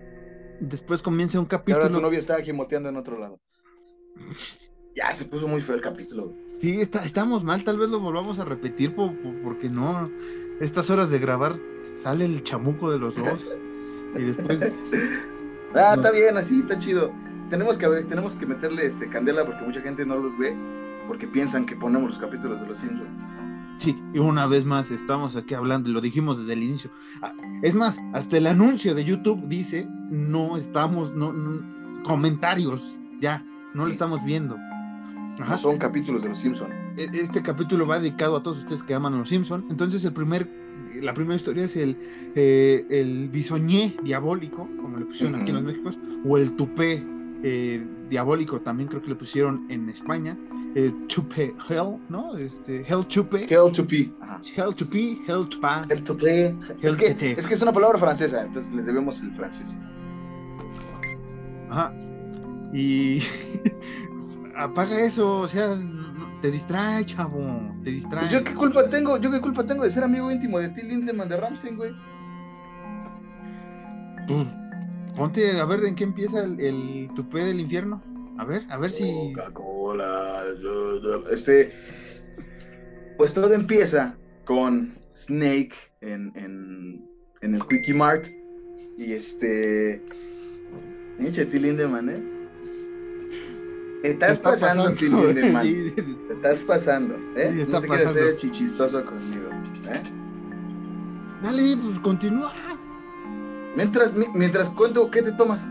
después 0.60 1.02
comienza 1.02 1.40
un 1.40 1.46
capítulo. 1.46 1.84
ahora 1.84 1.96
tu 1.96 2.02
novia 2.02 2.20
está 2.20 2.42
gimoteando 2.42 2.90
en 2.90 2.98
otro 2.98 3.20
lado. 3.20 3.40
Ya 4.96 5.14
se 5.14 5.26
puso 5.26 5.48
muy 5.48 5.62
feo 5.62 5.76
el 5.76 5.82
capítulo. 5.82 6.34
Sí, 6.60 6.80
está, 6.80 7.04
estamos 7.06 7.44
mal, 7.44 7.64
tal 7.64 7.78
vez 7.78 7.90
lo 7.90 8.00
volvamos 8.00 8.40
a 8.40 8.46
repetir 8.46 8.96
porque 8.96 9.70
no. 9.70 10.10
Estas 10.62 10.90
horas 10.90 11.10
de 11.12 11.20
grabar 11.20 11.56
sale 11.82 12.24
el 12.24 12.42
chamuco 12.44 12.90
de 12.90 13.00
los 13.00 13.16
dos. 13.16 13.46
y 14.18 14.24
después. 14.24 14.60
ah, 15.76 15.96
está 15.98 16.12
bien, 16.12 16.38
así, 16.38 16.60
está 16.60 16.80
chido. 16.80 17.12
Tenemos 17.50 17.78
que, 17.78 17.88
tenemos 18.08 18.36
que 18.38 18.46
meterle 18.46 18.86
este 18.86 19.10
candela 19.10 19.46
porque 19.46 19.64
mucha 19.66 19.82
gente 19.82 20.06
no 20.06 20.16
los 20.16 20.38
ve 20.38 20.56
porque 21.08 21.28
piensan 21.28 21.66
que 21.66 21.76
ponemos 21.76 22.10
los 22.10 22.20
capítulos 22.20 22.62
de 22.62 22.68
los 22.68 22.78
Simpsons. 22.78 23.10
Sí, 23.78 24.02
y 24.14 24.20
una 24.20 24.48
vez 24.48 24.66
más 24.66 24.90
estamos 24.90 25.36
aquí 25.36 25.54
hablando, 25.54 25.90
y 25.90 25.94
lo 25.94 26.02
dijimos 26.02 26.40
desde 26.40 26.54
el 26.54 26.64
inicio. 26.64 26.90
Ah, 27.22 27.34
es 27.62 27.76
más, 27.76 28.00
hasta 28.14 28.38
el 28.38 28.48
anuncio 28.48 28.96
de 28.96 29.04
YouTube 29.04 29.48
dice, 29.48 29.88
no 30.10 30.58
estamos, 30.58 31.14
no, 31.14 31.34
comentarios, 32.04 32.82
ya, 33.20 33.46
no 33.74 33.86
lo 33.86 33.92
estamos 33.92 34.24
viendo. 34.24 34.58
No 35.38 35.58
son 35.58 35.78
capítulos 35.78 36.24
de 36.24 36.30
Los 36.30 36.40
Simpson. 36.40 36.70
E, 36.96 37.10
este 37.14 37.42
capítulo 37.42 37.86
va 37.86 38.00
dedicado 38.00 38.38
a 38.38 38.44
todos 38.44 38.60
ustedes 38.60 38.84
que 38.84 38.94
aman 38.94 39.14
a 39.14 39.18
Los 39.18 39.30
Simpson. 39.30 39.66
Entonces 39.70 40.06
el 40.06 40.14
primer, 40.14 40.50
la 41.02 41.14
primera 41.14 41.36
historia 41.36 41.66
es 41.66 41.76
el, 41.76 41.98
eh, 42.36 42.86
el 42.90 43.28
bisoñé 43.30 43.98
diabólico, 44.02 44.70
como 44.82 44.98
le 44.98 45.06
pusieron 45.06 45.42
aquí 45.42 45.50
en 45.50 45.56
los 45.56 45.66
Méxicos, 45.66 46.00
o 46.24 46.38
el 46.38 46.56
tupé 46.56 47.04
eh, 47.48 47.86
diabólico, 48.10 48.60
también 48.60 48.90
creo 48.90 49.04
que 49.04 49.10
le 49.10 49.16
pusieron 49.16 49.68
en 49.70 49.88
España 49.88 50.36
eh, 50.74 50.92
Chupe 51.06 51.54
Hell, 51.70 52.00
¿no? 52.10 52.36
Este, 52.36 52.82
Hell 52.82 53.06
Chupe. 53.06 53.46
Hell 53.48 53.72
Chupi. 53.72 54.12
Hell 54.56 54.74
Chupi, 54.74 55.22
Hell 55.28 55.48
Tupa. 55.48 55.84
Hell 55.88 56.02
Tupe. 56.02 56.56
Es 56.82 56.96
que, 56.96 57.34
es 57.38 57.46
que 57.46 57.54
es 57.54 57.62
una 57.62 57.72
palabra 57.72 58.00
francesa, 58.00 58.42
entonces 58.46 58.74
les 58.74 58.88
debemos 58.88 59.22
el 59.22 59.32
francés. 59.36 59.78
Ajá. 61.70 61.94
Y 62.74 63.22
apaga 64.58 65.00
eso, 65.02 65.42
o 65.42 65.48
sea, 65.48 65.80
te 66.42 66.50
distrae, 66.50 67.06
chavo, 67.06 67.62
te 67.84 67.92
distrae. 67.92 68.22
Pues 68.22 68.32
yo 68.32 68.44
qué 68.44 68.56
culpa 68.56 68.90
tengo, 68.90 69.18
yo 69.20 69.30
qué 69.30 69.40
culpa 69.40 69.64
tengo 69.64 69.84
de 69.84 69.92
ser 69.92 70.04
amigo 70.04 70.32
íntimo 70.32 70.58
de 70.58 70.70
Till 70.70 70.88
Lindemann 70.88 71.30
de 71.30 71.38
Ramstein, 71.38 71.78
güey. 71.78 71.94
Ponte 75.16 75.60
a 75.60 75.66
ver 75.66 75.86
en 75.86 75.96
qué 75.96 76.04
empieza 76.04 76.44
el, 76.44 76.60
el 76.60 77.10
tupé 77.16 77.40
del 77.46 77.60
infierno. 77.60 78.02
A 78.38 78.46
ver, 78.46 78.66
a 78.70 78.78
ver 78.78 78.92
si. 78.92 79.32
Coca-Cola. 79.34 80.44
Este. 81.32 81.72
Pues 83.18 83.34
todo 83.34 83.54
empieza 83.54 84.18
con 84.44 84.94
Snake 85.16 85.74
en, 86.02 86.34
en, 86.36 87.10
en 87.42 87.56
el 87.56 87.66
Quickie 87.68 87.94
Mart. 87.94 88.26
Y 88.98 89.14
este. 89.14 90.02
Eche. 91.20 91.46
Lindemann, 91.46 92.10
¿eh? 92.10 92.24
Te 94.02 94.12
estás 94.12 94.38
pasando, 94.38 94.94
T. 94.94 95.06
Lindemann. 95.06 95.66
Te 96.28 96.34
estás 96.34 96.60
pasando, 96.60 97.16
¿eh? 97.36 97.66
no 97.68 97.80
te 97.80 97.88
quieres 97.88 98.08
hacer 98.08 98.36
chichistoso 98.36 99.04
conmigo, 99.06 99.50
¿eh? 99.90 100.02
Dale, 101.42 101.78
pues 101.78 102.00
continúa. 102.00 102.54
Mientras, 103.76 104.12
mientras 104.34 104.70
cuento, 104.70 105.10
¿qué 105.12 105.22
te 105.22 105.32
tomas? 105.32 105.68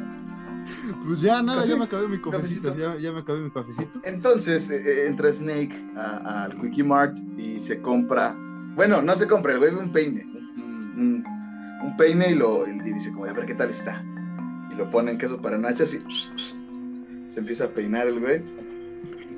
Pues 1.07 1.21
ya 1.21 1.43
nada, 1.43 1.67
ya 1.67 1.77
me 1.77 1.85
acabé 1.85 2.09
mi 2.09 2.21
cafecito, 2.21 2.75
Ya, 2.77 3.13
me 3.13 3.21
acabé 3.21 3.41
mi 3.41 3.51
cafecito. 3.51 4.01
Entonces 4.03 4.71
eh, 4.71 4.83
eh, 4.85 5.07
entra 5.07 5.33
Snake 5.33 5.75
al 5.97 6.55
Quickie 6.61 6.83
Mart 6.83 7.19
y 7.37 7.61
se 7.61 7.81
compra, 7.81 8.37
bueno, 8.75 9.03
no 9.03 9.15
se 9.15 9.27
compra, 9.27 9.53
el 9.53 9.59
güey 9.59 9.75
un 9.75 9.93
peine, 9.93 10.25
un, 10.25 11.95
peine 11.99 12.31
y, 12.31 12.35
lo, 12.35 12.67
y 12.67 12.81
dice 12.81 13.13
como, 13.13 13.27
a 13.27 13.33
ver 13.33 13.47
qué 13.47 13.55
tal 13.55 13.71
está. 13.71 14.03
Y 14.71 14.75
lo 14.75 14.89
pone 14.91 15.13
en 15.13 15.19
queso 15.19 15.41
para 15.41 15.59
nachos 15.59 15.95
y 15.95 16.01
se 17.29 17.41
empieza 17.41 17.65
a 17.65 17.69
peinar 17.69 18.07
el 18.07 18.21
güey. 18.21 18.43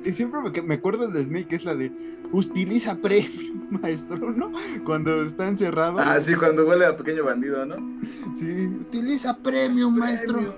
y 0.05 0.13
siempre 0.13 0.39
me, 0.39 0.61
me 0.61 0.75
acuerdo 0.75 1.07
de 1.09 1.23
Snake, 1.23 1.47
que 1.47 1.55
es 1.57 1.65
la 1.65 1.75
de 1.75 1.91
utiliza 2.31 2.95
premio, 2.95 3.53
maestro, 3.81 4.31
¿no? 4.31 4.51
Cuando 4.85 5.23
está 5.23 5.47
encerrado. 5.47 5.97
Ah, 5.99 6.19
sí, 6.19 6.35
cuando 6.35 6.65
huele 6.65 6.85
a 6.85 6.95
pequeño 6.95 7.23
bandido, 7.25 7.65
¿no? 7.65 7.75
Sí, 8.35 8.67
utiliza 8.67 9.37
premio, 9.37 9.89
maestro. 9.89 10.55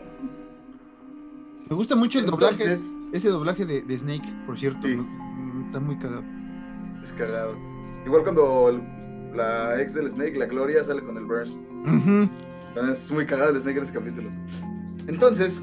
Me 1.69 1.75
gusta 1.75 1.95
mucho 1.95 2.19
el 2.19 2.25
doblaje. 2.25 2.73
Ese 3.11 3.29
doblaje 3.29 3.65
de, 3.65 3.81
de 3.81 3.97
Snake, 3.97 4.33
por 4.45 4.57
cierto. 4.57 4.87
Está 4.87 5.79
muy 5.79 5.97
cagado. 5.97 6.23
Es 7.01 7.13
cagado. 7.13 7.55
Igual 8.05 8.23
cuando 8.23 8.81
la 9.35 9.79
ex 9.79 9.93
del 9.93 10.09
Snake, 10.09 10.37
la 10.37 10.45
Gloria, 10.45 10.83
sale 10.83 11.03
con 11.03 11.15
el 11.17 11.25
Burns. 11.25 11.59
Es 12.91 13.11
muy 13.11 13.25
cagado 13.25 13.51
el 13.51 13.61
Snake 13.61 13.77
en 13.77 13.83
ese 13.83 13.93
capítulo. 13.93 14.29
Entonces, 15.07 15.61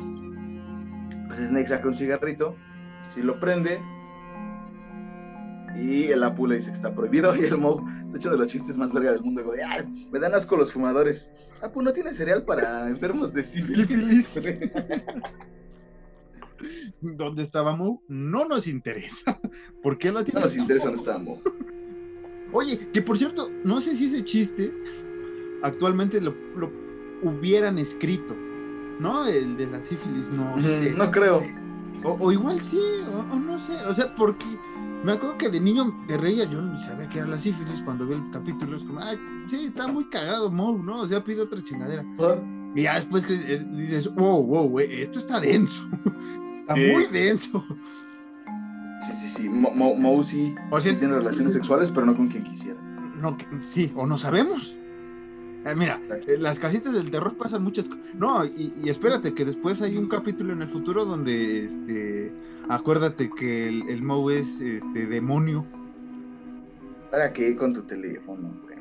pues 1.26 1.38
Snake 1.40 1.66
saca 1.66 1.88
un 1.88 1.94
cigarrito, 1.94 2.56
si 3.14 3.22
lo 3.22 3.38
prende, 3.40 3.80
y 5.78 6.04
el 6.04 6.22
Apu 6.22 6.46
le 6.46 6.56
dice 6.56 6.70
que 6.70 6.76
está 6.76 6.94
prohibido, 6.94 7.34
y 7.36 7.44
el 7.44 7.58
Mo 7.58 7.86
está 8.04 8.18
hecho 8.18 8.30
de 8.30 8.38
los 8.38 8.48
chistes 8.48 8.76
más 8.78 8.92
verga 8.92 9.12
del 9.12 9.22
mundo. 9.22 9.42
Y 9.54 10.10
me 10.10 10.18
dan 10.18 10.34
asco 10.34 10.56
los 10.56 10.72
fumadores. 10.72 11.30
Apu, 11.62 11.82
¿no 11.82 11.92
tiene 11.92 12.12
cereal 12.12 12.44
para 12.44 12.88
enfermos 12.88 13.32
de 13.32 13.42
sífilis? 13.42 14.34
¿Dónde 17.00 17.42
estaba 17.42 17.76
Mo? 17.76 18.02
No 18.08 18.46
nos 18.46 18.66
interesa. 18.66 19.38
¿Por 19.82 19.98
qué 19.98 20.10
lo 20.10 20.24
tiene? 20.24 20.40
No 20.40 20.46
nos 20.46 20.56
interesa 20.56 20.86
dónde 20.86 21.00
está 21.00 21.18
Mo. 21.18 21.40
Oye, 22.52 22.88
que 22.92 23.02
por 23.02 23.18
cierto, 23.18 23.50
no 23.64 23.80
sé 23.80 23.96
si 23.96 24.06
ese 24.06 24.24
chiste 24.24 24.72
actualmente 25.62 26.20
lo, 26.20 26.34
hubieran 27.22 27.78
escrito, 27.78 28.34
¿no? 29.00 29.26
El 29.26 29.56
de 29.56 29.66
la 29.66 29.82
sífilis, 29.82 30.30
no 30.30 30.60
sé. 30.62 30.94
No 30.96 31.10
creo. 31.10 31.42
O, 32.04 32.30
igual 32.30 32.60
sí, 32.60 32.80
o, 33.12 33.36
no 33.36 33.58
sé. 33.58 33.72
O 33.88 33.94
sea, 33.94 34.14
porque 34.14 34.44
me 35.04 35.12
acuerdo 35.12 35.38
que 35.38 35.48
de 35.48 35.60
niño 35.60 35.84
de 36.08 36.16
reía, 36.16 36.44
yo 36.44 36.60
no 36.60 36.78
sabía 36.78 37.08
que 37.08 37.18
era 37.18 37.28
la 37.28 37.38
sífilis 37.38 37.82
cuando 37.82 38.06
vi 38.06 38.14
el 38.14 38.30
capítulo. 38.30 38.76
Es 38.76 38.82
como, 38.82 39.00
ay, 39.00 39.18
sí, 39.48 39.66
está 39.66 39.86
muy 39.86 40.08
cagado 40.08 40.50
Moe, 40.50 40.82
¿no? 40.82 41.00
O 41.00 41.06
sea, 41.06 41.22
pide 41.22 41.42
otra 41.42 41.62
chingadera. 41.62 42.04
Y 42.74 42.82
ya 42.82 42.96
después 42.96 43.26
dices, 43.28 44.12
wow, 44.14 44.44
wow, 44.44 44.80
esto 44.80 45.18
está 45.18 45.40
denso. 45.40 45.82
está 46.60 46.74
muy 46.74 47.06
denso. 47.06 47.64
Sí, 49.00 49.12
sí, 49.14 49.28
sí. 49.28 49.48
Mo, 49.48 50.22
sí, 50.22 50.54
tiene 50.98 51.14
relaciones 51.14 51.52
sexuales, 51.52 51.90
pero 51.92 52.06
no 52.06 52.16
con 52.16 52.28
quien 52.28 52.44
quisiera. 52.44 52.80
No, 53.20 53.36
sí, 53.62 53.92
o 53.96 54.06
no 54.06 54.18
sabemos. 54.18 54.76
Eh, 55.66 55.74
mira, 55.74 56.00
eh, 56.28 56.36
las 56.38 56.60
casitas 56.60 56.94
del 56.94 57.10
terror 57.10 57.36
pasan 57.36 57.64
muchas 57.64 57.86
cosas. 57.86 58.04
No, 58.14 58.44
y, 58.44 58.72
espérate, 58.84 59.34
que 59.34 59.44
después 59.44 59.82
hay 59.82 59.96
un 59.96 60.08
capítulo 60.08 60.52
en 60.52 60.62
el 60.62 60.68
futuro 60.68 61.04
donde, 61.04 61.64
este, 61.64 62.32
acuérdate 62.68 63.30
que 63.36 63.68
el, 63.68 63.88
el 63.88 64.30
es, 64.30 64.60
este, 64.60 65.06
demonio. 65.06 65.66
¿Para 67.10 67.32
qué 67.32 67.56
con 67.56 67.74
tu 67.74 67.82
teléfono, 67.82 68.54
güey? 68.62 68.76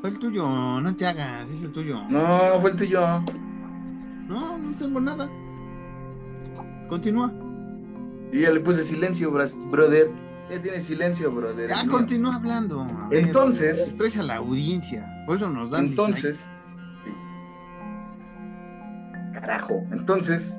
Fue 0.00 0.08
el 0.08 0.18
tuyo, 0.18 0.46
no 0.80 0.96
te 0.96 1.06
hagas, 1.06 1.50
es 1.50 1.62
el 1.64 1.70
tuyo. 1.70 2.02
No, 2.08 2.58
fue 2.62 2.70
el 2.70 2.76
tuyo. 2.76 3.22
No, 4.26 4.56
no 4.56 4.72
tengo 4.78 5.00
nada. 5.00 5.30
Continúa. 6.88 7.30
Y 8.32 8.40
ya 8.40 8.50
le 8.52 8.60
puse 8.60 8.82
silencio, 8.82 9.30
brother. 9.30 10.10
Ya 10.50 10.62
tiene 10.62 10.80
silencio, 10.80 11.30
brother. 11.30 11.68
Ya 11.68 11.86
continúa 11.86 12.36
hablando. 12.36 12.86
entonces. 13.10 13.94
Traes 13.98 14.16
a 14.16 14.22
la 14.22 14.36
audiencia. 14.36 15.11
Por 15.26 15.36
eso 15.36 15.48
nos 15.48 15.70
dan. 15.70 15.86
Entonces. 15.86 16.48
Carajo. 19.32 19.84
Entonces. 19.92 20.58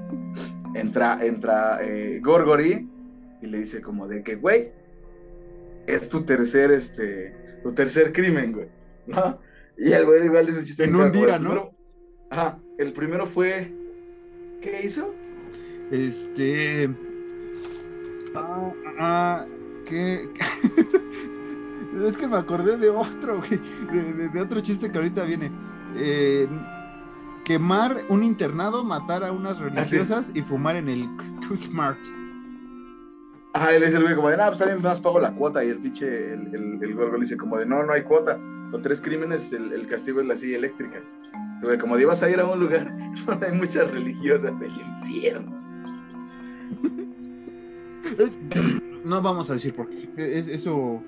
Entra, 0.76 1.24
entra 1.24 1.80
eh, 1.84 2.20
Gorgory 2.22 2.90
y 3.42 3.46
le 3.46 3.60
dice 3.60 3.82
como 3.82 4.08
de 4.08 4.24
que, 4.24 4.36
güey, 4.36 4.72
es 5.86 6.10
tu 6.10 6.24
tercer, 6.24 6.72
este, 6.72 7.60
tu 7.62 7.72
tercer 7.74 8.12
crimen, 8.12 8.54
güey. 8.54 8.68
¿No? 9.06 9.40
Y 9.78 9.92
el 9.92 10.06
güey 10.06 10.26
igual 10.26 10.48
dice 10.48 10.60
un 10.60 10.66
chiste. 10.66 10.84
En 10.86 10.96
un 10.96 11.12
día, 11.12 11.38
¿no? 11.38 11.72
ajá. 12.30 12.58
El 12.78 12.94
primero 12.94 13.26
fue. 13.26 13.72
¿Qué 14.62 14.82
hizo? 14.86 15.14
Este 15.92 16.90
Ah, 18.36 18.74
ah, 19.00 19.46
que... 19.86 20.28
es 22.02 22.18
que 22.18 22.28
me 22.28 22.38
acordé 22.38 22.78
de 22.78 22.90
otro, 22.90 23.42
de, 24.34 24.42
otro 24.42 24.60
chiste 24.62 24.92
que 24.92 24.98
ahorita 24.98 25.24
viene. 25.24 25.52
Eh, 25.96 26.48
quemar 27.46 27.98
un 28.10 28.24
internado, 28.24 28.84
matar 28.84 29.24
a 29.24 29.32
unas 29.32 29.60
ah, 29.60 29.66
religiosas 29.66 30.32
y 30.34 30.42
fumar 30.42 30.76
en 30.76 30.90
el 30.90 31.10
Quick 31.48 31.72
Mart. 31.72 32.00
Ah, 33.54 33.72
él 33.72 33.84
dice 33.84 33.98
el 33.98 34.04
güey 34.04 34.16
como 34.16 34.30
de, 34.30 34.38
no, 34.38 34.46
pues 34.48 34.58
también 34.58 34.82
más 34.82 35.00
pago 35.00 35.20
la 35.20 35.32
cuota. 35.34 35.64
Y 35.64 35.70
el 35.70 35.78
pinche, 35.78 36.34
el, 36.34 36.56
el, 36.56 36.80
el 36.82 36.96
gorgo 36.96 37.18
le 37.18 37.22
dice 37.22 37.38
como 37.38 37.58
de, 37.58 37.66
no, 37.66 37.84
no 37.84 37.94
hay 37.94 38.04
cuota. 38.04 38.40
Con 38.72 38.82
tres 38.82 39.00
crímenes 39.00 39.54
el, 39.54 39.72
el 39.72 39.88
castigo 39.88 40.20
es 40.22 40.26
la 40.26 40.36
silla 40.36 40.58
eléctrica. 40.58 41.00
güey, 41.62 41.78
como 41.78 41.96
de, 41.96 42.02
ibas 42.02 42.24
a 42.24 42.30
ir 42.30 42.40
a 42.40 42.46
un 42.46 42.60
lugar 42.60 42.92
donde 43.28 43.48
hay 43.48 43.54
muchas 43.54 43.92
religiosas, 43.92 44.60
el 44.62 44.72
infierno. 44.72 45.62
No 49.04 49.22
vamos 49.22 49.50
a 49.50 49.56
decir 49.56 49.76
por 49.76 49.90
qué. 49.90 50.10
Es, 50.16 50.48
eso. 50.48 51.04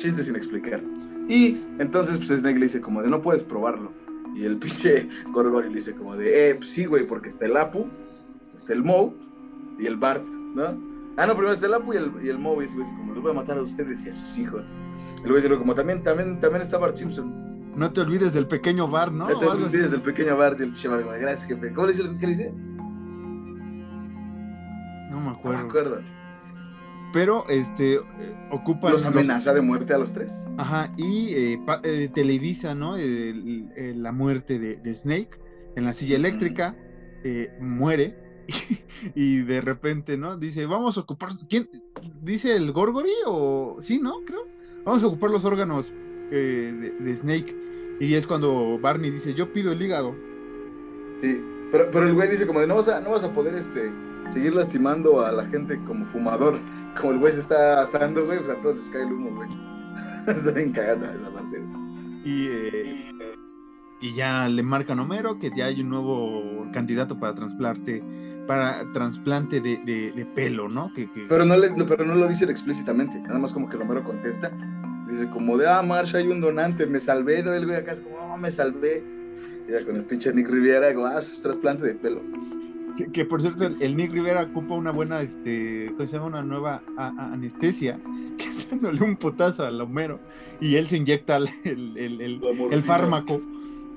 Chiste 0.00 0.24
sin 0.24 0.34
explicar. 0.34 0.80
Y 1.28 1.58
entonces, 1.78 2.16
pues 2.16 2.40
Snake 2.40 2.58
le 2.58 2.66
dice 2.66 2.80
como 2.80 3.02
de 3.02 3.10
no 3.10 3.20
puedes 3.20 3.44
probarlo. 3.44 3.92
Y 4.34 4.44
el 4.44 4.56
pinche 4.56 5.08
Gorgori 5.30 5.68
le 5.68 5.76
dice 5.76 5.94
como 5.94 6.16
de, 6.16 6.50
eh, 6.50 6.54
pues 6.54 6.70
sí, 6.70 6.86
güey, 6.86 7.06
porque 7.06 7.28
está 7.28 7.44
el 7.44 7.56
Apu, 7.56 7.86
está 8.54 8.72
el 8.72 8.82
Moe 8.82 9.12
y 9.78 9.86
el 9.86 9.96
Bart, 9.96 10.24
¿no? 10.26 10.90
Ah, 11.16 11.26
no, 11.26 11.34
primero 11.34 11.52
está 11.52 11.66
el 11.66 11.74
Apu 11.74 11.92
y 11.92 11.96
el, 11.98 12.12
y 12.22 12.28
el 12.30 12.38
Moe, 12.38 12.64
y 12.64 12.74
güey, 12.74 12.88
como 12.88 13.12
los 13.12 13.22
voy 13.22 13.32
a 13.32 13.34
matar 13.34 13.58
a 13.58 13.62
ustedes 13.62 14.06
y 14.06 14.08
a 14.08 14.12
sus 14.12 14.38
hijos. 14.38 14.74
El 15.22 15.30
güey 15.30 15.42
dice 15.42 15.54
como 15.54 15.74
también, 15.74 16.02
también, 16.02 16.40
también 16.40 16.62
está 16.62 16.78
Bart 16.78 16.96
Simpson. 16.96 17.76
No 17.76 17.92
te 17.92 18.00
olvides 18.00 18.32
del 18.32 18.48
pequeño 18.48 18.88
Bart, 18.88 19.12
¿no? 19.12 19.28
No 19.28 19.38
te 19.38 19.46
olvides 19.46 19.90
del 19.90 20.00
pequeño 20.00 20.36
Bart 20.36 20.58
y 20.60 20.62
el 20.62 20.70
pinche 20.70 20.88
Bart, 20.88 21.04
gracias, 21.20 21.46
jefe. 21.46 21.72
¿Cómo 21.74 21.88
le 21.88 21.92
dice? 21.92 22.08
¿Qué 22.18 22.26
le 22.26 22.32
dice? 22.32 22.54
me 25.20 25.56
acuerdo. 25.56 26.00
Pero 27.12 27.48
este 27.48 28.00
ocupa. 28.50 28.90
Los 28.90 29.04
amenaza 29.04 29.52
de 29.54 29.62
muerte 29.62 29.94
a 29.94 29.98
los 29.98 30.12
tres. 30.12 30.46
Ajá, 30.58 30.92
y 30.96 31.34
eh, 31.34 31.60
eh, 31.82 32.08
televisa, 32.14 32.74
¿no? 32.74 32.96
la 32.96 34.12
muerte 34.12 34.58
de, 34.58 34.94
Snake 34.94 35.30
en 35.76 35.84
la 35.84 35.92
silla 35.92 36.16
eléctrica. 36.16 36.76
Eh, 37.24 37.52
muere. 37.60 38.16
Y, 39.14 39.38
de 39.38 39.62
repente, 39.62 40.18
¿no? 40.18 40.36
Dice, 40.36 40.66
vamos 40.66 40.98
a 40.98 41.00
ocupar. 41.00 41.30
¿Quién? 41.48 41.70
¿Dice 42.20 42.54
el 42.54 42.70
Gorgory 42.70 43.10
o.? 43.24 43.78
Sí, 43.80 43.98
¿no? 43.98 44.20
Creo. 44.26 44.46
Vamos 44.84 45.02
a 45.02 45.06
ocupar 45.06 45.30
los 45.30 45.42
órganos 45.46 45.90
de, 46.30 47.16
Snake. 47.16 47.56
Y 47.98 48.12
es 48.12 48.26
cuando 48.26 48.78
Barney 48.78 49.10
dice, 49.10 49.32
yo 49.32 49.54
pido 49.54 49.72
el 49.72 49.80
hígado. 49.80 50.14
Sí, 51.22 51.40
pero, 51.72 51.90
pero 51.90 52.06
el 52.06 52.14
güey 52.14 52.28
dice 52.28 52.46
como 52.46 52.60
de 52.60 52.66
no 52.66 52.74
vas 52.74 52.88
a, 52.88 53.00
no 53.00 53.10
vas 53.10 53.24
a 53.24 53.32
poder 53.32 53.54
este 53.54 53.90
seguir 54.30 54.54
lastimando 54.54 55.24
a 55.24 55.32
la 55.32 55.44
gente 55.46 55.80
como 55.84 56.04
fumador, 56.06 56.58
como 56.98 57.12
el 57.12 57.18
güey 57.18 57.32
se 57.32 57.40
está 57.40 57.80
asando, 57.80 58.24
güey, 58.24 58.38
pues 58.38 58.50
a 58.50 58.60
todos 58.60 58.76
les 58.76 58.88
cae 58.88 59.02
el 59.02 59.12
humo, 59.12 59.34
güey. 59.34 59.48
está 60.36 60.50
bien 60.52 60.72
cagando 60.72 61.06
esa 61.06 61.30
parte, 61.30 61.60
güey. 61.60 61.80
Y, 62.24 62.48
eh, 62.48 63.12
y 64.00 64.14
ya 64.14 64.48
le 64.48 64.62
marcan 64.62 64.98
Homero 64.98 65.38
que 65.38 65.50
ya 65.54 65.66
hay 65.66 65.80
un 65.80 65.90
nuevo 65.90 66.66
candidato 66.72 67.18
para 67.18 67.34
trasplante 67.34 68.02
para 68.50 68.84
trasplante 68.92 69.60
de, 69.60 69.76
de, 69.76 70.26
pelo, 70.34 70.68
¿no? 70.68 70.92
Que, 70.92 71.08
Pero, 71.28 71.44
no 71.44 71.56
le, 71.56 71.70
pero 71.84 72.04
no 72.04 72.16
lo 72.16 72.26
dicen 72.26 72.50
explícitamente, 72.50 73.20
nada 73.20 73.38
más 73.38 73.52
como 73.52 73.68
que 73.68 73.76
Homero 73.76 74.02
contesta, 74.02 74.50
dice 75.08 75.30
como 75.30 75.56
de, 75.56 75.68
ah, 75.68 75.82
Marsh, 75.82 76.16
hay 76.16 76.26
un 76.26 76.40
donante, 76.40 76.84
me 76.86 76.98
salvé, 76.98 77.38
el 77.38 77.64
güey 77.64 77.76
acá 77.76 77.92
es 77.92 78.00
como, 78.00 78.16
oh, 78.16 78.36
me 78.36 78.50
salvé. 78.50 79.04
Y 79.68 79.72
ya 79.72 79.84
con 79.84 79.94
el 79.94 80.04
pinche 80.04 80.32
Nick 80.32 80.48
Riviera, 80.48 80.92
como, 80.92 81.06
ah, 81.06 81.20
es 81.20 81.40
trasplante 81.40 81.86
de 81.86 81.94
pelo. 81.94 82.22
Que, 83.12 83.24
por 83.24 83.40
cierto, 83.40 83.66
el, 83.66 83.96
Nick 83.96 84.12
Rivera 84.12 84.42
ocupa 84.42 84.74
una 84.74 84.90
buena, 84.90 85.20
este, 85.20 85.92
¿cómo 85.96 86.06
se 86.06 86.14
llama? 86.14 86.26
Una 86.26 86.42
nueva 86.42 86.82
anestesia, 86.96 87.98
que 88.38 88.44
es 88.44 88.70
dándole 88.70 89.02
un 89.02 89.16
potazo 89.16 89.64
al 89.64 89.80
Homero 89.80 90.20
y 90.60 90.76
él 90.76 90.86
se 90.86 90.96
inyecta 90.96 91.36
el, 91.36 91.50
el, 91.96 92.82
fármaco 92.82 93.40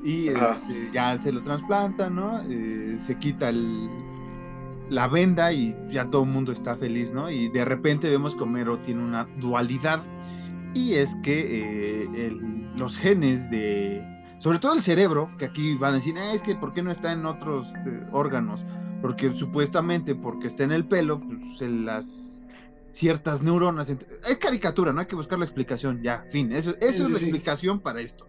y 0.03 0.29
este, 0.29 0.89
ya 0.93 1.19
se 1.19 1.31
lo 1.31 1.41
trasplanta, 1.43 2.09
¿no? 2.09 2.41
Eh, 2.49 2.97
se 3.05 3.17
quita 3.17 3.51
la 4.89 5.07
venda 5.07 5.53
y 5.53 5.75
ya 5.89 6.09
todo 6.09 6.23
el 6.23 6.29
mundo 6.29 6.51
está 6.51 6.75
feliz, 6.75 7.13
¿no? 7.13 7.29
Y 7.29 7.49
de 7.49 7.65
repente 7.65 8.09
vemos 8.09 8.35
que 8.35 8.43
Homero 8.43 8.79
tiene 8.79 9.03
una 9.03 9.27
dualidad 9.39 10.01
y 10.73 10.93
es 10.93 11.15
que 11.23 12.07
eh, 12.13 12.39
los 12.75 12.97
genes 12.97 13.49
de, 13.49 14.03
sobre 14.39 14.59
todo 14.59 14.73
el 14.73 14.81
cerebro, 14.81 15.29
que 15.37 15.45
aquí 15.45 15.75
van 15.75 15.93
a 15.93 15.97
decir, 15.97 16.15
ah, 16.17 16.33
es 16.33 16.41
que 16.41 16.55
¿por 16.55 16.73
qué 16.73 16.83
no 16.83 16.91
está 16.91 17.11
en 17.11 17.25
otros 17.25 17.71
eh, 17.85 18.03
órganos? 18.11 18.65
Porque 19.03 19.35
supuestamente 19.35 20.15
porque 20.15 20.47
está 20.47 20.63
en 20.63 20.71
el 20.71 20.85
pelo, 20.85 21.19
pues 21.19 21.61
en 21.61 21.85
las 21.85 22.47
ciertas 22.93 23.43
neuronas. 23.43 23.89
Es 23.89 24.37
caricatura, 24.37 24.93
no 24.93 25.01
hay 25.01 25.07
que 25.07 25.15
buscar 25.17 25.37
la 25.37 25.43
explicación, 25.43 26.01
ya, 26.01 26.25
fin. 26.31 26.53
Eso, 26.53 26.73
es 26.79 26.97
la 26.97 27.09
explicación 27.09 27.81
para 27.81 27.99
esto. 27.99 28.25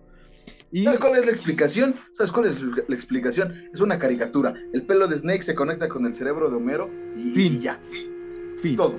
Y... 0.72 0.82
¿Sabes 0.82 0.98
cuál 0.98 1.14
es 1.14 1.26
la 1.26 1.30
explicación? 1.30 1.94
¿Sabes 2.10 2.32
cuál 2.32 2.46
es 2.46 2.60
la 2.60 2.92
explicación? 2.92 3.54
Es 3.72 3.80
una 3.80 4.00
caricatura. 4.00 4.52
El 4.72 4.82
pelo 4.84 5.06
de 5.06 5.16
Snake 5.16 5.44
se 5.44 5.54
conecta 5.54 5.88
con 5.88 6.06
el 6.06 6.14
cerebro 6.16 6.50
de 6.50 6.56
Homero 6.56 6.90
y, 7.16 7.30
fin. 7.30 7.60
ya. 7.60 7.78
Fin. 8.60 8.74
Todo. 8.74 8.98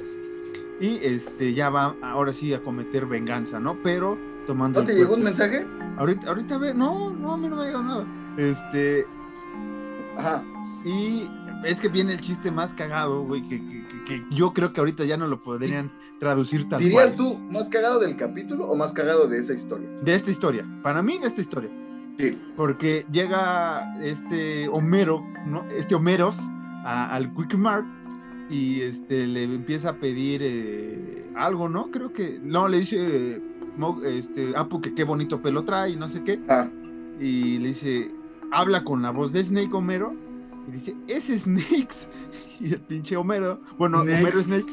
y 0.80 0.96
este 1.04 1.54
ya 1.54 1.70
va 1.70 1.94
ahora 2.02 2.32
sí 2.32 2.54
a 2.54 2.64
cometer 2.64 3.06
venganza, 3.06 3.60
¿no? 3.60 3.82
Pero 3.82 4.18
tomando. 4.48 4.80
¿No 4.80 4.88
te 4.88 4.96
llegó 4.96 5.16
un 5.16 5.24
mensaje? 5.24 5.68
Ahorita, 5.98 6.30
ahorita 6.30 6.58
ve, 6.58 6.74
no, 6.74 7.10
no, 7.10 7.34
a 7.34 7.38
mí 7.38 7.50
no 7.50 7.58
me 7.58 7.64
ha 7.64 7.66
llegado 7.66 7.84
nada. 7.84 8.08
Este. 8.38 9.06
Ajá. 10.18 10.42
Y 10.86 11.28
es 11.66 11.82
que 11.82 11.90
viene 11.90 12.14
el 12.14 12.22
chiste 12.22 12.52
más 12.52 12.74
cagado, 12.74 13.24
güey, 13.24 13.48
que, 13.48 13.60
que, 14.06 14.24
yo 14.32 14.54
creo 14.54 14.72
que 14.72 14.80
ahorita 14.80 15.04
ya 15.06 15.18
no 15.18 15.28
lo 15.28 15.42
podrían 15.42 15.92
traducir 16.20 16.70
tal 16.70 16.80
¿Dirías 16.80 17.16
tú 17.16 17.38
más 17.52 17.70
cagado 17.70 18.00
del 18.00 18.16
capítulo 18.16 18.68
o 18.68 18.76
más 18.76 18.94
cagado 18.94 19.28
de 19.28 19.40
esa 19.40 19.54
historia? 19.54 19.90
De 20.04 20.14
esta 20.14 20.32
historia. 20.32 20.66
Para 20.84 21.02
mí, 21.02 21.18
de 21.18 21.28
esta 21.28 21.42
historia. 21.42 21.70
Sí. 22.18 22.40
Porque 22.56 23.06
llega 23.12 24.00
este 24.02 24.70
Homero, 24.70 25.26
¿no? 25.46 25.66
Este 25.70 25.96
Homeros 25.96 26.38
al 26.86 27.34
Quick 27.34 27.56
Mart 27.56 27.86
y 28.50 28.82
este 28.82 29.26
le 29.26 29.44
empieza 29.44 29.90
a 29.90 29.94
pedir 29.96 30.42
eh, 30.44 31.26
algo, 31.36 31.68
¿no? 31.68 31.90
Creo 31.92 32.14
que 32.14 32.40
no 32.42 32.68
le 32.68 32.80
dice 32.80 33.42
este 34.06 34.56
Apu 34.56 34.82
que 34.82 34.94
qué 34.94 35.04
bonito 35.04 35.42
pelo 35.42 35.64
trae 35.64 35.92
y 35.92 35.96
no 35.96 36.08
sé 36.08 36.24
qué. 36.24 36.40
Ah. 36.48 36.70
Y 37.20 37.58
le 37.58 37.70
dice, 37.70 38.12
habla 38.52 38.84
con 38.84 39.02
la 39.02 39.12
voz 39.12 39.34
de 39.34 39.44
Snake 39.44 39.74
Homero 39.74 40.16
y 40.68 40.72
dice, 40.72 40.96
es 41.08 41.26
Snakes. 41.28 42.10
Y 42.62 42.72
el 42.72 42.80
pinche 42.80 43.18
Homero, 43.18 43.60
bueno, 43.78 44.00
Homero 44.00 44.32
Snakes 44.32 44.72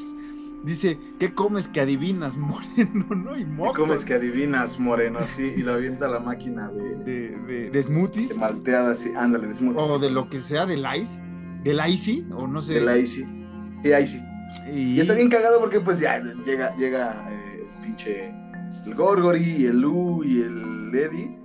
dice, 0.63 0.97
¿qué 1.19 1.35
comes 1.35 1.67
que 1.67 1.81
adivinas, 1.81 2.37
moreno, 2.39 3.07
no? 3.15 3.37
Y 3.37 3.45
moco. 3.45 3.73
¿Qué 3.73 3.81
comes 3.81 4.05
que 4.05 4.15
adivinas, 4.15 4.79
moreno? 4.79 5.19
Sí, 5.27 5.53
y 5.57 5.63
lo 5.63 5.75
avienta 5.75 6.07
la 6.07 6.21
máquina 6.21 6.71
de... 6.71 6.99
De, 6.99 7.71
de, 7.71 7.83
smoothies. 7.83 8.31
De 8.31 8.39
malteada, 8.39 8.95
sí, 8.95 9.11
ándale, 9.17 9.49
de 9.49 9.55
smoothies. 9.55 9.91
O 9.91 9.99
de 9.99 10.11
lo 10.11 10.29
que 10.29 10.41
sea, 10.41 10.65
del 10.65 10.87
ice, 10.97 11.21
del 11.65 11.81
icy, 11.85 12.25
o 12.33 12.47
no 12.47 12.63
sé. 12.63 12.75
Del 12.75 13.03
icy. 13.03 13.27
Sí, 13.83 13.91
icy. 13.93 14.23
Y... 14.73 14.81
y 14.95 15.01
está 15.01 15.15
bien 15.15 15.29
cagado 15.29 15.59
porque 15.59 15.81
pues 15.81 15.99
ya 15.99 16.23
llega, 16.45 16.75
llega 16.77 17.29
eh, 17.31 17.65
el 17.65 17.85
pinche... 17.85 18.35
El 18.87 18.95
Gorgory, 18.95 19.67
el 19.67 19.81
Lu 19.81 20.25
y 20.25 20.43
el 20.43 20.93
Eddie 20.93 21.42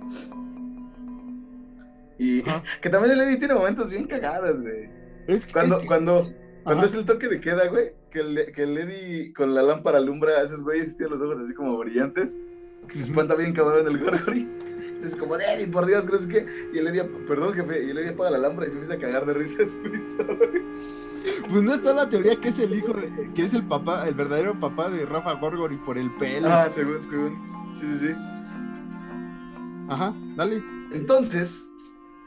y 2.18 2.42
que 2.80 2.90
también 2.90 3.12
el 3.12 3.20
Eddie 3.20 3.38
tiene 3.38 3.54
momentos 3.54 3.90
bien 3.90 4.06
cagados, 4.06 4.60
güey. 4.60 4.90
Es, 5.26 5.46
cuando, 5.46 5.80
cuando, 5.86 6.32
cuando 6.64 6.86
es 6.86 6.94
el 6.94 7.04
toque 7.04 7.28
de 7.28 7.40
queda, 7.40 7.68
güey, 7.68 7.92
que 8.10 8.20
el, 8.20 8.52
que 8.52 8.62
el 8.62 8.78
Eddie 8.78 9.32
con 9.34 9.54
la 9.54 9.62
lámpara 9.62 9.98
alumbra 9.98 10.32
a 10.32 10.42
esos 10.42 10.62
güeyes 10.62 10.92
y 10.92 10.96
tiene 10.96 11.10
los 11.10 11.22
ojos 11.22 11.38
así 11.38 11.52
como 11.52 11.76
brillantes, 11.78 12.42
que 12.88 12.96
se 12.96 13.04
espanta 13.04 13.34
bien 13.34 13.52
cabrón 13.52 13.86
el 13.86 13.98
Gorgory. 13.98 14.48
Es 15.02 15.14
como, 15.14 15.36
Eddie, 15.36 15.68
por 15.68 15.86
Dios, 15.86 16.04
¿crees 16.06 16.26
que? 16.26 16.44
Y 16.72 16.78
el 16.78 16.88
Eddie, 16.88 17.04
perdón, 17.04 17.54
jefe, 17.54 17.84
y 17.84 17.90
el 17.90 17.98
Eddie 17.98 18.10
apaga 18.10 18.30
la 18.30 18.38
lámpara 18.38 18.66
y 18.66 18.70
se 18.70 18.74
empieza 18.74 18.94
a 18.94 18.98
cagar 18.98 19.26
de 19.26 19.34
risas. 19.34 19.78
Pues 21.50 21.62
no 21.62 21.74
está 21.74 21.92
la 21.92 22.08
teoría 22.08 22.38
que 22.40 22.48
es 22.48 22.58
el 22.58 22.74
hijo, 22.74 22.92
de, 22.92 23.32
que 23.34 23.44
es 23.44 23.52
el 23.52 23.66
papá, 23.66 24.06
el 24.08 24.14
verdadero 24.14 24.58
papá 24.58 24.90
de 24.90 25.04
Rafa 25.04 25.34
Gorgory 25.34 25.76
por 25.78 25.98
el 25.98 26.10
pelo. 26.16 26.48
Ah, 26.48 26.68
según, 26.70 27.02
según. 27.02 27.72
Sí, 27.74 27.86
sí, 27.86 28.08
sí. 28.08 28.14
Ajá, 29.88 30.14
dale. 30.36 30.62
Entonces, 30.92 31.68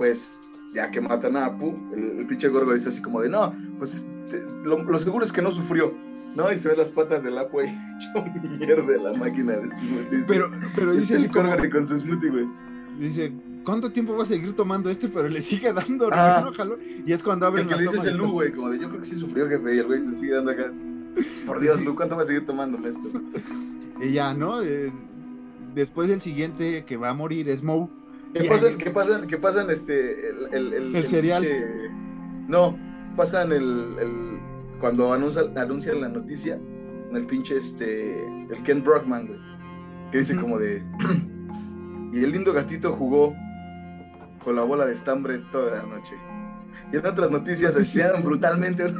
pues 0.02 0.34
ya 0.74 0.90
que 0.90 1.00
matan 1.00 1.38
a 1.38 1.46
Apu, 1.46 1.78
el, 1.96 2.26
pinche 2.26 2.48
Gorgo 2.48 2.74
dice 2.74 2.90
así 2.90 3.04
como 3.04 3.22
de, 3.22 3.30
no, 3.30 3.54
pues 3.78 3.94
este, 3.94 4.44
lo, 4.64 4.98
seguro 4.98 5.24
es 5.24 5.32
que 5.32 5.44
no 5.44 5.52
sufrió, 5.52 5.94
¿no? 6.36 6.52
Y 6.52 6.58
se 6.58 6.70
ve 6.70 6.76
las 6.76 6.90
patas 6.90 7.22
del 7.22 7.38
Apu 7.38 7.60
ahí 7.60 7.68
hecho 7.98 8.26
mierda 8.58 8.98
la 8.98 9.14
máquina 9.16 9.58
de 9.58 9.70
smoothie. 9.70 10.24
Pero, 10.28 10.50
pero 10.76 10.96
dice 10.96 11.18
el 11.18 11.30
Gorgory 11.30 11.70
con 11.70 11.86
su 11.86 12.00
smoothie, 12.00 12.32
güey. 12.32 12.48
Dice, 13.00 13.32
¿cuánto 13.64 13.92
tiempo 13.92 14.18
va 14.18 14.24
a 14.24 14.26
seguir 14.26 14.54
tomando 14.54 14.90
este? 14.90 15.08
Pero 15.08 15.30
le 15.30 15.40
sigue 15.40 15.72
dando, 15.72 16.10
ah, 16.12 16.52
Y 17.06 17.14
es 17.14 17.22
cuando 17.22 17.46
abre 17.46 17.62
El 17.62 17.68
que 17.68 17.76
le 17.76 17.84
dice 17.84 17.98
es 17.98 18.06
el 18.06 18.18
Lu, 18.18 18.32
güey, 18.32 18.52
como 18.52 18.72
de, 18.72 18.80
yo 18.80 18.90
creo 18.90 19.02
que 19.02 19.06
sí 19.06 19.18
sufrió, 19.18 19.48
jefe, 19.48 19.76
y 19.76 19.78
el 19.78 19.86
güey 19.86 20.02
le 20.02 20.16
sigue 20.16 20.34
dando 20.34 20.50
acá. 20.50 20.72
Por 21.46 21.60
Dios, 21.60 21.80
Lu, 21.84 21.94
¿cuánto 21.94 22.16
va 22.16 22.24
a 22.24 22.26
seguir 22.26 22.44
tomando 22.44 22.80
esto? 22.88 23.08
Y 24.04 24.14
ya, 24.14 24.34
¿no? 24.34 24.64
Eh, 24.64 24.92
después 25.76 26.10
el 26.10 26.22
siguiente 26.22 26.86
que 26.86 26.98
va 26.98 27.10
a 27.10 27.14
morir 27.14 27.48
es 27.48 27.62
Moe 27.62 27.88
¿Qué 28.34 28.46
pasan, 28.46 28.78
¿Qué 28.78 28.92
pasan, 28.92 29.28
qué 29.28 29.38
pasan 29.38 29.70
este, 29.70 30.30
el, 30.30 30.74
el, 30.74 30.96
el, 30.96 31.06
cereal? 31.06 31.46
no, 32.48 32.78
pasan 33.16 33.52
el, 33.52 33.98
el 34.00 34.40
cuando 34.80 35.12
anuncian, 35.14 35.58
anuncian 35.58 36.02
la 36.02 36.10
noticia, 36.10 36.60
el 37.12 37.26
pinche 37.26 37.58
este, 37.58 38.26
el 38.26 38.64
Ken 38.64 38.84
Brockman, 38.84 39.28
güey, 39.28 39.40
que 40.12 40.20
dice 40.20 40.36
como 40.36 40.58
de, 40.58 40.84
y 42.14 42.24
el 42.24 42.32
lindo 42.32 42.54
gatito 42.54 42.94
jugó 42.94 43.36
con 44.44 44.56
la 44.56 44.64
bola 44.64 44.86
de 44.86 44.94
estambre 44.94 45.40
toda 45.52 45.78
la 45.78 45.84
noche. 45.84 46.16
Y 46.92 46.98
en 46.98 47.06
otras 47.06 47.32
noticias 47.32 47.76
asesinaron 47.76 48.24
brutalmente 48.26 48.84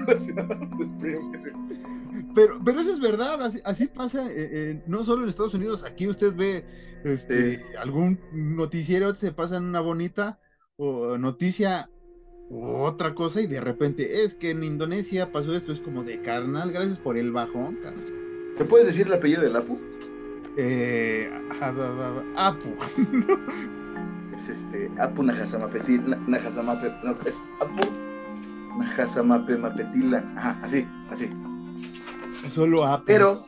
pero, 2.36 2.60
pero 2.64 2.80
eso 2.80 2.92
es 2.92 3.00
verdad, 3.00 3.40
así, 3.64 3.88
pasa, 3.88 4.28
eh, 4.32 4.50
eh, 4.52 4.84
no 4.88 5.04
solo 5.04 5.24
en 5.24 5.30
Estados 5.30 5.54
Unidos, 5.54 5.84
aquí 5.84 6.08
usted 6.08 6.36
ve 6.36 6.66
este, 7.04 7.64
algún 7.80 8.20
noticiero, 8.34 9.14
se 9.16 9.32
pasa 9.32 9.58
en 9.58 9.66
una 9.66 9.80
bonita 9.80 10.40
o 10.78 11.18
noticia 11.18 11.90
o 12.50 12.84
otra 12.84 13.16
cosa 13.16 13.42
y 13.42 13.48
de 13.48 13.62
repente 13.62 14.24
es 14.24 14.36
que 14.36 14.52
en 14.52 14.64
Indonesia 14.64 15.32
pasó 15.32 15.56
esto, 15.56 15.72
es 15.72 15.80
como 15.80 16.04
de 16.04 16.22
carnal, 16.22 16.72
gracias 16.72 16.98
por 16.98 17.18
el 17.18 17.32
bajón. 17.32 17.80
¿Te 18.58 18.66
puedes 18.66 18.88
decir 18.88 19.08
el 19.08 19.14
apellido 19.14 19.42
del 19.42 19.56
Apu? 19.56 19.80
Eh, 20.58 21.32
Apu. 22.36 22.70
es 24.36 24.50
este, 24.50 24.92
Apu 25.00 25.24
Najasamape, 25.24 25.80
Najasamape, 26.28 26.94
no, 27.04 27.16
es 27.26 27.48
Apu 27.62 27.88
Najasamape 28.78 29.58
Mapetila, 29.58 30.18
ajá, 30.36 30.60
así, 30.62 30.86
así. 31.10 31.30
Solo 32.50 32.86
Apu. 32.86 33.06
Pero, 33.06 33.46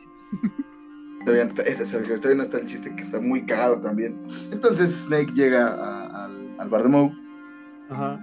todavía, 1.24 1.52
todavía 1.52 2.34
no 2.34 2.42
está 2.42 2.58
el 2.58 2.66
chiste 2.66 2.94
que 2.94 3.02
está 3.02 3.20
muy 3.20 3.44
cagado 3.44 3.80
también. 3.80 4.20
Entonces 4.52 4.90
Snake 5.06 5.32
llega 5.34 6.24
al, 6.24 6.68
bar 6.68 6.82
de 6.82 6.88
Moe. 6.88 7.12
Ajá. 7.90 8.20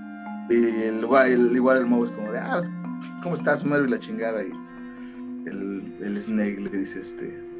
Y 0.49 0.55
el, 0.55 1.05
el, 1.05 1.55
igual 1.55 1.78
el 1.78 1.86
Moe 1.86 2.05
es 2.05 2.11
como 2.11 2.32
de, 2.32 2.39
ah, 2.39 2.61
¿cómo 3.22 3.36
estás, 3.36 3.65
Mario? 3.65 3.86
Y 3.86 3.89
la 3.89 3.99
chingada. 3.99 4.43
Y 4.43 4.51
el, 5.47 5.95
el 6.01 6.22
Snake 6.22 6.59
le 6.59 6.78
dice, 6.78 6.99
este, 6.99 7.51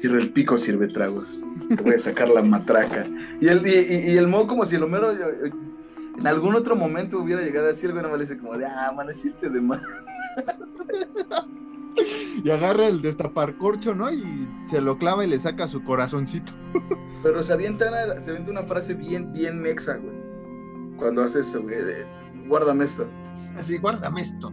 Sirve 0.00 0.18
el 0.18 0.32
pico, 0.32 0.56
sirve 0.56 0.88
tragos. 0.88 1.44
Te 1.68 1.82
voy 1.82 1.92
a 1.92 1.98
sacar 1.98 2.30
la 2.30 2.40
matraca. 2.40 3.06
Y 3.38 3.48
el, 3.48 3.66
y, 3.66 4.16
el 4.16 4.28
Mo 4.28 4.46
como 4.46 4.64
si 4.64 4.76
el 4.76 4.82
Homero 4.82 5.12
en 5.12 6.26
algún 6.26 6.54
otro 6.54 6.74
momento 6.74 7.18
hubiera 7.18 7.42
llegado 7.42 7.66
a 7.66 7.68
decir 7.68 7.90
algo, 7.90 8.00
no 8.00 8.08
me 8.08 8.18
dice 8.18 8.38
como 8.38 8.56
de, 8.56 8.64
ah, 8.64 8.88
amaneciste 8.88 9.50
de 9.50 9.60
más. 9.60 9.82
y 12.44 12.50
agarra 12.50 12.86
el 12.86 13.02
destapar 13.02 13.56
corcho, 13.56 13.94
¿no? 13.94 14.10
Y 14.12 14.48
se 14.64 14.80
lo 14.80 14.98
clava 14.98 15.24
y 15.24 15.28
le 15.28 15.38
saca 15.38 15.68
su 15.68 15.82
corazoncito. 15.84 16.52
Pero 17.22 17.42
se 17.42 17.52
avienta, 17.52 17.88
una, 17.88 18.22
se 18.22 18.30
avienta 18.30 18.50
una 18.50 18.62
frase 18.62 18.94
bien, 18.94 19.32
bien 19.32 19.60
mexa, 19.60 19.96
güey. 19.96 20.16
Cuando 20.96 21.22
hace 21.22 21.40
esto, 21.40 21.62
güey. 21.62 21.76
guárdame 22.46 22.84
esto. 22.84 23.06
Así, 23.56 23.78
guárdame 23.78 24.22
esto 24.22 24.52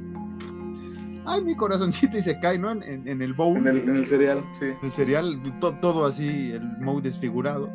ay, 1.28 1.44
mi 1.44 1.56
corazoncito 1.56 2.18
y 2.18 2.22
se 2.22 2.40
cae, 2.40 2.58
¿no? 2.58 2.72
En, 2.72 3.22
el 3.22 3.34
bowl. 3.34 3.58
En 3.58 3.68
el, 3.68 4.06
cereal, 4.06 4.44
sí. 4.58 4.68
El 4.82 4.92
cereal, 4.92 5.42
todo 5.60 6.06
así, 6.06 6.52
el 6.52 6.62
mouse 6.80 7.04
desfigurado. 7.04 7.70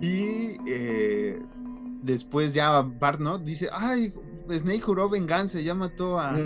Y 0.00 0.58
eh, 0.66 1.40
después 2.02 2.52
ya 2.52 2.82
Bart, 2.82 3.20
¿no? 3.20 3.38
Dice, 3.38 3.68
ay, 3.72 4.12
Snake 4.50 4.80
juró 4.80 5.08
venganza, 5.08 5.60
ya 5.60 5.74
mató 5.74 6.18
a, 6.18 6.36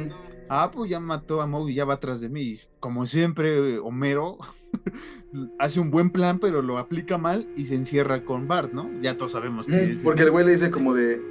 Apu, 0.50 0.84
ya 0.84 0.98
mató 0.98 1.40
a 1.40 1.46
Moe 1.46 1.70
y 1.70 1.76
ya 1.76 1.84
va 1.84 1.94
atrás 1.94 2.20
de 2.20 2.28
mí. 2.28 2.58
Como 2.80 3.06
siempre, 3.06 3.78
Homero 3.78 4.38
hace 5.60 5.78
un 5.78 5.92
buen 5.92 6.10
plan, 6.10 6.40
pero 6.40 6.60
lo 6.60 6.76
aplica 6.76 7.18
mal 7.18 7.48
y 7.56 7.66
se 7.66 7.76
encierra 7.76 8.24
con 8.24 8.48
Bart, 8.48 8.72
¿no? 8.72 8.90
Ya 9.00 9.16
todos 9.16 9.32
sabemos 9.32 9.66
que 9.66 9.92
es. 9.92 10.00
Porque 10.00 10.24
el 10.24 10.32
güey 10.32 10.44
le 10.44 10.50
dice 10.52 10.72
como 10.72 10.92
de, 10.92 11.22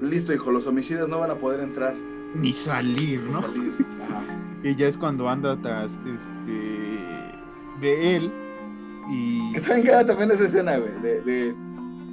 listo, 0.00 0.32
hijo, 0.32 0.50
los 0.50 0.66
homicidas 0.66 1.06
no 1.10 1.20
van 1.20 1.32
a 1.32 1.34
poder 1.34 1.60
entrar 1.60 1.94
ni 2.34 2.52
salir, 2.52 3.20
¿no? 3.30 3.42
Y 4.62 4.74
ya 4.76 4.88
es 4.88 4.96
cuando 4.96 5.28
anda 5.28 5.52
atrás 5.52 5.90
este, 6.06 6.98
de 7.82 8.16
él. 8.16 8.32
Y. 9.10 9.58
¿Saben 9.58 9.82
qué 9.82 9.90
también 10.06 10.30
esa 10.30 10.46
escena, 10.46 10.78
güey? 10.78 10.98
De, 11.02 11.20
de, 11.20 11.54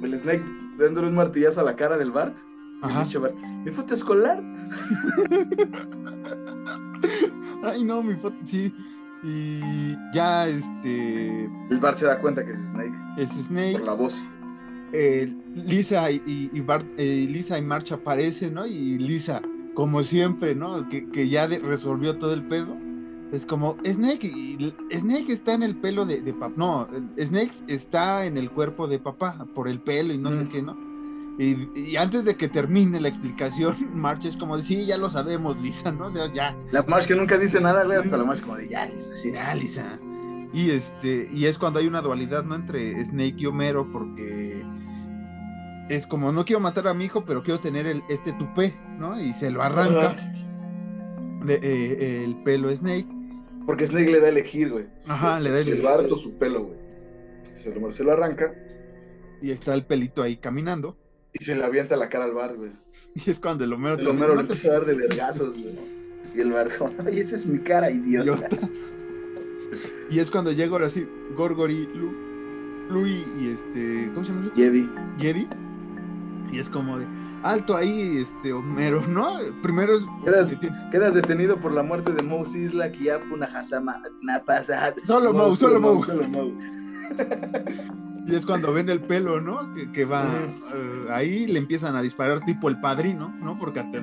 el 0.02 0.18
Snake 0.18 0.44
dándole 0.76 1.08
un 1.08 1.14
martillazo 1.14 1.62
a 1.62 1.64
la 1.64 1.74
cara 1.74 1.96
del 1.96 2.10
Bart. 2.10 2.36
¿Mi 3.64 3.70
foto 3.70 3.94
escolar? 3.94 4.42
Ay, 7.64 7.84
no, 7.84 8.02
mi 8.02 8.14
foto, 8.14 8.36
sí. 8.44 8.74
Y 9.22 9.96
ya, 10.12 10.48
este. 10.48 11.44
El 11.70 11.78
Bart 11.80 11.96
se 11.96 12.06
da 12.06 12.20
cuenta 12.20 12.44
que 12.44 12.50
es 12.52 12.60
Snake. 12.70 12.92
Es 13.16 13.30
Snake. 13.30 13.78
Por 13.78 13.86
la 13.86 13.94
voz. 13.94 14.26
Eh, 14.92 15.32
Lisa 15.54 16.10
y, 16.10 16.50
y 16.52 16.60
Bart, 16.60 16.84
eh, 16.98 17.26
Lisa 17.30 17.56
y 17.58 17.62
March 17.62 17.92
aparecen, 17.92 18.54
¿no? 18.54 18.66
Y 18.66 18.98
Lisa 18.98 19.40
como 19.74 20.02
siempre, 20.02 20.54
¿no? 20.54 20.88
Que, 20.88 21.28
ya 21.28 21.46
resolvió 21.46 22.18
todo 22.18 22.34
el 22.34 22.46
pedo. 22.46 22.76
Es 23.32 23.46
como, 23.46 23.78
Snake, 23.84 24.30
Snake 24.92 25.32
está 25.32 25.54
en 25.54 25.62
el 25.62 25.76
pelo 25.76 26.04
de, 26.04 26.20
papá. 26.34 26.52
No, 26.56 26.88
Snake 27.18 27.52
está 27.68 28.26
en 28.26 28.36
el 28.36 28.50
cuerpo 28.50 28.86
de 28.86 28.98
papá 28.98 29.46
por 29.54 29.68
el 29.68 29.80
pelo 29.80 30.12
y 30.12 30.18
no 30.18 30.30
sé 30.30 30.44
mm. 30.44 30.48
qué, 30.50 30.62
¿no? 30.62 30.91
Y, 31.38 31.96
antes 31.96 32.24
de 32.24 32.36
que 32.36 32.48
termine 32.48 33.00
la 33.00 33.08
explicación, 33.08 33.74
March 33.94 34.24
es 34.24 34.36
como 34.36 34.56
de, 34.56 34.64
sí, 34.64 34.86
ya 34.86 34.96
lo 34.96 35.10
sabemos, 35.10 35.60
Lisa, 35.60 35.90
¿no? 35.90 36.06
O 36.06 36.10
sea, 36.10 36.32
ya. 36.32 36.56
La 36.70 36.82
March 36.82 37.06
que 37.06 37.14
nunca 37.14 37.38
dice 37.38 37.60
nada, 37.60 37.84
güey, 37.84 37.98
hasta 37.98 38.16
la 38.16 38.24
March 38.24 38.42
como 38.42 38.56
de, 38.56 38.68
ya, 38.68 38.86
Lisa, 38.86 39.14
sí. 39.14 39.32
Ya, 39.32 39.54
Lisa. 39.54 39.98
Y, 40.52 40.70
este, 40.70 41.28
y 41.32 41.46
es 41.46 41.56
cuando 41.56 41.78
hay 41.78 41.86
una 41.86 42.02
dualidad, 42.02 42.44
¿no? 42.44 42.54
Entre 42.54 43.02
Snake 43.04 43.36
y 43.38 43.46
Homero, 43.46 43.90
porque 43.90 44.62
es 45.88 46.06
como, 46.06 46.30
no 46.32 46.44
quiero 46.44 46.60
matar 46.60 46.88
a 46.88 46.94
mi 46.94 47.06
hijo, 47.06 47.24
pero 47.24 47.42
quiero 47.42 47.60
tener 47.60 47.86
el, 47.86 48.02
este 48.08 48.32
tupé, 48.34 48.74
¿no? 48.98 49.18
Y 49.20 49.32
se 49.32 49.50
lo 49.50 49.62
arranca 49.62 50.14
eh, 51.48 52.22
el 52.24 52.42
pelo 52.42 52.74
Snake. 52.74 53.08
Porque 53.66 53.86
Snake 53.86 54.10
le 54.10 54.20
da 54.20 54.26
a 54.26 54.30
elegir, 54.30 54.70
güey. 54.70 54.86
Ajá, 55.06 55.40
le 55.40 55.50
da 55.50 55.56
a 55.56 55.60
elegir. 55.60 55.76
Se 55.76 55.82
lo 55.82 55.88
harto 55.88 56.16
su 56.16 56.36
pelo, 56.38 56.64
güey. 56.64 56.78
Se 57.54 57.74
lo, 57.74 57.92
se 57.92 58.04
lo 58.04 58.12
arranca. 58.12 58.54
Y 59.40 59.50
está 59.50 59.74
el 59.74 59.86
pelito 59.86 60.22
ahí 60.22 60.36
caminando. 60.36 60.96
Y 61.32 61.44
se 61.44 61.54
le 61.54 61.64
avienta 61.64 61.96
la 61.96 62.08
cara 62.08 62.24
al 62.24 62.34
bar, 62.34 62.56
güey. 62.56 62.72
Y 63.14 63.30
es 63.30 63.40
cuando 63.40 63.64
el 63.64 63.72
Homero... 63.72 63.98
El 63.98 64.08
Homero 64.08 64.34
le 64.34 64.40
empieza 64.40 64.68
a 64.68 64.72
dar 64.72 64.86
de 64.86 64.94
vergazos, 64.94 65.54
güey. 65.60 65.78
Y 66.34 66.40
el 66.40 66.50
bar, 66.50 66.68
ay, 67.06 67.20
esa 67.20 67.36
es 67.36 67.44
mi 67.44 67.58
cara, 67.58 67.90
idiota. 67.90 68.48
y 70.10 70.18
es 70.18 70.30
cuando 70.30 70.50
llega 70.50 70.72
ahora 70.72 70.88
sí, 70.88 71.06
Gorgori, 71.36 71.88
Lu, 72.88 73.06
y 73.06 73.48
este... 73.48 74.10
¿Cómo 74.14 74.24
se 74.24 74.32
llama? 74.32 74.50
Jedi. 74.56 74.88
Jedi. 75.18 75.46
Y 76.52 76.58
es 76.58 76.68
como 76.70 76.98
de 76.98 77.06
alto 77.42 77.76
ahí, 77.76 78.18
este 78.18 78.52
Homero, 78.52 79.06
¿no? 79.06 79.38
Primero 79.62 79.96
es. 79.96 80.04
Quedas, 80.90 81.14
detenido 81.14 81.58
por 81.58 81.72
la 81.72 81.82
muerte 81.82 82.12
de 82.12 82.22
Moe 82.22 82.42
Isla, 82.42 82.90
que 82.92 83.04
ya 83.04 83.20
una 83.32 83.46
hasama 83.46 84.00
pasa. 84.46 84.94
Solo 85.04 85.32
Moe, 85.32 85.56
solo 85.56 85.80
Moe. 85.80 86.04
Solo 86.04 86.28
Moe. 86.28 86.52
Y 88.24 88.34
es 88.36 88.46
cuando 88.46 88.72
ven 88.72 88.88
el 88.88 89.00
pelo, 89.00 89.40
¿no? 89.40 89.74
Que, 89.92 90.04
va 90.04 90.26
eh, 90.74 91.06
ahí 91.10 91.46
le 91.46 91.58
empiezan 91.58 91.96
a 91.96 92.02
disparar 92.02 92.44
tipo 92.44 92.68
el 92.68 92.80
padrino, 92.80 93.34
¿no? 93.40 93.58
Porque 93.58 93.80
hasta 93.80 93.98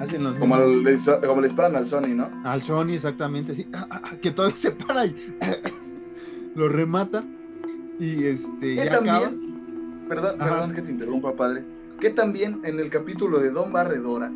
hacen 0.00 0.24
los 0.24 0.34
como, 0.36 0.56
le, 0.56 0.96
como, 1.24 1.40
le, 1.40 1.46
disparan 1.46 1.76
al 1.76 1.86
Sony, 1.86 2.08
¿no? 2.08 2.28
Al 2.44 2.62
Sony, 2.62 2.94
exactamente, 2.94 3.54
sí. 3.54 3.68
Ah, 3.72 3.86
ah, 3.88 4.00
ah, 4.04 4.10
que 4.20 4.32
todavía 4.32 4.56
se 4.56 4.72
para 4.72 5.06
y 5.06 5.14
lo 6.56 6.68
remata. 6.68 7.24
Y 8.00 8.24
este. 8.24 8.74
Ya 8.74 8.90
también, 8.90 10.06
Perdón, 10.08 10.38
perdón 10.38 10.74
que 10.74 10.82
te 10.82 10.90
interrumpa, 10.90 11.32
padre. 11.34 11.64
Que 12.00 12.10
también 12.10 12.60
en 12.64 12.80
el 12.80 12.90
capítulo 12.90 13.38
de 13.38 13.50
Don 13.50 13.72
Barredora 13.72 14.32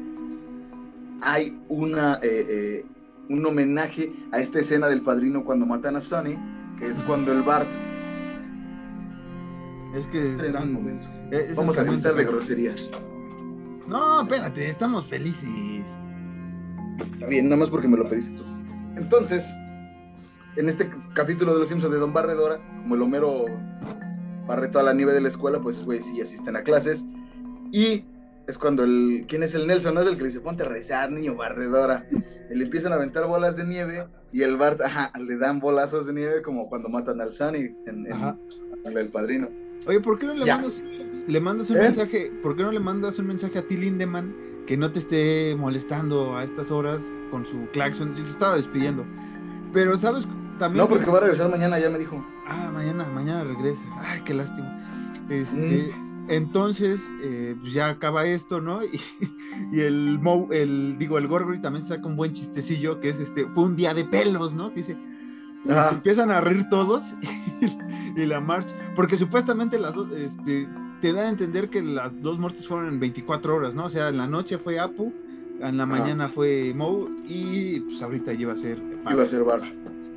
hay 1.20 1.60
una 1.68 2.20
eh, 2.22 2.46
eh, 2.48 2.86
un 3.28 3.44
homenaje 3.44 4.12
a 4.30 4.38
esta 4.38 4.60
escena 4.60 4.86
del 4.86 5.02
padrino 5.02 5.42
cuando 5.42 5.66
matan 5.66 5.96
a 5.96 6.00
Sonny, 6.00 6.38
que 6.78 6.86
es 6.86 7.02
cuando 7.02 7.32
el 7.32 7.42
Bart 7.42 7.66
es 9.96 10.06
que. 10.08 10.18
un 10.18 10.72
momento. 10.72 11.06
E-, 11.30 11.52
Vamos 11.54 11.78
a 11.78 11.84
de 11.84 12.24
groserías. 12.24 12.90
No, 13.86 14.22
espérate, 14.22 14.68
estamos 14.68 15.06
felices. 15.06 15.86
Está 17.14 17.26
bien, 17.26 17.46
nada 17.46 17.56
más 17.56 17.70
porque 17.70 17.88
me 17.88 17.96
lo 17.96 18.08
pediste 18.08 18.36
tú. 18.36 18.42
Entonces, 18.96 19.52
en 20.56 20.68
este 20.68 20.90
capítulo 21.14 21.52
de 21.54 21.60
Los 21.60 21.68
Simpsons 21.68 21.92
de 21.92 22.00
Don 22.00 22.12
Barredora, 22.12 22.56
como 22.82 22.94
el 22.94 23.02
Homero 23.02 23.44
barre 24.46 24.68
toda 24.68 24.84
la 24.84 24.92
nieve 24.92 25.12
de 25.12 25.20
la 25.20 25.28
escuela, 25.28 25.60
pues, 25.60 25.84
güey, 25.84 26.02
sí 26.02 26.20
asisten 26.20 26.56
a 26.56 26.62
clases. 26.62 27.04
Y 27.72 28.04
es 28.46 28.58
cuando 28.58 28.84
el. 28.84 29.24
¿Quién 29.28 29.42
es 29.42 29.54
el 29.54 29.66
Nelson? 29.66 29.94
No 29.94 30.00
es 30.00 30.08
el 30.08 30.16
que 30.16 30.22
le 30.22 30.28
dice, 30.28 30.40
ponte 30.40 30.62
a 30.62 30.66
rezar, 30.66 31.10
niño 31.10 31.36
barredora. 31.36 32.06
Y 32.50 32.54
le 32.54 32.64
empiezan 32.64 32.92
a 32.92 32.96
aventar 32.96 33.26
bolas 33.26 33.56
de 33.56 33.64
nieve 33.64 34.06
y 34.32 34.42
el 34.42 34.56
Bart, 34.56 34.80
ajá, 34.80 35.12
le 35.18 35.36
dan 35.36 35.60
bolazos 35.60 36.06
de 36.06 36.12
nieve 36.12 36.42
como 36.42 36.68
cuando 36.68 36.88
matan 36.88 37.20
al 37.20 37.32
Sunny 37.32 37.74
en, 37.86 38.06
en 38.06 38.98
el 38.98 39.08
padrino. 39.08 39.48
Oye, 39.86 40.00
¿por 40.00 40.18
qué 40.18 40.26
no 40.26 40.34
le 40.34 40.46
mandas, 40.46 40.82
le 41.26 41.40
mandas 41.40 41.70
un 41.70 41.76
¿Eh? 41.76 41.82
mensaje? 41.82 42.32
¿Por 42.42 42.56
qué 42.56 42.62
no 42.62 42.72
le 42.72 42.80
mandas 42.80 43.18
un 43.18 43.26
mensaje 43.26 43.58
a 43.58 43.62
ti, 43.62 43.76
Lindemann, 43.76 44.34
que 44.66 44.76
no 44.76 44.90
te 44.90 45.00
esté 45.00 45.54
molestando 45.56 46.36
a 46.36 46.44
estas 46.44 46.70
horas 46.70 47.12
con 47.30 47.46
su 47.46 47.68
claxon? 47.72 48.14
Y 48.16 48.20
se 48.20 48.30
estaba 48.30 48.56
despidiendo. 48.56 49.04
Pero, 49.72 49.96
¿sabes? 49.98 50.26
También. 50.58 50.84
No, 50.84 50.88
porque 50.88 51.10
va 51.10 51.18
a 51.18 51.20
regresar 51.22 51.50
mañana, 51.50 51.78
ya 51.78 51.90
me 51.90 51.98
dijo. 51.98 52.24
Ah, 52.46 52.70
mañana, 52.72 53.04
mañana 53.08 53.44
regresa. 53.44 53.82
Ay, 54.00 54.22
qué 54.24 54.34
lástima. 54.34 54.82
Este, 55.28 55.92
mm. 55.92 56.06
Entonces, 56.28 57.00
eh, 57.22 57.54
pues 57.60 57.72
ya 57.72 57.88
acaba 57.88 58.26
esto, 58.26 58.60
¿no? 58.60 58.80
Y, 59.72 59.80
el, 59.80 60.20
el, 60.50 60.98
digo, 60.98 61.16
el 61.16 61.26
Gorgory 61.28 61.60
también 61.62 61.84
saca 61.84 62.06
un 62.06 62.14
buen 62.14 62.34
chistecillo 62.34 63.00
que 63.00 63.08
es 63.08 63.18
este, 63.18 63.46
fue 63.46 63.64
un 63.64 63.74
día 63.74 63.94
de 63.94 64.04
pelos, 64.04 64.52
¿no? 64.52 64.68
dice, 64.68 64.96
empiezan 65.68 66.30
a 66.30 66.40
reír 66.40 66.68
todos 66.70 67.14
y, 68.16 68.24
la 68.26 68.40
marcha, 68.40 68.74
porque 68.94 69.16
supuestamente 69.16 69.78
las 69.78 69.94
dos, 69.94 70.10
este, 70.12 70.68
te 71.00 71.12
da 71.12 71.22
a 71.22 71.28
entender 71.28 71.68
que 71.68 71.82
las 71.82 72.20
dos 72.22 72.38
muertes 72.38 72.66
fueron 72.66 72.88
en 72.88 73.00
24 73.00 73.54
horas, 73.54 73.74
¿no? 73.74 73.84
O 73.84 73.90
sea, 73.90 74.08
en 74.08 74.18
la 74.18 74.26
noche 74.26 74.58
fue 74.58 74.78
Apu, 74.78 75.12
en 75.60 75.76
la 75.76 75.86
mañana 75.86 76.28
fue 76.28 76.72
Moe 76.74 77.08
y 77.24 77.80
pues 77.80 78.02
ahorita 78.02 78.32
iba 78.32 78.52
a 78.52 78.56
ser 78.56 78.82
Iba 79.10 79.22
a 79.22 79.26
ser 79.26 79.44
Bart. 79.44 79.64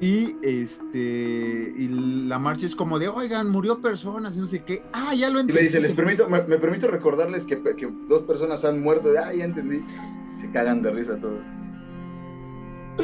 Y 0.02 0.38
este 0.42 1.74
y 1.78 1.88
la 2.28 2.40
marcha 2.40 2.66
es 2.66 2.76
como 2.76 3.00
de, 3.00 3.10
oigan, 3.10 3.50
murió 3.50 3.82
personas 3.82 4.36
y 4.38 4.40
no 4.40 4.46
sé 4.46 4.64
qué. 4.64 4.82
Ah, 4.94 5.14
ya 5.14 5.30
lo 5.30 5.42
entendí. 5.42 5.60
Y 5.60 5.64
le 5.64 5.68
dice, 5.68 5.82
les 5.82 5.92
permito, 5.92 6.30
me, 6.30 6.40
permito 6.40 6.88
recordarles 6.88 7.46
que, 7.46 7.62
que, 7.76 7.92
dos 8.08 8.24
personas 8.24 8.64
han 8.64 8.82
muerto. 8.82 9.10
Ah, 9.22 9.34
ya 9.34 9.44
entendí. 9.44 9.82
se 10.32 10.50
cagan 10.52 10.82
de 10.82 10.92
risa 10.92 11.18
todos. 11.20 11.46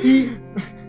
Y 0.04 0.30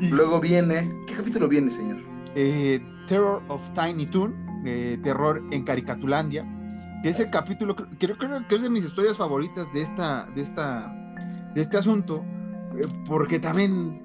Luego 0.00 0.40
viene. 0.40 0.90
¿Qué 1.06 1.14
capítulo 1.14 1.48
viene, 1.48 1.70
señor? 1.70 1.98
Eh, 2.34 2.80
Terror 3.06 3.42
of 3.48 3.62
Tiny 3.74 4.06
Toon, 4.06 4.34
eh, 4.64 4.98
Terror 5.02 5.42
en 5.50 5.64
Caricatulandia. 5.64 6.44
Que 7.02 7.10
ese 7.10 7.30
capítulo, 7.30 7.74
creo, 7.74 8.16
que 8.18 8.54
es 8.54 8.62
de 8.62 8.70
mis 8.70 8.84
historias 8.84 9.16
favoritas 9.16 9.72
de 9.72 9.82
esta, 9.82 10.26
de 10.34 10.42
esta, 10.42 10.92
de 11.54 11.60
este 11.60 11.76
asunto, 11.76 12.24
eh, 12.76 12.86
porque 13.06 13.38
también 13.38 14.02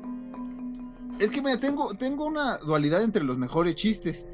es 1.20 1.30
que 1.30 1.42
mira, 1.42 1.60
tengo, 1.60 1.94
tengo 1.96 2.26
una 2.26 2.58
dualidad 2.60 3.02
entre 3.04 3.24
los 3.24 3.38
mejores 3.38 3.76
chistes, 3.76 4.28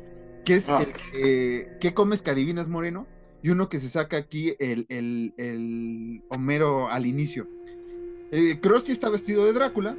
que 0.43 0.55
es 0.55 0.69
ah. 0.69 0.83
¿qué 1.13 1.93
comes 1.93 2.21
que 2.21 2.31
adivinas 2.31 2.67
moreno? 2.67 3.07
Y 3.43 3.49
uno 3.49 3.69
que 3.69 3.77
se 3.77 3.89
saca 3.89 4.17
aquí 4.17 4.55
el, 4.59 4.85
el, 4.89 5.33
el 5.37 6.23
Homero 6.29 6.89
al 6.89 7.05
inicio. 7.05 7.47
Eh, 8.31 8.59
Krusty 8.59 8.91
está 8.91 9.09
vestido 9.09 9.45
de 9.45 9.53
Drácula 9.53 9.95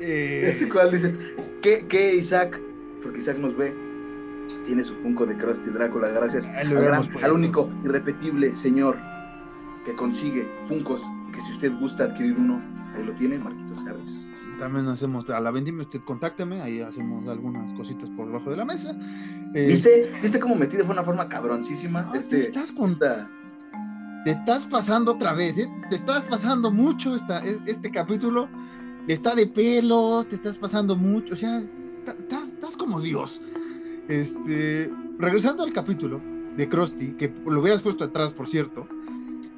eh... 0.00 0.48
Ese 0.48 0.68
cual 0.68 0.90
dices, 0.90 1.18
¿qué, 1.62 1.86
¿qué, 1.88 2.16
Isaac? 2.16 2.60
Porque 3.02 3.18
Isaac 3.18 3.38
nos 3.38 3.56
ve. 3.56 3.74
Tiene 4.66 4.84
su 4.84 4.94
Funko 4.96 5.26
de 5.26 5.36
Krusty 5.36 5.70
Drácula, 5.70 6.08
gracias 6.08 6.48
al, 6.48 7.32
único 7.32 7.68
irrepetible 7.84 8.54
señor 8.56 8.96
que 9.84 9.94
consigue 9.94 10.50
Funcos. 10.64 11.02
Que 11.32 11.40
si 11.40 11.52
usted 11.52 11.72
gusta 11.78 12.04
adquirir 12.04 12.36
uno, 12.38 12.62
ahí 12.94 13.04
lo 13.04 13.14
tiene, 13.14 13.38
Marquitos 13.38 13.82
Harris. 13.86 14.28
También 14.58 14.86
hacemos 14.88 15.28
a 15.30 15.40
la 15.40 15.50
vendimia, 15.50 15.82
usted 15.82 16.00
contácteme, 16.00 16.62
ahí 16.62 16.80
hacemos 16.80 17.26
algunas 17.26 17.72
cositas 17.72 18.08
por 18.10 18.26
debajo 18.26 18.50
de 18.50 18.56
la 18.56 18.64
mesa. 18.64 18.96
Eh, 19.54 19.66
¿Viste? 19.66 20.12
¿Viste 20.22 20.38
cómo 20.38 20.54
metí 20.54 20.76
de 20.76 20.84
una 20.84 21.02
forma 21.02 21.28
cabroncísima? 21.28 22.10
este, 22.14 22.42
estás 22.42 22.72
Te 24.24 24.30
estás 24.30 24.64
pasando 24.66 25.12
otra 25.12 25.34
vez, 25.34 25.58
¿eh? 25.58 25.68
Te 25.90 25.96
estás 25.96 26.24
pasando 26.24 26.70
mucho 26.70 27.16
esta, 27.16 27.44
este 27.44 27.90
capítulo 27.90 28.48
está 29.08 29.34
de 29.34 29.46
pelo, 29.46 30.24
te 30.28 30.36
estás 30.36 30.58
pasando 30.58 30.96
mucho, 30.96 31.34
o 31.34 31.36
sea, 31.36 31.62
estás, 32.06 32.76
como 32.76 33.00
Dios. 33.00 33.40
Este, 34.08 34.90
regresando 35.18 35.62
al 35.62 35.72
capítulo 35.72 36.20
de 36.56 36.68
Krusty, 36.68 37.12
que 37.12 37.32
lo 37.46 37.60
hubieras 37.60 37.82
puesto 37.82 38.04
atrás, 38.04 38.32
por 38.32 38.46
cierto, 38.46 38.86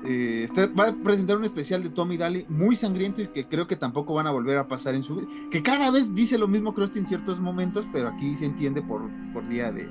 eh, 0.04 0.48
va 0.78 0.88
a 0.88 0.92
presentar 0.92 1.36
un 1.36 1.44
especial 1.44 1.82
de 1.82 1.90
Tommy 1.90 2.16
Daly 2.16 2.46
muy 2.48 2.76
sangriento 2.76 3.22
y 3.22 3.28
que 3.28 3.46
creo 3.46 3.66
que 3.66 3.76
tampoco 3.76 4.14
van 4.14 4.26
a 4.26 4.30
volver 4.30 4.58
a 4.58 4.68
pasar 4.68 4.94
en 4.94 5.02
su 5.02 5.16
vida. 5.16 5.28
Que 5.50 5.62
cada 5.62 5.90
vez 5.90 6.14
dice 6.14 6.38
lo 6.38 6.46
mismo 6.46 6.74
Krusty 6.74 7.00
en 7.00 7.06
ciertos 7.06 7.40
momentos, 7.40 7.88
pero 7.92 8.08
aquí 8.08 8.36
se 8.36 8.44
entiende 8.44 8.82
por, 8.82 9.02
por 9.32 9.48
día 9.48 9.72
de, 9.72 9.88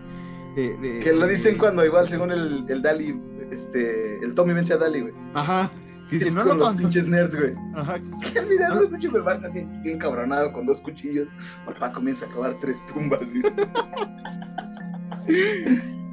que 0.55 1.11
lo 1.13 1.27
dicen 1.27 1.57
cuando 1.57 1.85
igual 1.85 2.07
según 2.07 2.31
el, 2.31 2.65
el 2.69 2.81
Dali, 2.81 3.19
este, 3.51 4.23
el 4.23 4.33
Tommy 4.33 4.53
vence 4.53 4.73
a 4.73 4.77
Dali, 4.77 5.01
güey. 5.01 5.13
Ajá. 5.33 5.69
Dice, 6.11 6.31
no 6.31 6.45
con 6.45 6.59
los 6.59 6.75
pinches 6.75 7.07
nerds, 7.07 7.35
güey. 7.35 7.53
Ajá. 7.73 7.99
¿Qué 8.31 8.39
olvidar 8.39 8.75
los 8.75 8.93
hecho 8.93 9.11
Marta 9.11 9.47
así, 9.47 9.67
bien 9.81 9.97
cabronado, 9.97 10.53
con 10.53 10.65
dos 10.65 10.81
cuchillos. 10.81 11.27
Papá 11.65 11.91
comienza 11.91 12.25
a 12.25 12.29
acabar 12.29 12.55
tres 12.59 12.85
tumbas. 12.85 13.21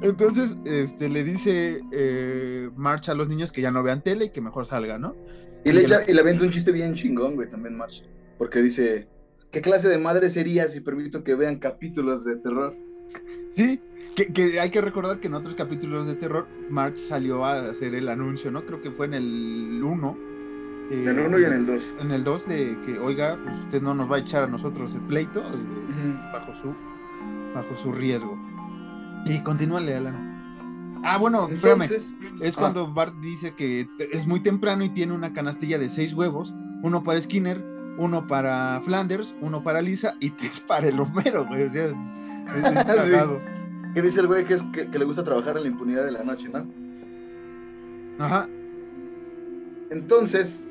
Entonces, 0.01 0.55
este, 0.65 1.09
le 1.09 1.23
dice 1.23 1.81
eh, 1.91 2.69
Marcha 2.75 3.13
a 3.13 3.15
los 3.15 3.29
niños 3.29 3.51
que 3.51 3.61
ya 3.61 3.71
no 3.71 3.83
vean 3.83 4.01
tele 4.01 4.25
y 4.25 4.29
que 4.31 4.41
mejor 4.41 4.65
salga, 4.65 4.97
¿no? 4.97 5.15
Y, 5.63 5.71
le 5.71 5.81
echa, 5.81 6.01
y 6.05 6.13
le 6.13 6.19
avienta 6.19 6.43
un 6.43 6.51
chiste 6.51 6.71
bien 6.71 6.93
chingón, 6.93 7.35
güey, 7.35 7.47
también 7.47 7.77
Marcha. 7.77 8.03
Porque 8.37 8.61
dice, 8.61 9.07
¿qué 9.51 9.61
clase 9.61 9.87
de 9.87 9.97
madre 9.97 10.29
sería 10.29 10.67
si 10.67 10.81
permito 10.81 11.23
que 11.23 11.35
vean 11.35 11.57
capítulos 11.57 12.25
de 12.25 12.35
terror? 12.37 12.75
Sí, 13.55 13.79
que, 14.13 14.59
hay 14.59 14.69
que 14.69 14.81
recordar 14.81 15.19
que 15.19 15.27
en 15.27 15.35
otros 15.35 15.55
capítulos 15.55 16.05
de 16.05 16.15
terror, 16.15 16.47
March 16.69 16.97
salió 16.97 17.45
a 17.45 17.69
hacer 17.69 17.95
el 17.95 18.09
anuncio, 18.09 18.51
¿no? 18.51 18.65
Creo 18.65 18.81
que 18.81 18.91
fue 18.91 19.05
en 19.07 19.13
el 19.13 19.81
1. 19.83 20.17
en 20.91 21.07
el 21.07 21.19
1 21.19 21.39
y 21.39 21.43
en 21.45 21.53
el 21.53 21.65
2. 21.65 21.95
En 21.99 22.11
el 22.11 22.23
2 22.23 22.47
de 22.47 22.77
que, 22.85 22.99
oiga, 22.99 23.37
pues 23.43 23.59
usted 23.59 23.81
no 23.81 23.93
nos 23.93 24.11
va 24.11 24.17
a 24.17 24.19
echar 24.19 24.43
a 24.43 24.47
nosotros 24.47 24.93
el 24.93 25.01
pleito 25.01 25.41
bajo, 26.31 26.53
su, 26.61 26.75
bajo 27.53 27.77
su 27.77 27.91
riesgo. 27.91 28.37
Y 29.25 29.41
continúale, 29.41 29.95
Alan. 29.95 31.01
Ah, 31.03 31.17
bueno, 31.17 31.47
espérame. 31.49 31.83
Entonces, 31.83 32.13
Es 32.39 32.53
ah. 32.55 32.59
cuando 32.59 32.93
Bart 32.93 33.15
dice 33.19 33.53
que 33.55 33.87
es 34.11 34.25
muy 34.27 34.41
temprano 34.41 34.83
y 34.83 34.89
tiene 34.89 35.13
una 35.13 35.33
canastilla 35.33 35.77
de 35.77 35.89
seis 35.89 36.13
huevos, 36.13 36.53
uno 36.81 37.03
para 37.03 37.19
Skinner, 37.19 37.63
uno 37.97 38.25
para 38.27 38.81
Flanders, 38.83 39.35
uno 39.41 39.63
para 39.63 39.81
Lisa 39.81 40.15
y 40.19 40.29
tres 40.37 40.59
para 40.61 40.87
el 40.87 40.99
Homero, 40.99 41.45
güey. 41.45 41.63
O 41.63 41.71
sea, 41.71 41.85
es, 41.87 41.93
es 42.87 43.43
Sí. 43.43 43.52
¿Qué 43.93 44.01
dice 44.01 44.19
el 44.19 44.27
güey 44.27 44.45
que, 44.45 44.55
es, 44.55 44.63
que, 44.73 44.89
que 44.89 44.99
le 44.99 45.05
gusta 45.05 45.23
trabajar 45.23 45.57
en 45.57 45.63
la 45.63 45.69
impunidad 45.69 46.05
de 46.05 46.11
la 46.11 46.23
noche, 46.23 46.49
no? 46.49 46.65
Ajá. 48.19 48.47
Entonces, 49.89 50.63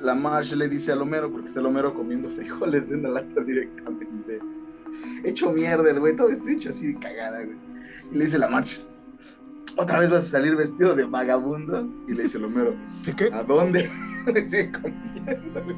la 0.00 0.14
Marsh 0.14 0.54
le 0.54 0.68
dice 0.68 0.92
al 0.92 1.02
Homero, 1.02 1.30
porque 1.30 1.48
está 1.48 1.60
el 1.60 1.66
Homero 1.66 1.94
comiendo 1.94 2.30
frijoles 2.30 2.90
en 2.90 3.02
la 3.02 3.10
lata 3.10 3.42
directamente. 3.42 4.40
Hecho 5.24 5.50
mierda 5.50 5.90
el 5.90 6.00
güey, 6.00 6.16
todo 6.16 6.28
está 6.28 6.50
hecho 6.50 6.70
así 6.70 6.92
de 6.92 6.98
cagada, 6.98 7.44
güey. 7.44 7.58
Y 8.12 8.16
le 8.16 8.24
dice 8.24 8.38
la 8.38 8.48
Marsh, 8.48 8.78
¿otra 9.76 9.98
vez 9.98 10.10
vas 10.10 10.26
a 10.26 10.30
salir 10.30 10.56
vestido 10.56 10.94
de 10.94 11.04
vagabundo? 11.04 11.88
Y 12.08 12.14
le 12.14 12.24
dice 12.24 12.38
el 12.38 12.46
Homero, 12.46 12.74
¿De 13.04 13.14
qué? 13.14 13.30
¿a 13.32 13.42
dónde? 13.42 13.88
Le 14.26 14.44
sigue 14.44 14.70
comiendo, 14.72 15.64
güey. 15.64 15.76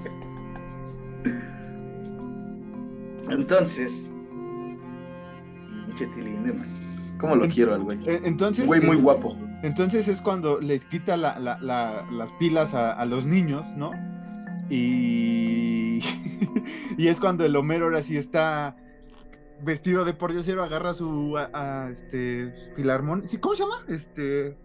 Entonces, 3.30 4.10
pinche 5.94 6.52
man. 6.52 6.66
¿Cómo 7.18 7.36
lo 7.36 7.46
quiero 7.48 7.74
al 7.74 7.82
güey? 7.82 7.98
Eh, 8.06 8.20
Entonces, 8.24 8.66
Güey 8.66 8.80
muy 8.80 8.96
guapo. 8.96 9.36
Entonces 9.62 10.08
es 10.08 10.20
cuando 10.20 10.60
les 10.60 10.84
quita 10.86 11.16
la- 11.16 11.38
la- 11.38 11.58
la- 11.60 12.04
las 12.10 12.32
pilas 12.32 12.74
a, 12.74 12.92
a 12.92 13.04
los 13.06 13.26
niños, 13.26 13.64
¿no? 13.76 13.92
Y, 14.68 16.00
y 16.98 17.06
es 17.08 17.20
cuando 17.20 17.44
el 17.44 17.54
Homero 17.54 17.84
ahora 17.84 18.02
sí 18.02 18.16
está 18.16 18.76
vestido 19.62 20.04
de 20.04 20.14
pordiosero, 20.14 20.64
agarra 20.64 20.94
su 20.94 21.36
a, 21.38 21.50
a, 21.84 21.90
este 21.90 22.52
filarmón, 22.74 23.28
¿sí? 23.28 23.38
¿cómo 23.38 23.54
se 23.54 23.62
llama? 23.62 23.84
Este 23.88 24.56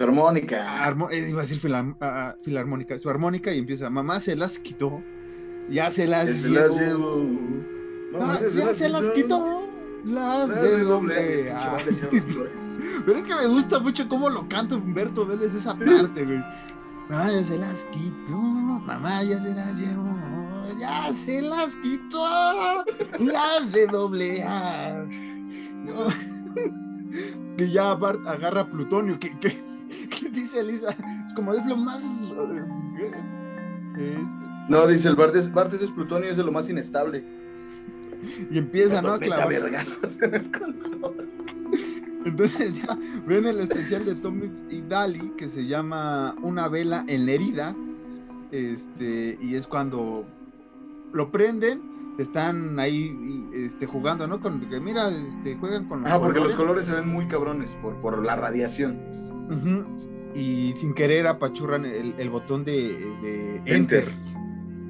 Armónica. 0.00 0.84
armo- 0.84 1.10
eh, 1.12 1.28
iba 1.28 1.40
a 1.40 1.42
decir 1.42 1.58
filar- 1.60 1.94
filarmónica, 2.42 2.98
su 2.98 3.08
armónica 3.08 3.52
y 3.54 3.58
empieza, 3.58 3.88
mamá 3.90 4.18
se 4.20 4.34
las 4.34 4.58
quitó, 4.58 5.00
ya 5.70 5.90
se 5.90 6.08
las 6.08 6.28
Se 6.30 6.48
llevó, 6.48 6.66
las 6.66 6.80
llevo. 6.80 7.28
Ah, 8.20 8.38
ya 8.52 8.74
se 8.74 8.88
las 8.88 9.08
quitó, 9.10 9.63
las 10.04 10.48
de 10.48 10.84
doble 10.84 11.52
A". 11.52 11.78
Pero 13.06 13.18
es 13.18 13.24
que 13.24 13.34
me 13.34 13.46
gusta 13.46 13.78
mucho 13.80 14.08
cómo 14.08 14.30
lo 14.30 14.48
canta 14.48 14.76
Humberto 14.76 15.26
Vélez 15.26 15.54
esa 15.54 15.74
parte, 15.74 16.24
güey. 16.24 16.42
Mamá 17.08 17.30
ya 17.30 17.44
se 17.44 17.58
las 17.58 17.84
quitó, 17.86 18.36
mamá 18.38 19.22
ya 19.22 19.38
se 19.42 19.54
las 19.54 19.74
llevó, 19.76 20.16
ya 20.80 21.12
se 21.12 21.42
las 21.42 21.76
quitó, 21.76 22.24
las 23.20 23.72
de 23.72 23.86
doble 23.88 24.42
A. 24.42 25.04
No. 25.84 25.94
Que 27.56 27.70
ya 27.70 27.94
Bart 27.94 28.26
agarra 28.26 28.66
plutonio, 28.68 29.16
que, 29.20 29.38
que, 29.38 29.62
que 30.10 30.28
dice 30.30 30.58
Elisa, 30.60 30.90
es 31.24 31.32
como 31.34 31.54
es 31.54 31.64
lo 31.66 31.76
más... 31.76 32.02
eh, 32.98 34.18
es- 34.20 34.36
No, 34.68 34.86
dice 34.88 35.08
el 35.08 35.14
Bart, 35.14 35.36
es, 35.36 35.52
Bart 35.52 35.72
eso 35.72 35.84
es 35.84 35.90
plutonio, 35.92 36.28
es 36.28 36.36
de 36.36 36.42
lo 36.42 36.50
más 36.50 36.68
inestable. 36.68 37.24
Y 38.50 38.58
empieza, 38.58 39.02
¿no? 39.02 39.12
a 39.12 39.18
clavar. 39.18 39.52
Entonces 42.24 42.76
ya 42.82 42.98
ven 43.26 43.46
el 43.46 43.60
especial 43.60 44.04
de 44.04 44.14
Tommy 44.14 44.50
y 44.70 44.82
Dali 44.82 45.32
que 45.36 45.48
se 45.48 45.66
llama 45.66 46.34
Una 46.42 46.68
vela 46.68 47.04
en 47.08 47.26
la 47.26 47.32
herida. 47.32 47.76
Este, 48.50 49.36
y 49.40 49.56
es 49.56 49.66
cuando 49.66 50.24
lo 51.12 51.30
prenden, 51.32 52.14
están 52.18 52.78
ahí 52.78 53.48
este, 53.52 53.86
jugando, 53.86 54.26
¿no? 54.26 54.40
Con 54.40 54.60
que 54.68 54.80
mira, 54.80 55.10
este, 55.10 55.56
juegan 55.56 55.88
con 55.88 56.06
Ajá, 56.06 56.20
porque 56.20 56.40
los 56.40 56.54
colores 56.54 56.86
se 56.86 56.92
ven 56.92 57.08
muy 57.08 57.26
cabrones 57.26 57.76
por, 57.82 57.94
por 57.96 58.24
la 58.24 58.36
radiación. 58.36 59.00
Y 60.34 60.72
sin 60.76 60.94
querer 60.94 61.26
apachurran 61.26 61.84
el, 61.84 62.14
el 62.18 62.30
botón 62.30 62.64
de, 62.64 62.98
de 63.22 63.56
Enter. 63.66 64.08
enter. 64.08 64.43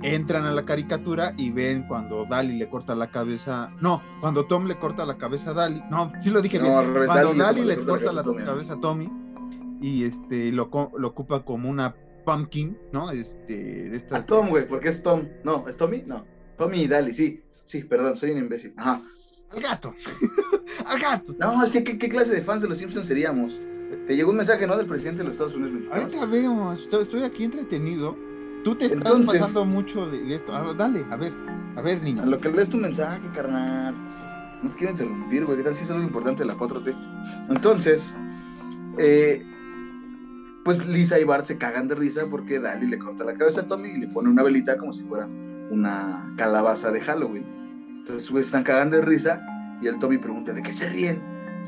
Entran 0.05 0.45
a 0.45 0.53
la 0.53 0.65
caricatura 0.65 1.35
y 1.37 1.51
ven 1.51 1.87
cuando 1.89 2.27
Dali 2.27 2.57
le 2.59 2.69
corta 2.69 2.95
la 2.95 3.11
cabeza. 3.11 3.71
No, 3.81 4.03
cuando 4.21 4.47
Tom 4.47 4.67
le 4.67 4.79
corta 4.79 5.05
la 5.07 5.17
cabeza 5.17 5.51
a 5.51 5.55
Dali. 5.55 5.83
No, 5.91 6.13
sí 6.21 6.31
lo 6.31 6.43
dije 6.43 6.59
No, 6.59 6.65
bien. 6.81 6.95
revés, 6.95 7.11
cuando 7.11 7.35
Dali 7.35 7.65
le 7.65 7.77
corta- 7.77 8.11
le 8.13 8.13
la 8.15 8.45
cabeza 8.45 8.75
a 8.75 8.81
Tommy. 8.81 9.07
a 9.07 9.25
y 9.81 10.05
este 10.05 10.51
lo, 10.53 10.71
lo 10.97 11.09
ocupa 11.09 11.45
como 11.45 11.69
una 11.69 11.95
pumpkin, 12.25 12.77
¿no? 12.93 13.11
Este, 13.11 13.55
de 13.89 13.95
A 13.95 13.97
estas. 13.97 14.27
Tom, 14.27 14.49
güey, 14.49 14.67
porque 14.67 14.89
es 14.89 15.03
Tom. 15.03 15.29
No, 15.43 15.67
¿es 15.69 15.77
Tommy? 15.77 16.03
No. 16.07 16.25
Tommy 16.57 16.83
y 16.83 16.87
Dali, 16.87 17.13
sí. 17.13 17.43
Sí, 17.65 17.83
perdón, 17.85 18.17
soy 18.17 18.31
un 18.31 18.39
imbécil. 18.39 18.75
Ajá. 18.77 19.01
Al 19.51 19.61
gato. 19.61 19.95
Al 20.87 20.99
gato. 20.99 21.35
No, 21.39 21.65
es 21.65 21.71
que 21.71 21.83
¿qué, 21.85 21.99
qué 21.99 22.09
clase 22.09 22.35
de 22.35 22.43
fans 22.43 22.63
de 22.63 22.69
los 22.69 22.79
Simpsons 22.79 23.07
seríamos? 23.07 23.59
Te 24.07 24.17
llegó 24.17 24.31
un 24.31 24.37
mensaje, 24.37 24.67
¿no? 24.67 24.77
Del 24.77 24.87
presidente 24.87 25.19
de 25.19 25.25
los 25.25 25.35
Estados 25.35 25.55
Unidos 25.55 25.73
mexicanos. 25.73 26.05
Ahorita 26.05 26.27
vemos. 26.27 26.83
Estoy, 26.83 27.03
estoy 27.03 27.23
aquí 27.23 27.45
entretenido. 27.45 28.17
Tú 28.65 28.75
te 28.75 28.87
estás 28.87 28.99
Entonces- 28.99 29.41
pasando 29.41 29.67
mucho 29.67 30.07
de, 30.11 30.19
de 30.23 30.35
esto. 30.35 30.55
Ah, 30.55 30.75
dale, 30.77 31.05
a 31.11 31.17
ver. 31.17 31.33
A 31.77 31.83
ver, 31.83 32.03
niño. 32.03 32.23
A 32.23 32.27
lo 32.27 32.41
que 32.41 32.51
lees 32.51 32.69
tu 32.71 32.77
mensaje, 32.79 33.21
carnal. 33.35 33.95
No 34.63 34.71
te 34.71 34.77
quiero 34.77 34.93
interrumpir, 34.93 35.45
güey. 35.45 35.59
¿Qué 35.59 35.65
tal 35.65 35.77
si 35.77 35.85
es 35.85 35.91
algo 35.91 36.03
importante 36.03 36.41
de 36.43 36.47
la 36.47 36.55
4T? 36.57 36.95
Entonces, 37.51 38.17
eh, 38.99 39.45
pues 40.65 40.87
Lisa 40.87 41.21
y 41.21 41.25
Bart 41.25 41.45
se 41.45 41.59
cagan 41.59 41.89
de 41.89 41.95
risa 41.95 42.23
porque 42.31 42.59
Dali 42.59 42.87
le 42.87 42.99
corta 42.99 43.25
la 43.25 43.35
cabeza 43.35 43.61
a 43.63 43.67
Tommy 43.67 43.91
y 43.91 43.99
le 43.99 44.09
pone 44.09 44.31
una 44.31 44.43
velita 44.43 44.79
como 44.79 44.93
si 44.95 45.03
fuera 45.03 45.27
una 45.71 46.33
calabaza 46.37 46.91
de 46.91 47.01
Halloween. 47.01 47.45
Entonces, 47.99 48.31
güey, 48.31 48.43
están 48.43 48.63
cagando 48.63 48.97
de 48.97 49.03
risa 49.03 49.43
y 49.83 49.87
el 49.89 49.99
Tommy 49.99 50.17
pregunta, 50.19 50.53
¿de 50.55 50.63
qué 50.63 50.73
se 50.73 50.89
ríen? 50.89 51.21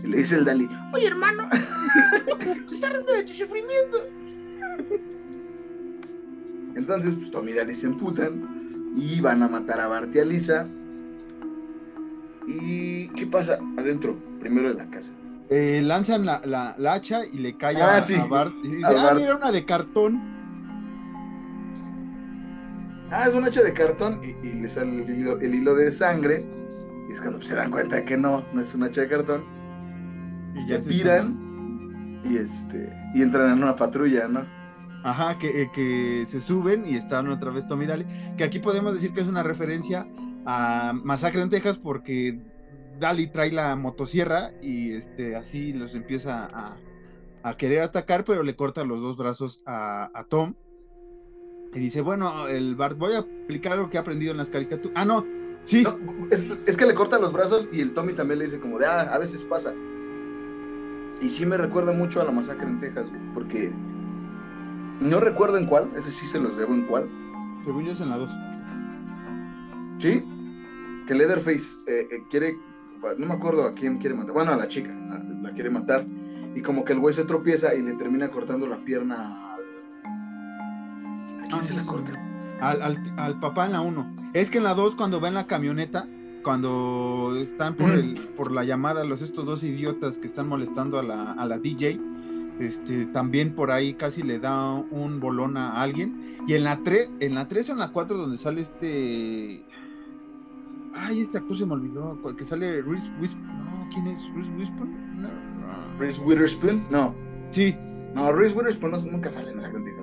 Y 0.03 0.07
le 0.07 0.19
dice 0.19 0.37
el 0.37 0.45
Dali, 0.47 0.69
oye, 0.95 1.07
hermano, 1.09 1.49
se 2.69 2.75
está 2.75 2.89
riendo 2.89 3.13
de 3.13 3.23
tu 3.25 3.33
sufrimiento. 3.35 3.99
Entonces, 6.77 7.15
pues 7.15 7.31
Tommy 7.31 7.51
y 7.51 7.55
Dali 7.55 7.75
se 7.75 7.87
emputan 7.89 8.93
y 8.97 9.21
van 9.21 9.43
a 9.43 9.49
matar 9.49 9.81
a 9.81 9.89
Bart 9.89 10.15
y 10.15 10.19
a 10.21 10.25
Lisa. 10.25 10.67
¿Y 12.47 13.09
qué 13.09 13.27
pasa 13.27 13.59
adentro? 13.77 14.17
Primero 14.41 14.69
de 14.69 14.75
la 14.75 14.89
casa. 14.89 15.13
Eh, 15.51 15.81
lanzan 15.83 16.25
la, 16.27 16.43
la, 16.45 16.75
la 16.79 16.93
hacha 16.95 17.25
y 17.27 17.39
le 17.39 17.57
cae 17.57 17.81
Ah, 17.81 17.97
a, 17.97 18.01
sí, 18.01 18.15
a 18.15 18.25
Bart. 18.27 18.53
Y 18.63 18.69
dice, 18.69 18.87
a 18.87 18.91
ah, 18.91 19.05
Bart. 19.05 19.19
mira 19.21 19.37
una 19.37 19.51
de 19.51 19.65
cartón. 19.65 20.21
Ah, 23.11 23.27
es 23.29 23.35
un 23.35 23.45
hacha 23.45 23.63
de 23.63 23.73
cartón 23.73 24.21
y, 24.25 24.47
y 24.47 24.53
le 24.61 24.69
sale 24.69 25.03
el 25.05 25.11
hilo, 25.19 25.39
el 25.41 25.55
hilo 25.55 25.75
de 25.75 25.91
sangre. 25.93 26.45
Y 27.09 27.13
es 27.13 27.21
cuando 27.21 27.41
se 27.41 27.55
dan 27.55 27.71
cuenta 27.71 28.05
que 28.05 28.17
no, 28.17 28.45
no 28.53 28.61
es 28.61 28.75
un 28.75 28.83
hacha 28.83 29.03
de 29.03 29.09
cartón. 29.09 29.45
Y 30.57 30.67
ya 30.69 30.81
se 30.83 30.89
tiran 30.89 32.21
y 32.25 32.37
este 32.37 32.93
y 33.15 33.23
entran 33.23 33.53
en 33.53 33.63
una 33.63 33.77
patrulla, 33.77 34.27
¿no? 34.27 34.43
Ajá, 35.07 35.39
que, 35.39 35.63
eh, 35.63 35.71
que 35.73 36.25
se 36.27 36.41
suben 36.41 36.85
y 36.85 36.97
están 36.97 37.29
otra 37.29 37.53
vez 37.53 37.65
Tommy 37.69 37.85
y 37.85 37.87
Dali. 37.87 38.07
Que 38.37 38.43
aquí 38.43 38.59
podemos 38.59 38.93
decir 38.93 39.13
que 39.13 39.21
es 39.21 39.29
una 39.29 39.45
referencia 39.45 40.05
a 40.45 40.93
Masacre 40.93 41.43
en 41.43 41.49
Texas 41.49 41.79
porque 41.79 42.41
Dali 42.99 43.29
trae 43.29 43.53
la 43.53 43.77
motosierra 43.77 44.51
y 44.61 44.91
este 44.91 45.37
así 45.37 45.73
los 45.73 45.95
empieza 45.95 46.47
a, 46.47 46.77
a 47.45 47.57
querer 47.57 47.83
atacar, 47.83 48.25
pero 48.25 48.43
le 48.43 48.57
corta 48.57 48.83
los 48.85 49.01
dos 49.01 49.17
brazos 49.17 49.63
a, 49.65 50.11
a 50.13 50.25
Tom. 50.25 50.55
Y 51.73 51.79
dice, 51.79 52.01
bueno, 52.01 52.49
el 52.49 52.75
Bart, 52.75 52.99
voy 52.99 53.13
a 53.13 53.19
aplicar 53.19 53.75
algo 53.75 53.89
que 53.89 53.99
he 53.99 54.01
aprendido 54.01 54.33
en 54.33 54.39
las 54.39 54.51
caricaturas. 54.51 54.93
Ah, 54.97 55.05
no, 55.05 55.25
sí. 55.63 55.85
Es, 56.33 56.45
es 56.67 56.77
que 56.77 56.85
le 56.85 56.95
corta 56.95 57.21
los 57.21 57.33
brazos 57.33 57.69
y 57.73 57.81
el 57.81 57.95
Tommy 57.95 58.13
también 58.13 58.41
le 58.41 58.47
dice 58.47 58.59
como 58.59 58.81
de, 58.81 58.87
ah, 58.87 59.03
a 59.03 59.19
veces 59.19 59.45
pasa. 59.45 59.73
Y 61.21 61.29
sí 61.29 61.47
me 61.47 61.57
recuerda 61.57 61.93
mucho 61.93 62.21
a 62.21 62.25
la 62.25 62.33
masacre 62.33 62.67
en 62.67 62.81
Texas, 62.81 63.07
porque 63.35 63.73
no 65.01 65.21
recuerdo 65.21 65.59
en 65.59 65.67
cuál, 65.67 65.91
ese 65.97 66.11
sí 66.11 66.27
se 66.27 66.41
los 66.41 66.57
debo 66.57 66.75
en 66.75 66.87
cuál. 66.87 67.09
Según 67.65 67.85
yo 67.85 67.93
es 67.93 68.01
en 68.01 68.11
la 68.11 68.19
2. 68.19 68.31
¿Sí? 69.99 70.23
Que 71.07 71.15
Leatherface 71.15 71.77
eh, 71.87 72.09
eh, 72.11 72.23
quiere, 72.31 72.57
no 73.19 73.27
me 73.27 73.35
acuerdo 73.35 73.65
a 73.65 73.73
quién 73.73 73.99
quiere 73.99 74.15
matar, 74.15 74.33
bueno, 74.35 74.53
a 74.53 74.57
la 74.57 74.69
chica, 74.69 74.91
a- 75.11 75.19
la 75.43 75.53
quiere 75.53 75.71
matar, 75.71 76.05
y 76.55 76.61
como 76.63 76.85
que 76.85 76.93
el 76.93 76.99
güey 77.01 77.15
se 77.15 77.25
tropieza 77.25 77.75
y 77.75 77.83
le 77.83 77.93
termina 77.95 78.29
cortando 78.29 78.67
la 78.67 78.79
pierna 78.85 79.55
al... 79.55 79.61
¿A 81.45 81.49
quién 81.49 81.65
se 81.65 81.75
la 81.75 81.85
corta? 81.85 82.13
Al, 82.61 82.83
al, 82.83 83.15
al 83.17 83.41
papá 83.41 83.67
en 83.67 83.73
la 83.73 83.81
1. 83.83 84.31
Es 84.35 84.51
que 84.51 84.59
en 84.59 84.65
la 84.65 84.75
2, 84.75 84.97
cuando 84.97 85.21
va 85.21 85.29
en 85.29 85.35
la 85.35 85.47
camioneta, 85.47 86.07
cuando 86.43 87.35
están 87.39 87.75
por, 87.75 87.91
el, 87.91 88.29
por 88.37 88.51
la 88.53 88.65
llamada, 88.65 89.05
los 89.05 89.23
estos 89.23 89.45
dos 89.47 89.63
idiotas 89.63 90.19
que 90.19 90.27
están 90.27 90.49
molestando 90.49 90.99
a 90.99 91.03
la, 91.03 91.33
a 91.33 91.47
la 91.47 91.59
DJ, 91.59 92.01
este, 92.61 93.07
también 93.07 93.55
por 93.55 93.71
ahí 93.71 93.95
casi 93.95 94.23
le 94.23 94.39
da 94.39 94.73
un 94.75 95.21
bolón 95.21 95.57
a 95.57 95.81
alguien. 95.83 96.37
Y 96.47 96.55
en 96.55 96.65
la 96.65 96.79
3, 96.85 97.11
en 97.21 97.35
la 97.35 97.49
3 97.49 97.71
o 97.71 97.73
en 97.73 97.79
la 97.79 97.89
4, 97.93 98.17
donde 98.17 98.37
sale 98.39 98.61
este. 98.63 99.65
Ay, 100.95 101.21
este 101.21 101.39
actor 101.39 101.57
se 101.57 101.67
me 101.67 101.75
olvidó. 101.75 102.19
Que 102.37 102.45
sale 102.45 102.81
Reese 102.83 103.11
Wisp. 103.21 103.37
No, 103.37 103.89
¿quién 103.93 104.07
es? 104.07 104.23
¿Reese 104.35 104.51
Witherspoon? 104.53 105.23
No, 105.23 105.29
no. 105.29 105.99
¿Reese 105.99 106.21
Witherspoon? 106.23 106.83
No, 106.91 107.15
Sí, 107.51 107.75
no, 108.15 108.33
Reese 108.33 108.57
Witherspoon 108.57 108.93
no- 108.93 108.99
nunca 109.13 109.29
sale 109.31 109.51
en 109.51 109.59
esa 109.59 109.71
crítica. 109.71 110.03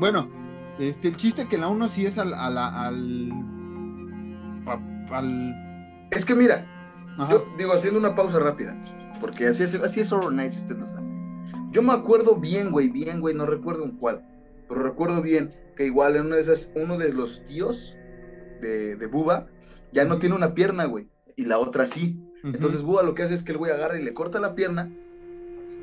Bueno, 0.00 0.28
este, 0.78 1.08
el 1.08 1.16
chiste 1.16 1.46
que 1.46 1.54
en 1.56 1.60
la 1.62 1.68
1 1.68 1.88
sí 1.88 2.04
es 2.06 2.18
al, 2.18 2.34
al, 2.34 3.30
Es 6.10 6.24
que 6.24 6.34
mira, 6.34 6.66
Yo 7.30 7.44
digo, 7.58 7.72
haciendo 7.72 7.98
una 8.00 8.14
pausa 8.14 8.38
rápida, 8.38 8.76
porque 9.20 9.46
así 9.46 9.62
es, 9.62 9.74
así 9.76 10.00
es 10.00 10.12
Horror 10.12 10.32
Nights, 10.32 10.56
usted 10.58 10.76
lo 10.78 10.86
sabe. 10.86 11.06
Yo 11.74 11.82
me 11.82 11.92
acuerdo 11.92 12.36
bien, 12.36 12.70
güey, 12.70 12.88
bien, 12.88 13.20
güey, 13.20 13.34
no 13.34 13.46
recuerdo 13.46 13.82
en 13.82 13.96
cuál, 13.96 14.24
pero 14.68 14.84
recuerdo 14.84 15.20
bien 15.20 15.50
que 15.74 15.84
igual 15.84 16.14
en 16.14 16.26
una 16.26 16.36
de 16.36 16.42
esas, 16.42 16.70
uno 16.76 16.96
de 16.98 17.12
los 17.12 17.44
tíos 17.44 17.96
de, 18.60 18.94
de 18.94 19.06
Buba 19.08 19.48
ya 19.92 20.04
no 20.04 20.20
tiene 20.20 20.36
una 20.36 20.54
pierna, 20.54 20.84
güey, 20.84 21.08
y 21.34 21.46
la 21.46 21.58
otra 21.58 21.88
sí. 21.88 22.16
Entonces 22.44 22.82
Buba 22.82 23.02
lo 23.02 23.16
que 23.16 23.24
hace 23.24 23.34
es 23.34 23.42
que 23.42 23.50
el 23.50 23.58
güey 23.58 23.72
agarra 23.72 23.98
y 23.98 24.04
le 24.04 24.14
corta 24.14 24.38
la 24.38 24.54
pierna, 24.54 24.88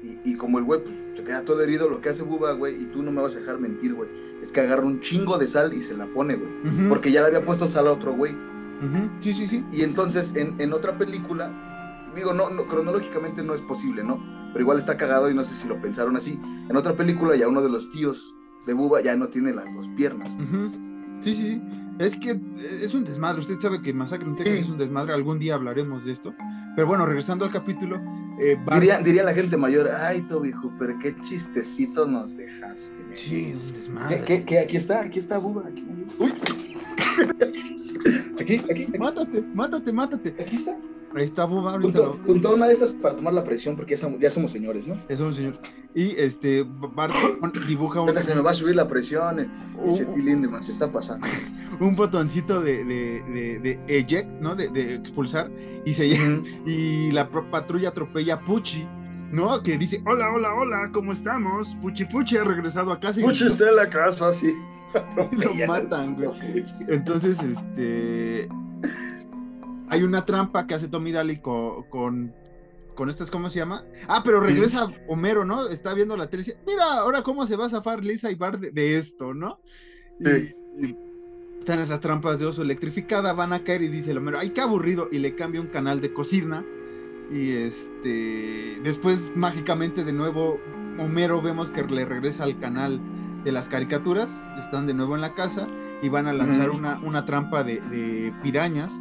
y, 0.02 0.32
y 0.32 0.36
como 0.36 0.60
el 0.60 0.64
güey 0.64 0.82
pues, 0.82 0.96
se 1.14 1.26
queda 1.26 1.44
todo 1.44 1.62
herido, 1.62 1.90
lo 1.90 2.00
que 2.00 2.08
hace 2.08 2.24
Buba, 2.24 2.54
güey, 2.54 2.82
y 2.82 2.86
tú 2.86 3.04
no 3.04 3.12
me 3.12 3.22
vas 3.22 3.36
a 3.36 3.40
dejar 3.40 3.60
mentir, 3.60 3.94
güey, 3.94 4.10
es 4.42 4.54
que 4.54 4.62
agarra 4.62 4.86
un 4.86 5.02
chingo 5.02 5.38
de 5.38 5.48
sal 5.48 5.74
y 5.74 5.82
se 5.82 5.94
la 5.94 6.06
pone, 6.06 6.38
güey, 6.38 6.88
porque 6.88 7.12
ya 7.12 7.20
le 7.20 7.28
había 7.28 7.46
puesto 7.46 7.68
sal 7.68 7.88
a 7.88 7.92
otro 7.92 8.14
güey. 8.14 8.34
Sí, 9.20 9.34
sí, 9.34 9.46
sí. 9.46 9.66
Y 9.74 9.82
entonces 9.82 10.34
en, 10.38 10.56
en 10.62 10.72
otra 10.72 10.98
película, 10.98 11.52
digo, 12.16 12.32
no, 12.32 12.50
no, 12.50 12.66
cronológicamente 12.66 13.44
no 13.44 13.54
es 13.54 13.62
posible, 13.62 14.06
¿no? 14.06 14.40
Pero 14.52 14.60
igual 14.62 14.78
está 14.78 14.98
cagado 14.98 15.30
y 15.30 15.34
no 15.34 15.44
sé 15.44 15.54
si 15.56 15.68
lo 15.68 15.80
pensaron 15.82 16.16
así. 16.18 16.40
En 16.70 16.76
otra 16.76 16.96
película 16.96 17.36
ya 17.36 17.48
uno 17.48 17.62
de 17.62 17.70
los 17.70 17.90
tíos 17.92 18.34
de 18.68 18.74
Buba 18.74 19.02
ya 19.02 19.16
no 19.16 19.28
tiene 19.30 19.54
las 19.54 19.74
dos 19.74 19.88
piernas. 19.96 20.32
Sí, 21.22 21.34
sí, 21.36 21.42
sí. 21.44 21.62
Es 22.00 22.16
que 22.18 22.40
es 22.84 22.94
un 22.94 23.04
desmadre. 23.04 23.42
Usted 23.42 23.60
sabe 23.60 23.82
que 23.82 23.94
Masacre 23.94 24.28
en 24.28 24.36
Texas 24.36 24.54
Sí. 24.56 24.62
es 24.64 24.70
un 24.70 24.78
desmadre. 24.78 25.14
Algún 25.14 25.40
día 25.40 25.56
hablaremos 25.56 26.04
de 26.06 26.14
esto. 26.14 26.34
Pero 26.76 26.88
bueno, 26.88 27.06
regresando 27.06 27.46
al 27.46 27.52
capítulo. 27.52 28.02
eh, 28.40 28.58
Bart- 28.66 28.80
Diría, 28.80 29.00
diría 29.00 29.24
la 29.24 29.34
gente 29.34 29.56
mayor, 29.58 29.90
ay 29.90 30.22
Toby 30.22 30.52
Hooper, 30.52 30.96
qué 31.02 31.14
chistecito 31.22 32.08
nos 32.08 32.36
dejaste. 32.38 32.98
men". 33.04 33.18
Sí, 33.18 33.54
un 33.54 33.74
desmadre. 33.74 34.24
¿Qué, 34.26 34.40
qué, 34.40 34.46
qué? 34.46 34.60
Aquí 34.60 34.78
está, 34.78 35.02
aquí 35.02 35.20
está 35.20 35.38
Buba. 35.38 35.64
Aquí, 35.68 35.86
Uy. 36.18 36.32
aquí, 38.40 38.56
aquí, 38.58 38.62
aquí, 38.72 38.84
está, 38.84 38.98
Mátate, 38.98 39.44
mátate, 39.54 39.94
mátate. 39.94 40.36
aquí 40.40 40.56
está. 40.56 40.76
Ahí 41.16 41.24
está 41.24 41.44
ahorita. 41.44 41.82
Junto, 41.82 42.04
lo- 42.06 42.20
junto 42.34 42.48
a 42.50 42.54
una 42.54 42.68
de 42.68 42.74
estas 42.74 42.92
para 42.92 43.16
tomar 43.16 43.34
la 43.34 43.44
presión 43.44 43.76
porque 43.76 43.92
ya 43.96 43.98
somos, 43.98 44.20
ya 44.20 44.32
somos 44.32 44.52
señores, 44.52 44.88
¿no? 44.88 44.96
Es 45.10 45.20
un 45.20 45.34
señor. 45.34 45.60
Y 45.94 46.12
este, 46.12 46.64
Bart 46.64 47.14
dibuja 47.68 48.00
un, 48.02 48.16
se 48.16 48.34
me 48.34 48.42
va 48.42 48.52
a 48.52 48.54
subir 48.54 48.76
la 48.76 48.88
presión. 48.88 49.36
T. 49.36 50.18
Lindemann, 50.18 50.64
se 50.64 50.72
está 50.72 50.90
pasando. 50.92 51.28
un 51.82 51.96
botoncito 51.96 52.62
de, 52.62 52.86
de, 52.86 53.24
de, 53.24 53.60
de 53.60 53.80
eject, 53.88 54.30
¿no? 54.40 54.56
De, 54.56 54.70
de 54.70 54.96
expulsar. 54.96 55.52
Y 55.86 55.94
se 55.94 56.08
y 56.66 57.12
la 57.12 57.30
patrulla 57.30 57.90
atropella 57.90 58.36
a 58.36 58.40
Pucci, 58.42 58.88
¿no? 59.32 59.62
Que 59.64 59.78
dice, 59.78 60.02
hola, 60.06 60.32
hola, 60.32 60.54
hola, 60.54 60.90
¿cómo 60.94 61.12
estamos? 61.12 61.76
Puchi 61.82 62.06
Puchi 62.06 62.38
ha 62.38 62.44
regresado 62.44 62.92
a 62.92 63.00
casa 63.00 63.20
y 63.20 63.24
Puchi 63.24 63.48
está 63.48 63.70
en 63.70 63.76
la 63.76 63.90
casa, 63.90 64.32
sí. 64.32 64.54
lo 65.16 65.68
matan, 65.68 66.16
güey. 66.16 66.30
Entonces, 66.88 67.38
este. 67.42 68.48
Hay 69.92 70.04
una 70.04 70.26
trampa 70.26 70.66
que 70.68 70.74
hace 70.74 70.88
Tommy 70.88 71.12
Daly 71.12 71.38
co- 71.42 71.86
con, 71.90 72.34
con, 72.96 73.10
estas, 73.10 73.30
¿cómo 73.30 73.50
se 73.50 73.60
llama? 73.60 73.84
Ah, 74.08 74.22
pero 74.24 74.40
regresa 74.40 74.88
Homero, 75.08 75.46
¿no? 75.46 75.68
Está 75.68 75.94
viendo 75.94 76.16
la 76.18 76.30
tele 76.30 76.44
y 76.44 76.46
dice, 76.46 76.60
mira, 76.66 77.00
ahora 77.00 77.22
cómo 77.22 77.46
se 77.46 77.56
va 77.56 77.66
a 77.66 77.70
zafar 77.70 78.04
Lisa 78.04 78.32
y 78.32 78.36
Bart 78.36 78.60
de, 78.60 78.72
de 78.72 78.98
esto, 78.98 79.34
¿no? 79.34 79.60
Y, 80.20 80.26
Sí. 80.26 80.56
y 80.80 80.96
están 81.60 81.80
esas 81.80 82.00
trampas 82.00 82.40
de 82.40 82.46
oso 82.46 82.62
electrificada, 82.64 83.34
van 83.34 83.54
a 83.54 83.64
caer 83.64 83.82
y 83.84 83.88
dice 83.90 84.12
el 84.12 84.18
Homero, 84.18 84.40
ay, 84.40 84.50
qué 84.52 84.62
aburrido, 84.62 85.10
y 85.12 85.20
le 85.20 85.36
cambia 85.36 85.62
un 85.62 85.68
canal 85.68 86.02
de 86.02 86.14
cocina. 86.14 86.64
Y 87.32 87.52
este, 87.52 88.80
después 88.84 89.32
mágicamente 89.36 90.04
de 90.04 90.12
nuevo, 90.14 90.60
Homero 91.00 91.42
vemos 91.42 91.70
que 91.72 91.84
le 91.84 92.04
regresa 92.06 92.44
al 92.44 92.60
canal 92.60 93.00
de 93.44 93.52
las 93.52 93.70
caricaturas, 93.70 94.32
están 94.60 94.86
de 94.88 94.94
nuevo 94.94 95.16
en 95.16 95.22
la 95.22 95.34
casa 95.34 95.68
y 96.02 96.10
van 96.10 96.28
a 96.28 96.34
lanzar 96.34 96.70
una, 96.70 97.00
una 97.00 97.26
trampa 97.26 97.64
de, 97.64 97.80
de 97.82 98.34
pirañas 98.44 98.92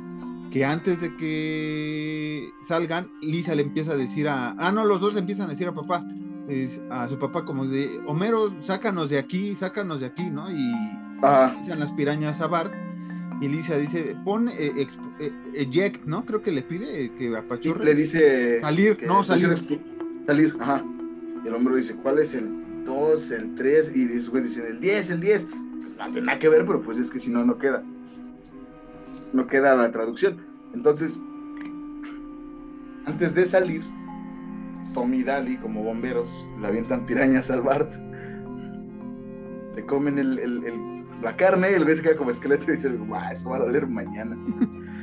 que 0.50 0.64
antes 0.64 1.00
de 1.00 1.16
que 1.16 2.50
salgan, 2.62 3.10
Lisa 3.22 3.54
le 3.54 3.62
empieza 3.62 3.92
a 3.92 3.96
decir 3.96 4.28
a... 4.28 4.52
Ah, 4.58 4.72
no, 4.72 4.84
los 4.84 5.00
dos 5.00 5.14
le 5.14 5.20
empiezan 5.20 5.46
a 5.46 5.50
decir 5.50 5.68
a 5.68 5.72
papá, 5.74 6.04
es- 6.48 6.80
a 6.90 7.08
su 7.08 7.18
papá 7.18 7.44
como 7.44 7.66
de, 7.66 8.00
Homero, 8.06 8.54
sácanos 8.62 9.10
de 9.10 9.18
aquí, 9.18 9.54
sácanos 9.56 10.00
de 10.00 10.06
aquí, 10.06 10.28
¿no? 10.30 10.50
Y 10.50 10.72
echan 11.62 11.78
las 11.80 11.92
pirañas 11.92 12.40
a 12.40 12.46
Bart 12.48 12.72
y 13.40 13.48
Lisa 13.48 13.76
dice, 13.78 14.16
pon 14.24 14.48
eh, 14.48 14.72
exp- 14.76 14.98
eh, 15.20 15.32
eject, 15.54 16.04
¿no? 16.04 16.26
Creo 16.26 16.42
que 16.42 16.50
le 16.52 16.62
pide 16.62 17.10
que 17.14 17.34
apachurre. 17.36 17.84
le 17.84 17.94
dice. 17.94 18.60
Salir, 18.60 18.98
no, 19.06 19.22
salir. 19.24 19.54
Salir, 20.26 20.54
ajá. 20.60 20.84
Y 21.44 21.48
el 21.48 21.54
hombre 21.54 21.76
dice, 21.76 21.94
¿cuál 21.94 22.18
es 22.18 22.34
el 22.34 22.50
2, 22.84 23.30
el 23.30 23.54
3? 23.54 23.96
Y 23.96 24.04
después 24.06 24.44
dicen, 24.44 24.64
el 24.66 24.80
10, 24.80 25.10
el 25.10 25.20
10. 25.20 25.46
Pues 25.46 25.96
no 25.96 26.04
tiene 26.12 26.26
nada 26.26 26.38
que 26.38 26.48
ver, 26.50 26.66
pero 26.66 26.82
pues 26.82 26.98
es 26.98 27.10
que 27.10 27.18
si 27.18 27.30
no, 27.30 27.42
no 27.44 27.56
queda. 27.56 27.82
No 29.32 29.46
queda 29.46 29.76
la 29.76 29.90
traducción. 29.90 30.38
Entonces, 30.74 31.18
antes 33.06 33.34
de 33.34 33.44
salir, 33.44 33.82
Tommy 34.94 35.18
y 35.18 35.24
Daly, 35.24 35.56
como 35.56 35.82
bomberos, 35.82 36.46
le 36.60 36.66
avientan 36.66 37.04
pirañas 37.04 37.50
al 37.50 37.62
Bart. 37.62 37.92
Le 39.74 39.84
comen 39.86 40.18
el, 40.18 41.04
la 41.22 41.36
carne, 41.36 41.74
el 41.74 41.84
güey 41.84 41.96
se 41.96 42.02
queda 42.02 42.16
como 42.16 42.30
esqueleto 42.30 42.70
y 42.70 42.74
dice, 42.74 42.88
guau, 42.90 43.32
eso 43.32 43.48
va 43.50 43.56
a 43.56 43.60
doler 43.60 43.86
mañana. 43.86 44.36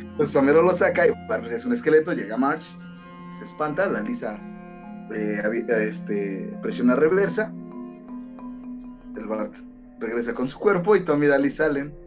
Entonces 0.02 0.36
Homero 0.36 0.62
lo 0.62 0.72
saca 0.72 1.08
y 1.08 1.12
Bart 1.28 1.46
es 1.46 1.66
un 1.66 1.74
esqueleto, 1.74 2.12
llega 2.14 2.38
March, 2.38 2.64
se 3.38 3.44
espanta, 3.44 3.88
la 3.88 4.02
Lisa 4.02 4.40
eh, 5.14 5.42
este, 5.82 6.58
presiona 6.62 6.96
reversa, 6.96 7.54
el 9.16 9.26
Bart 9.26 9.54
regresa 10.00 10.34
con 10.34 10.48
su 10.48 10.58
cuerpo 10.60 10.96
y 10.96 11.02
Tommy 11.02 11.26
y 11.26 11.30
Daly 11.30 11.52
salen 11.52 12.07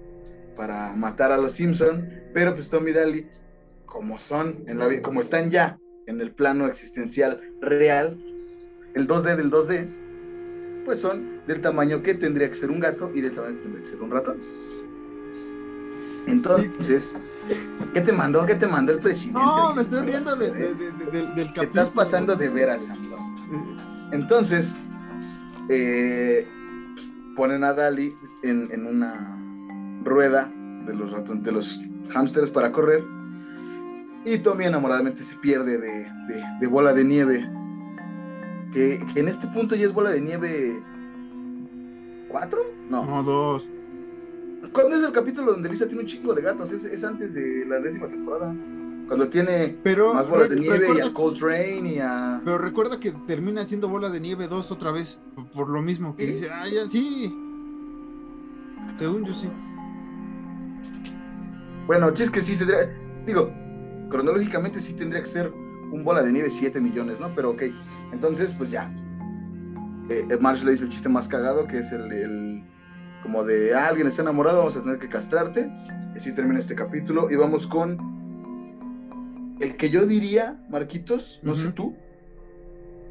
para 0.61 0.95
matar 0.95 1.33
a 1.33 1.39
los 1.39 1.53
Simpson, 1.53 2.07
pero 2.35 2.53
pues 2.53 2.69
Tommy 2.69 2.91
y 2.91 2.93
Daly, 2.93 3.27
como 3.87 4.19
son, 4.19 4.63
en 4.67 4.77
la, 4.79 5.01
como 5.01 5.23
están 5.23 5.51
ya 5.51 5.79
en 6.07 6.21
el 6.21 6.33
plano 6.33 6.67
existencial 6.67 7.41
real, 7.63 8.23
el 8.93 9.09
2D 9.09 9.37
del 9.37 9.51
2D, 9.51 9.89
pues 10.85 10.99
son 11.01 11.41
del 11.47 11.63
tamaño 11.63 12.03
que 12.03 12.13
tendría 12.13 12.47
que 12.49 12.55
ser 12.57 12.71
un 12.71 12.79
gato 12.79 13.11
y 13.15 13.23
del 13.23 13.35
tamaño 13.35 13.57
que 13.57 13.63
tendría 13.63 13.83
que 13.85 13.89
ser 13.89 14.03
un 14.03 14.11
ratón. 14.11 14.37
Entonces, 16.27 17.17
¿qué 17.95 18.03
te 18.03 18.13
mandó? 18.13 18.45
¿Qué 18.45 18.55
te 18.55 18.67
mandó 18.67 18.93
el 18.93 18.99
presidente? 18.99 19.41
No, 19.41 19.75
me 19.75 19.81
estoy 19.81 20.01
¿qué 20.01 20.07
riendo 20.11 20.37
de- 20.37 20.51
de- 20.53 20.75
de- 20.75 20.93
del- 20.93 21.11
del 21.11 21.35
Te 21.35 21.43
estás 21.43 21.55
capítulo. 21.55 21.93
pasando 21.95 22.37
de 22.37 22.49
veras, 22.51 22.87
amigo. 22.91 23.17
Entonces, 24.13 24.77
eh, 25.71 26.47
pues, 26.95 27.11
ponen 27.35 27.65
a 27.65 27.73
Dali 27.73 28.15
en, 28.43 28.69
en 28.73 28.85
una 28.85 29.39
rueda 30.05 30.53
de 30.87 30.95
los, 30.95 31.11
raton- 31.13 31.43
de 31.43 31.53
los 31.53 31.81
hámsters 32.15 32.51
para 32.51 32.73
correr. 32.73 33.05
Y 34.25 34.39
Tommy 34.39 34.65
enamoradamente 34.67 35.23
se 35.25 35.37
pierde 35.37 35.79
de, 35.79 35.89
de- 35.89 36.45
de 36.61 36.67
bola 36.67 36.93
de 36.93 37.05
nieve. 37.05 37.49
Que, 38.73 39.01
que 39.13 39.21
en 39.21 39.29
este 39.29 39.49
punto 39.49 39.75
ya 39.75 39.85
es 39.87 39.93
bola 39.93 40.11
de 40.11 40.21
nieve. 40.21 40.83
¿Cuatro? 42.29 42.61
No. 42.89 43.05
No, 43.05 43.23
dos. 43.23 43.69
¿Cuándo 44.73 44.97
es 44.97 45.05
el 45.05 45.13
capítulo 45.13 45.53
donde 45.53 45.69
Lisa 45.71 45.87
tiene 45.87 46.03
un 46.03 46.07
chingo 46.09 46.35
de 46.35 46.43
gatos? 46.43 46.71
Es, 46.71 46.85
es 46.85 47.03
antes 47.03 47.35
de 47.35 47.65
la 47.67 47.81
décima 47.81 48.07
temporada. 48.07 48.55
Cuando 49.09 49.29
tiene 49.29 49.77
Pero, 49.83 50.15
más 50.15 50.29
bolas 50.29 50.51
de 50.51 50.57
nieve 50.57 50.77
y 50.77 50.81
recuerda- 50.81 51.07
a 51.09 51.13
Coltrane 51.13 51.95
y 51.95 51.99
a. 51.99 52.41
pero 52.45 52.59
recuerda 52.59 53.01
que 53.01 53.11
termina 53.27 53.65
siendo 53.67 53.89
bola 53.89 54.09
de 54.11 54.21
nieve 54.21 54.47
dos 54.47 54.71
otra 54.71 54.93
vez. 54.93 55.19
Por, 55.35 55.47
por 55.51 55.69
lo 55.69 55.83
mismo 55.83 56.15
que 56.15 56.27
¿Sí? 56.27 56.33
dice, 56.35 56.51
ah, 56.51 56.69
ya, 56.69 56.89
sí. 56.89 57.35
Según 58.99 59.25
yo 59.25 59.33
sí. 59.35 59.49
Bueno, 61.87 62.11
es 62.11 62.31
que 62.31 62.41
sí 62.41 62.57
tendría. 62.57 62.89
Digo, 63.27 63.53
cronológicamente 64.11 64.81
sí 64.81 64.95
tendría 64.95 65.21
que 65.21 65.27
ser 65.29 65.53
un 65.93 66.05
bola 66.05 66.23
de 66.23 66.33
nieve 66.33 66.51
7 66.51 66.81
millones, 66.81 67.21
¿no? 67.21 67.35
Pero 67.35 67.51
ok. 67.51 67.63
Entonces, 68.13 68.53
pues 68.53 68.71
ya. 68.71 68.93
Eh, 70.09 70.25
eh, 70.31 70.37
Marsh 70.41 70.63
le 70.65 70.73
dice 70.73 70.85
el 70.85 70.91
chiste 70.91 71.09
más 71.09 71.29
cagado, 71.29 71.67
que 71.67 71.79
es 71.79 71.93
el, 71.93 72.13
el- 72.13 72.65
como 73.23 73.45
de 73.45 73.75
ah, 73.75 73.89
alguien 73.89 74.07
está 74.07 74.23
enamorado, 74.23 74.59
vamos 74.59 74.77
a 74.77 74.83
tener 74.83 74.99
que 74.99 75.09
castrarte. 75.09 75.71
Y 76.15 76.17
así 76.17 76.35
termina 76.35 76.59
este 76.59 76.75
capítulo. 76.75 77.31
Y 77.31 77.37
vamos 77.37 77.67
con 77.67 77.99
el 79.61 79.77
que 79.77 79.91
yo 79.91 80.07
diría, 80.07 80.65
Marquitos, 80.71 81.41
no 81.43 81.55
sé 81.55 81.73
tú, 81.73 81.97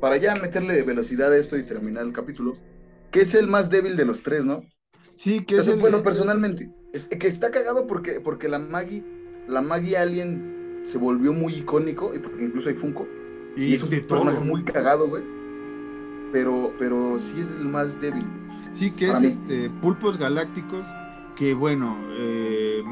para 0.02 0.18
ya 0.18 0.36
meterle 0.36 0.82
velocidad 0.82 1.32
a 1.32 1.38
esto 1.38 1.58
y 1.58 1.64
terminar 1.64 2.06
el 2.06 2.12
capítulo, 2.14 2.54
que 3.12 3.22
es 3.22 3.36
el 3.36 3.48
más 3.48 3.70
débil 3.70 3.96
de 3.96 4.06
los 4.06 4.24
tres, 4.24 4.46
¿no? 4.46 4.62
Sí, 5.16 5.46
que 5.46 5.58
es 5.58 5.68
el- 5.68 5.80
bueno, 5.80 6.02
personalmente. 6.02 6.72
Es 6.94 7.08
que 7.08 7.28
está 7.28 7.52
cagado 7.52 7.88
porque, 7.88 8.20
porque 8.20 8.50
la 8.50 8.60
Maggie, 8.60 9.04
la 9.48 9.62
Maggie 9.62 9.98
Alien 9.98 10.82
se 10.84 10.98
volvió 10.98 11.34
muy 11.34 11.56
icónico, 11.56 12.14
y 12.16 12.20
porque 12.20 12.44
incluso 12.46 12.70
hay 12.70 12.76
Funko. 12.76 13.08
Y, 13.56 13.74
es 13.74 13.84
un 13.84 13.90
personaje 13.90 14.38
todo. 14.38 14.46
muy 14.46 14.64
cagado, 14.64 15.08
güey. 15.08 15.24
Pero, 16.32 16.74
pero 16.80 17.20
sí 17.20 17.40
es 17.40 17.56
el 17.56 17.68
más 17.68 18.00
débil. 18.00 18.26
Sí, 18.74 18.92
que 18.92 19.10
es 19.10 19.20
mí. 19.20 19.28
este, 19.28 19.70
pulpos 19.70 20.18
galácticos, 20.18 20.86
que 21.36 21.54
bueno, 21.54 21.98
eh, 22.12 22.84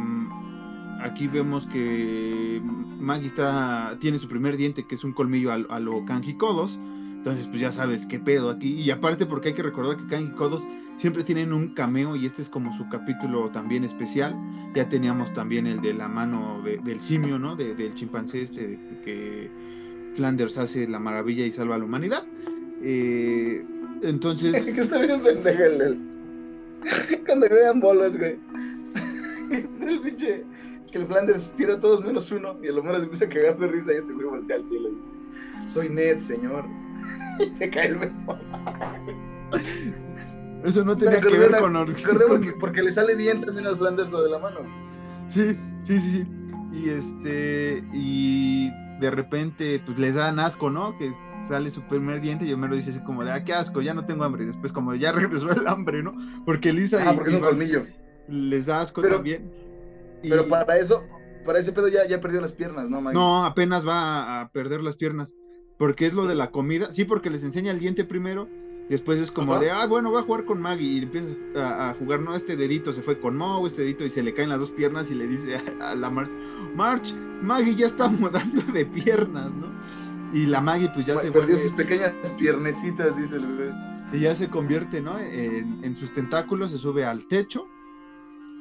aquí 1.02 1.28
vemos 1.28 1.68
que 1.68 2.62
Maggie 3.00 3.28
está, 3.28 3.98
tiene 4.00 4.20
su 4.20 4.28
primer 4.28 4.58
diente, 4.58 4.86
que 4.86 4.96
es 4.96 5.04
un 5.04 5.14
colmillo 5.14 5.52
a, 5.52 5.56
a 5.56 5.80
lo 5.80 6.04
Kanji 6.06 6.36
Kodos. 6.36 6.80
Entonces, 7.28 7.48
pues 7.48 7.60
ya 7.60 7.72
sabes 7.72 8.06
qué 8.06 8.20
pedo 8.20 8.50
aquí. 8.50 8.74
Y 8.74 8.90
aparte 8.90 9.26
porque 9.26 9.50
hay 9.50 9.54
que 9.54 9.64
recordar 9.64 9.98
que 9.98 10.08
Kang 10.08 10.32
y 10.34 10.36
Kodos 10.36 10.66
siempre 10.98 11.24
tienen 11.24 11.54
un 11.54 11.74
cameo 11.74 12.16
y 12.16 12.26
este 12.26 12.42
es 12.42 12.50
como 12.50 12.76
su 12.76 12.90
capítulo 12.90 13.50
también 13.52 13.84
especial. 13.84 14.36
Ya 14.76 14.90
teníamos 14.90 15.34
también 15.34 15.66
el 15.68 15.82
de 15.82 15.94
la 15.94 16.08
mano 16.08 16.62
del 16.64 17.02
simio, 17.02 17.40
¿no? 17.40 17.56
del 17.56 17.94
chimpancé 17.96 18.42
este 18.42 18.78
que 19.06 19.50
Flanders 20.16 20.58
hace 20.58 20.88
la 20.88 21.00
maravilla 21.00 21.46
y 21.46 21.52
salva 21.52 21.76
a 21.76 21.78
la 21.78 21.86
humanidad. 21.86 22.26
Eh, 22.82 23.64
entonces... 24.02 24.64
que 24.74 24.82
está 24.82 25.00
bien 25.00 25.22
pendejo 25.22 25.64
el... 25.64 25.98
Cuando 27.26 27.48
vean 27.50 27.80
bolas, 27.80 28.18
güey. 28.18 28.38
el 29.88 30.00
pinche... 30.02 30.44
Que 30.92 31.00
el 31.00 31.06
Flanders 31.06 31.52
tira 31.52 31.74
a 31.74 31.80
todos 31.80 32.04
menos 32.04 32.32
uno 32.32 32.58
y 32.64 32.68
el 32.68 32.80
Homero 32.80 32.98
se 33.00 33.04
empieza 33.04 33.26
a 33.26 33.30
cagar 33.30 33.58
de 33.58 33.68
risa 33.68 33.92
y 33.92 33.98
ese 33.98 34.14
güey 34.14 34.26
voltea 34.26 34.56
al 34.56 34.66
cielo 34.66 34.90
y 34.90 34.96
dice 34.96 35.12
soy 35.68 35.90
Ned, 35.90 36.20
señor. 36.20 36.66
y 37.40 37.54
se 37.54 37.70
cae 37.70 37.88
el 37.88 37.98
beso. 37.98 38.18
Eso 40.64 40.84
no 40.84 40.96
tenía 40.96 41.22
que 41.22 41.38
ver 41.38 41.52
con 41.58 41.74
porque, 42.28 42.54
porque, 42.60 42.84
le 42.84 42.92
sale 42.92 43.16
bien 43.16 43.42
también 43.42 43.68
al 43.68 43.78
Flanders 43.78 44.12
lo 44.12 44.24
de 44.24 44.30
la 44.30 44.40
mano. 44.40 44.60
Sí, 45.28 45.58
sí, 45.84 46.00
sí, 46.00 46.12
sí. 46.12 46.28
Y 46.74 46.90
este, 46.90 47.84
y 47.94 48.70
de 49.00 49.12
repente, 49.12 49.82
pues 49.86 50.00
les 50.00 50.16
dan 50.16 50.40
asco, 50.40 50.70
¿no? 50.70 50.98
Que 50.98 51.12
sale 51.48 51.70
su 51.70 51.82
primer 51.84 52.22
diente 52.22 52.46
y 52.46 52.50
yo 52.50 52.58
me 52.58 52.68
lo 52.68 52.76
dice 52.76 52.92
así 52.92 53.00
como 53.02 53.24
de, 53.24 53.32
ah, 53.32 53.44
qué 53.44 53.54
asco, 53.54 53.82
ya 53.82 53.94
no 53.94 54.06
tengo 54.06 54.24
hambre. 54.24 54.44
Y 54.44 54.48
después 54.48 54.74
como 54.74 54.94
ya 54.96 55.12
regresó 55.14 55.52
el 55.52 55.68
hambre, 55.68 56.04
¿no? 56.04 56.16
Porque 56.46 56.74
Lisa 56.74 57.00
ah, 57.08 57.14
porque 57.14 57.30
es 57.30 57.36
un 57.36 57.42
colmillo. 57.42 57.84
Les 58.28 58.66
da 58.66 58.82
asco 58.82 59.02
también. 59.02 59.52
Pero 60.22 60.48
para 60.48 60.78
eso, 60.78 61.04
para 61.46 61.60
ese 61.60 61.72
pedo 61.72 61.88
ya, 61.88 62.06
ya 62.08 62.20
perdió 62.20 62.42
las 62.42 62.52
piernas, 62.52 62.90
¿no, 62.90 63.02
No, 63.02 63.46
apenas 63.46 63.88
va 63.88 64.42
a 64.42 64.52
perder 64.52 64.82
las 64.82 64.96
piernas 64.96 65.34
porque 65.78 66.08
es 66.08 66.14
lo 66.14 66.28
de 66.28 66.36
la 66.36 66.52
comida. 66.52 66.90
Sí, 66.92 67.06
porque 67.06 67.30
les 67.30 67.44
enseña 67.44 67.72
el 67.72 67.80
diente 67.80 68.04
primero. 68.04 68.50
Después 68.90 69.20
es 69.20 69.32
como 69.32 69.60
de, 69.60 69.70
ah, 69.70 69.86
bueno, 69.86 70.12
voy 70.12 70.22
a 70.22 70.24
jugar 70.24 70.46
con 70.46 70.62
Maggie. 70.62 70.88
Y 70.88 70.98
empieza 71.00 71.28
a, 71.56 71.94
jugar, 71.96 72.22
no, 72.22 72.36
este 72.36 72.56
dedito 72.56 72.94
se 72.94 73.02
fue 73.02 73.20
con 73.20 73.36
Mo, 73.36 73.66
este 73.68 73.82
dedito, 73.82 74.06
y 74.06 74.10
se 74.10 74.24
le 74.24 74.34
caen 74.34 74.50
las 74.50 74.60
dos 74.60 74.72
piernas 74.72 75.12
y 75.12 75.16
le 75.16 75.28
dice 75.28 75.56
a, 75.82 75.96
la 75.96 76.10
March, 76.10 76.32
March, 76.76 77.14
Maggie 77.42 77.76
ya 77.76 77.88
está 77.88 78.08
mudando 78.08 78.62
de 78.72 78.86
piernas, 78.86 79.54
¿no? 79.54 79.68
Y 80.34 80.46
la 80.46 80.62
Maggie, 80.62 80.90
pues 80.94 81.06
ya 81.06 81.18
se 81.18 81.32
Perdió 81.32 81.58
sus 81.58 81.72
pequeñas 81.72 82.14
piernecitas, 82.38 83.18
dice 83.18 83.38
el 83.38 83.48
bebé. 83.48 83.74
Y 84.14 84.20
ya 84.22 84.36
se 84.36 84.50
convierte, 84.50 85.02
¿no? 85.02 85.20
En, 85.20 85.96
sus 85.98 86.12
tentáculos, 86.14 86.72
se 86.72 86.78
sube 86.78 87.04
al 87.04 87.26
techo 87.28 87.68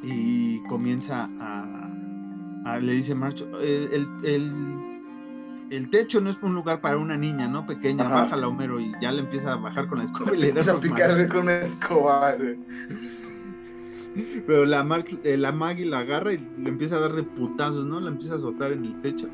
y 0.03 0.61
comienza 0.65 1.29
a. 1.39 2.79
le 2.81 2.93
dice 2.93 3.15
March, 3.15 3.45
el, 3.61 4.09
el 4.25 4.96
el 5.71 5.91
techo 5.91 6.21
no 6.21 6.31
es 6.31 6.37
un 6.43 6.55
lugar 6.55 6.81
para 6.81 6.97
una 6.97 7.17
niña, 7.17 7.49
¿no? 7.49 7.67
Pequeña, 7.67 8.09
baja 8.09 8.37
la 8.37 8.49
Homero 8.49 8.81
y 8.81 8.93
ya 9.01 9.13
le 9.13 9.21
empieza 9.21 9.53
a 9.53 9.57
bajar 9.57 9.89
con 9.89 9.99
la 9.99 10.05
escoba 10.05 10.35
y 10.35 10.39
le 10.39 10.53
da 10.55 10.73
a 10.73 10.81
picarle 10.81 11.29
con 11.29 11.41
una 11.41 11.59
escoba, 11.59 12.37
Pero 14.47 14.65
la, 14.65 15.05
eh, 15.25 15.37
la 15.37 15.53
Maggie 15.53 15.87
la 15.87 16.01
agarra 16.01 16.33
y 16.33 16.39
le 16.59 16.69
empieza 16.69 16.97
a 16.97 17.01
dar 17.01 17.13
de 17.13 17.23
putazos, 17.23 17.85
¿no? 17.85 18.01
La 18.01 18.11
empieza 18.11 18.35
a 18.35 18.37
azotar 18.37 18.73
en 18.73 18.85
el 18.85 19.01
techo. 19.03 19.29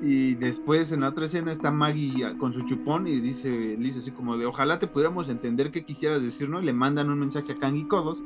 Y 0.00 0.34
después 0.34 0.92
en 0.92 1.00
la 1.00 1.08
otra 1.08 1.24
escena 1.24 1.50
está 1.50 1.72
Maggie 1.72 2.36
con 2.38 2.52
su 2.52 2.62
chupón 2.62 3.08
y 3.08 3.18
dice, 3.18 3.48
dice 3.48 3.98
así 3.98 4.12
como 4.12 4.36
de 4.36 4.46
ojalá 4.46 4.78
te 4.78 4.86
pudiéramos 4.86 5.28
entender 5.28 5.72
qué 5.72 5.84
quisieras 5.84 6.22
decir, 6.22 6.48
¿no? 6.48 6.60
Y 6.60 6.66
le 6.66 6.72
mandan 6.72 7.10
un 7.10 7.18
mensaje 7.18 7.52
a 7.52 7.58
Kang 7.58 7.76
y 7.76 7.84
Kodos. 7.84 8.22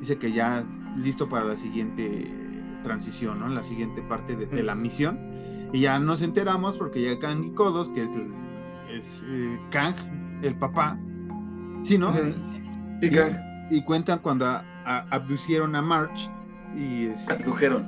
Dice 0.00 0.18
que 0.18 0.32
ya 0.32 0.64
listo 0.96 1.28
para 1.28 1.44
la 1.44 1.56
siguiente 1.56 2.28
transición, 2.82 3.38
¿no? 3.38 3.48
La 3.48 3.62
siguiente 3.62 4.02
parte 4.02 4.34
de 4.34 4.62
la 4.62 4.74
misión 4.74 5.33
y 5.74 5.80
ya 5.80 5.98
nos 5.98 6.22
enteramos 6.22 6.76
porque 6.76 7.02
ya 7.02 7.18
Kang 7.18 7.42
y 7.42 7.50
Kodos, 7.50 7.88
que 7.88 8.04
es, 8.04 8.10
es 8.92 9.24
eh, 9.26 9.58
Kang, 9.72 9.96
el 10.44 10.56
papá, 10.56 10.96
¿sí, 11.82 11.98
no? 11.98 12.14
Sí, 13.00 13.10
Kang. 13.10 13.36
Y, 13.72 13.82
cuentan 13.82 14.20
cuando 14.20 14.46
abducieron 14.84 15.74
a 15.74 15.82
March 15.82 16.30
y... 16.76 17.06
Es, 17.06 17.28
abdujeron. 17.28 17.84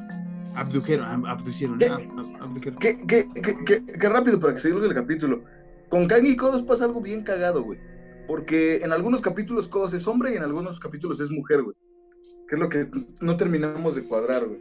Abdujeron, 0.56 1.26
abducieron. 1.26 1.78
¿Qué, 1.78 3.06
qué, 3.06 3.28
qué, 3.40 3.84
qué, 3.86 4.08
rápido 4.08 4.40
para 4.40 4.54
que 4.54 4.60
se 4.60 4.70
el 4.70 4.94
capítulo. 4.94 5.44
Con 5.88 6.08
Kang 6.08 6.26
y 6.26 6.34
Kodos 6.34 6.64
pasa 6.64 6.86
algo 6.86 7.00
bien 7.00 7.22
cagado, 7.22 7.62
güey. 7.62 7.78
Porque 8.26 8.78
en 8.78 8.90
algunos 8.90 9.20
capítulos 9.20 9.68
Kodos 9.68 9.94
es 9.94 10.08
hombre 10.08 10.32
y 10.32 10.36
en 10.36 10.42
algunos 10.42 10.80
capítulos 10.80 11.20
es 11.20 11.30
mujer, 11.30 11.62
güey. 11.62 11.76
Que 12.48 12.56
es 12.56 12.60
lo 12.60 12.68
que 12.68 12.90
no 13.20 13.36
terminamos 13.36 13.94
de 13.94 14.02
cuadrar, 14.02 14.44
güey. 14.44 14.60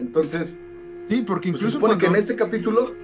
Entonces, 0.00 0.60
Sí, 1.08 1.22
porque 1.22 1.50
pues 1.50 1.62
incluso. 1.62 1.66
se 1.66 1.72
supone 1.72 1.98
que 1.98 2.06
en 2.06 2.16
este 2.16 2.36
capítulo, 2.36 2.94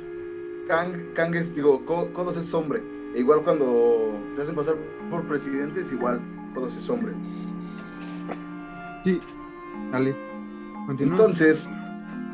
Kang, 0.68 1.12
Kang 1.14 1.34
es, 1.34 1.54
digo, 1.54 1.84
Kodos 1.84 2.36
es 2.36 2.52
hombre. 2.54 2.82
E 3.14 3.20
igual 3.20 3.42
cuando 3.42 4.14
te 4.34 4.42
hacen 4.42 4.54
pasar 4.54 4.76
por 5.10 5.26
presidente, 5.26 5.80
es 5.80 5.92
igual, 5.92 6.20
Kodos 6.54 6.76
es 6.76 6.88
hombre. 6.88 7.12
Sí, 9.02 9.20
dale. 9.92 10.16
Continúa. 10.86 11.16
Entonces, 11.16 11.70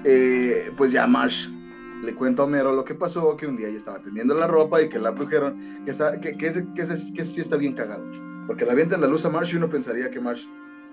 eh, 0.04 0.72
pues 0.76 0.92
ya 0.92 1.06
Marsh 1.06 1.48
le 2.04 2.14
cuenta 2.14 2.42
a 2.42 2.44
Homero 2.44 2.72
lo 2.72 2.84
que 2.84 2.94
pasó, 2.94 3.36
que 3.36 3.46
un 3.46 3.56
día 3.56 3.68
ella 3.68 3.78
estaba 3.78 4.00
tendiendo 4.00 4.34
la 4.34 4.46
ropa 4.46 4.82
y 4.82 4.88
que 4.88 4.98
la 4.98 5.08
abdujeron, 5.08 5.84
que, 5.84 5.90
está, 5.90 6.20
que, 6.20 6.36
que, 6.36 6.48
ese, 6.48 6.66
que, 6.74 6.82
ese, 6.82 7.12
que 7.14 7.24
sí 7.24 7.40
está 7.40 7.56
bien 7.56 7.72
cagado. 7.74 8.04
Porque 8.46 8.64
la 8.64 8.72
avientan 8.72 9.00
la 9.00 9.06
luz 9.06 9.24
a 9.24 9.30
Marsh 9.30 9.54
y 9.54 9.56
uno 9.56 9.70
pensaría 9.70 10.10
que 10.10 10.20
Marsh 10.20 10.46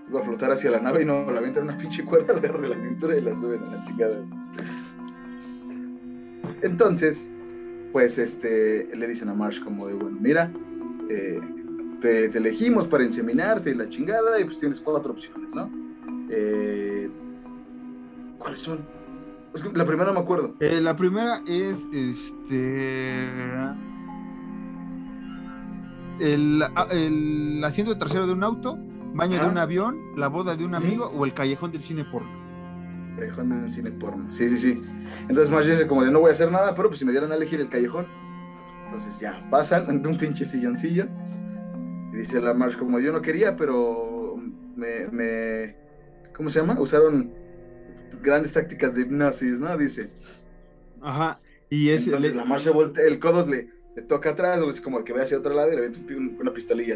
iba 0.09 0.19
a 0.19 0.23
flotar 0.23 0.51
hacia 0.51 0.71
la 0.71 0.79
nave 0.79 1.03
y 1.03 1.05
no, 1.05 1.29
la 1.31 1.39
avientan 1.39 1.63
una 1.63 1.77
pinche 1.77 2.03
cuerda 2.03 2.33
alrededor 2.35 2.61
de 2.61 2.69
la 2.69 2.81
cintura 2.81 3.17
y 3.17 3.21
la 3.21 3.35
suben 3.35 3.63
a 3.63 3.75
la 3.75 3.85
chingada. 3.85 4.17
Entonces, 6.61 7.33
pues 7.91 8.17
este, 8.17 8.89
le 8.95 9.07
dicen 9.07 9.29
a 9.29 9.33
Marsh 9.33 9.61
como 9.61 9.87
de, 9.87 9.93
bueno, 9.93 10.17
mira, 10.19 10.51
eh, 11.09 11.39
te, 11.99 12.25
elegimos 12.37 12.87
para 12.87 13.03
inseminarte 13.03 13.71
y 13.71 13.75
la 13.75 13.87
chingada 13.89 14.39
y 14.39 14.45
pues 14.45 14.59
tienes 14.59 14.79
cuatro 14.79 15.11
opciones, 15.11 15.53
¿no? 15.53 15.69
Eh, 16.29 17.09
¿Cuáles 18.37 18.59
son? 18.59 18.85
la 19.73 19.85
primera 19.85 20.07
no 20.07 20.13
me 20.13 20.19
acuerdo. 20.21 20.55
Eh, 20.59 20.79
la 20.79 20.95
primera 20.95 21.41
es, 21.45 21.85
este... 21.93 23.27
El, 26.19 26.63
el 26.91 27.63
asiento 27.63 27.97
trasero 27.97 28.27
de 28.27 28.33
un 28.33 28.43
auto, 28.43 28.77
baño 29.13 29.41
de 29.41 29.49
un 29.49 29.57
avión, 29.57 29.99
la 30.15 30.27
boda 30.27 30.55
de 30.55 30.65
un 30.65 30.75
amigo 30.75 31.05
o 31.05 31.25
el 31.25 31.33
callejón 31.33 31.71
del 31.71 31.83
cine 31.83 32.05
porno. 32.05 32.29
Callejón 33.17 33.49
del 33.49 33.71
cine 33.71 33.91
porno. 33.91 34.31
Sí, 34.31 34.47
sí, 34.49 34.57
sí. 34.57 34.81
Entonces 35.21 35.49
Marge 35.49 35.71
dice 35.71 35.87
como 35.87 36.03
de 36.03 36.11
no 36.11 36.19
voy 36.19 36.29
a 36.29 36.31
hacer 36.31 36.51
nada, 36.51 36.73
pero 36.75 36.89
pues 36.89 36.99
si 36.99 37.05
me 37.05 37.11
dieran 37.11 37.31
a 37.31 37.35
elegir 37.35 37.59
el 37.59 37.69
callejón. 37.69 38.07
Entonces 38.85 39.19
ya, 39.19 39.39
pasan 39.49 39.89
en 39.89 40.05
un 40.05 40.17
pinche 40.17 40.45
silloncillo. 40.45 41.07
Y 42.13 42.17
dice 42.17 42.41
la 42.41 42.53
Marge 42.53 42.77
como 42.77 42.99
yo 42.99 43.11
no 43.11 43.21
quería, 43.21 43.55
pero 43.55 44.37
me, 44.75 45.07
me 45.07 45.75
¿cómo 46.35 46.49
se 46.49 46.59
llama? 46.59 46.79
Usaron 46.79 47.31
grandes 48.21 48.53
tácticas 48.53 48.95
de 48.95 49.01
hipnosis, 49.01 49.59
¿no? 49.59 49.77
Dice. 49.77 50.09
Ajá. 51.01 51.39
Y 51.69 51.89
es 51.89 52.05
Entonces 52.05 52.35
la 52.35 52.45
Marge 52.45 52.69
voltea, 52.69 53.05
el 53.05 53.19
codo 53.19 53.47
le, 53.47 53.69
le 53.95 54.01
toca 54.01 54.31
atrás, 54.31 54.59
o 54.61 54.69
es 54.69 54.81
como 54.81 55.03
que 55.03 55.13
ve 55.13 55.21
hacia 55.21 55.37
otro 55.37 55.53
lado 55.53 55.71
y 55.71 55.75
le 55.75 55.85
avienta 55.85 55.99
una 56.39 56.53
pistolilla. 56.53 56.95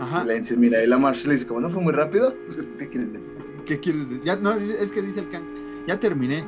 Ajá. 0.00 0.22
Y 0.24 0.28
la 0.28 0.34
dice, 0.34 0.56
mira, 0.56 0.82
y 0.82 0.86
la 0.86 0.98
Marge 0.98 1.26
le 1.26 1.34
dice 1.34 1.46
como 1.46 1.60
no 1.60 1.70
fue 1.70 1.82
muy 1.82 1.92
rápido. 1.92 2.34
¿Qué 2.78 2.88
quieres 2.88 3.12
decir? 3.12 3.34
¿Qué 3.66 3.78
quieres 3.78 4.08
decir? 4.08 4.24
Ya, 4.24 4.36
no, 4.36 4.52
es 4.52 4.90
que 4.90 5.02
dice 5.02 5.20
el 5.20 5.30
can, 5.30 5.44
ya 5.86 6.00
terminé. 6.00 6.44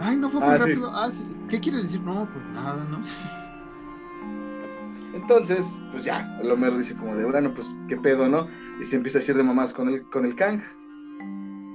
Ay, 0.00 0.16
no 0.16 0.28
fue 0.28 0.40
muy 0.40 0.50
ah, 0.50 0.58
rápido. 0.58 0.90
Ah, 0.92 1.10
sí. 1.10 1.22
¿Qué 1.48 1.60
quieres 1.60 1.84
decir? 1.84 2.00
No, 2.00 2.28
pues 2.32 2.44
nada, 2.46 2.84
¿no? 2.84 3.00
Entonces, 5.14 5.80
pues 5.92 6.04
ya, 6.04 6.38
el 6.42 6.50
Homero 6.50 6.76
dice 6.76 6.94
como 6.94 7.16
de, 7.16 7.24
bueno, 7.24 7.54
pues 7.54 7.74
qué 7.88 7.96
pedo, 7.96 8.28
¿no? 8.28 8.48
Y 8.80 8.84
se 8.84 8.96
empieza 8.96 9.18
a 9.18 9.20
decir 9.20 9.34
de 9.36 9.42
mamás 9.42 9.72
con 9.72 9.88
el, 9.88 10.02
con 10.02 10.26
el 10.26 10.34
Kang. 10.34 10.60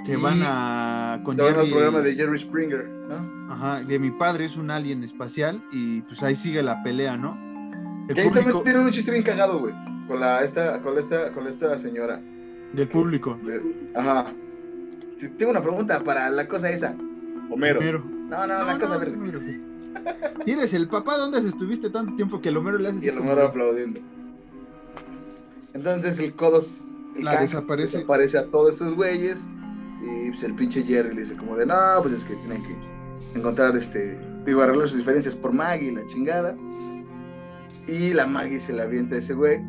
Que 0.06 0.16
van 0.16 0.40
a... 0.44 1.22
Con 1.24 1.38
van 1.38 1.56
al 1.56 1.70
programa 1.70 2.02
de 2.02 2.16
Jerry 2.16 2.38
Springer, 2.38 2.88
¿no? 2.88 3.52
Ajá, 3.52 3.82
de 3.82 4.00
mi 4.00 4.12
padre 4.12 4.46
es 4.46 4.56
un 4.58 4.70
alien 4.70 5.04
espacial 5.04 5.64
y 5.72 6.02
pues 6.04 6.22
ahí 6.24 6.36
sigue 6.36 6.62
la 6.64 6.82
pelea, 6.84 7.18
¿no? 7.18 7.38
El 8.08 8.18
ahí 8.18 8.32
también 8.32 8.64
tiene 8.64 8.80
un 8.80 8.92
chiste 8.92 9.12
bien 9.12 9.24
cagado, 9.24 9.60
güey, 9.60 9.74
con 10.12 10.20
la, 10.20 10.44
esta, 10.44 10.82
con 10.82 10.98
esta, 11.00 11.32
con 11.32 11.48
esta 11.48 11.78
señora. 11.78 12.22
Del 12.74 12.90
público. 12.90 13.40
ajá. 13.96 14.34
Tengo 15.38 15.52
una 15.52 15.62
pregunta 15.62 16.04
para 16.04 16.30
la 16.30 16.50
cosa 16.50 16.70
esa. 16.70 16.94
Homero. 17.50 18.04
No, 18.28 18.46
no, 18.46 18.66
la 18.66 18.78
cosa 18.78 18.98
verde. 18.98 19.62
¿Eres 20.46 20.74
el 20.74 20.90
papá? 20.90 21.18
¿Dónde 21.18 21.40
estuviste 21.48 21.90
tanto 21.90 22.14
tiempo 22.16 22.42
que 22.42 22.50
el 22.50 22.58
Homero 22.58 22.78
le 22.78 22.90
hace? 22.90 23.06
Y 23.06 23.08
el 23.08 23.20
Homero 23.20 23.46
aplaudiendo. 23.46 24.02
Entonces 25.74 26.20
el 26.20 26.34
Codos 26.34 26.90
la 27.18 27.40
desaparece. 27.40 27.98
desaparece 27.98 28.38
a 28.38 28.46
todos 28.48 28.76
esos 28.76 28.94
güeyes. 28.94 29.48
Y 30.04 30.30
pues 30.32 30.44
el 30.44 30.56
pinche 30.56 30.84
Jerry 30.84 31.16
le 31.16 31.22
dice 31.22 31.38
como 31.38 31.56
de, 31.56 31.66
no, 31.66 31.76
pues 32.02 32.14
es 32.16 32.26
que 32.26 32.36
tienen 32.36 32.62
que 32.64 32.76
encontrar 33.38 33.78
este, 33.78 34.20
digo, 34.46 34.62
arreglar 34.62 34.90
sus 34.90 34.98
diferencias 34.98 35.36
por 35.36 35.54
Maggie, 35.54 35.92
la 35.94 36.06
chingada. 36.08 36.54
Y 37.88 38.14
la 38.14 38.28
Maggie 38.28 38.60
se 38.60 38.74
la 38.74 38.84
avienta 38.84 39.16
a 39.16 39.20
ese 39.20 39.34
güey. 39.36 39.62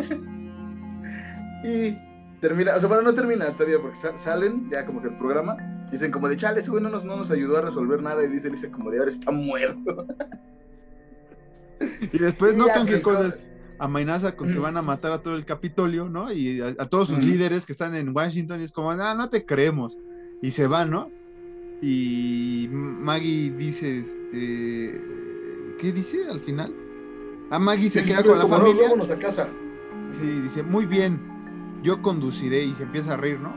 y 1.64 1.96
termina, 2.40 2.74
o 2.76 2.80
sea, 2.80 2.88
bueno, 2.88 3.02
no 3.02 3.14
termina 3.14 3.54
todavía 3.54 3.80
porque 3.80 3.96
salen 4.16 4.68
ya 4.70 4.86
como 4.86 5.02
que 5.02 5.08
el 5.08 5.18
programa, 5.18 5.56
dicen 5.90 6.10
como 6.10 6.28
de 6.28 6.36
chale, 6.36 6.60
ese 6.60 6.70
güey 6.70 6.82
no 6.82 6.88
nos, 6.90 7.04
no 7.04 7.16
nos 7.16 7.30
ayudó 7.30 7.58
a 7.58 7.62
resolver 7.62 8.02
nada 8.02 8.24
y 8.24 8.28
dice, 8.28 8.50
dice 8.50 8.70
como 8.70 8.90
de 8.90 8.98
ahora 8.98 9.10
está 9.10 9.30
muerto. 9.30 10.06
Y 12.12 12.18
después 12.18 12.54
Y 12.54 12.58
no 12.58 12.66
pues, 12.74 13.00
cosas. 13.00 13.40
Amenaza 13.78 14.36
con 14.36 14.52
que 14.52 14.58
van 14.58 14.76
a 14.76 14.82
matar 14.82 15.12
a 15.12 15.22
todo 15.22 15.34
el 15.34 15.46
Capitolio, 15.46 16.10
¿no? 16.10 16.30
Y 16.30 16.60
a, 16.60 16.74
a 16.78 16.86
todos 16.86 17.08
sus 17.08 17.18
líderes 17.18 17.64
que 17.64 17.72
están 17.72 17.94
en 17.94 18.14
Washington. 18.14 18.60
Y 18.60 18.64
es 18.64 18.72
como, 18.72 18.90
ah, 18.90 19.14
no 19.14 19.30
te 19.30 19.46
creemos. 19.46 19.96
Y 20.42 20.50
se 20.50 20.66
van, 20.66 20.90
¿no? 20.90 21.10
Y 21.80 22.68
Maggie 22.70 23.50
dice, 23.56 24.00
este. 24.00 25.00
¿Qué 25.78 25.92
dice 25.92 26.28
al 26.30 26.40
final? 26.40 26.74
Ah, 27.50 27.58
Maggie 27.58 27.88
se 27.88 28.02
queda 28.04 28.22
con 28.22 28.36
la 28.36 28.42
como, 28.42 28.58
"No, 28.58 28.64
familia. 28.64 28.82
vámonos 28.82 29.10
a 29.10 29.18
casa. 29.18 29.48
Sí, 30.12 30.26
dice, 30.40 30.62
muy 30.62 30.86
bien, 30.86 31.20
yo 31.82 32.02
conduciré 32.02 32.64
y 32.64 32.74
se 32.74 32.82
empieza 32.84 33.14
a 33.14 33.16
reír, 33.16 33.40
¿no? 33.40 33.54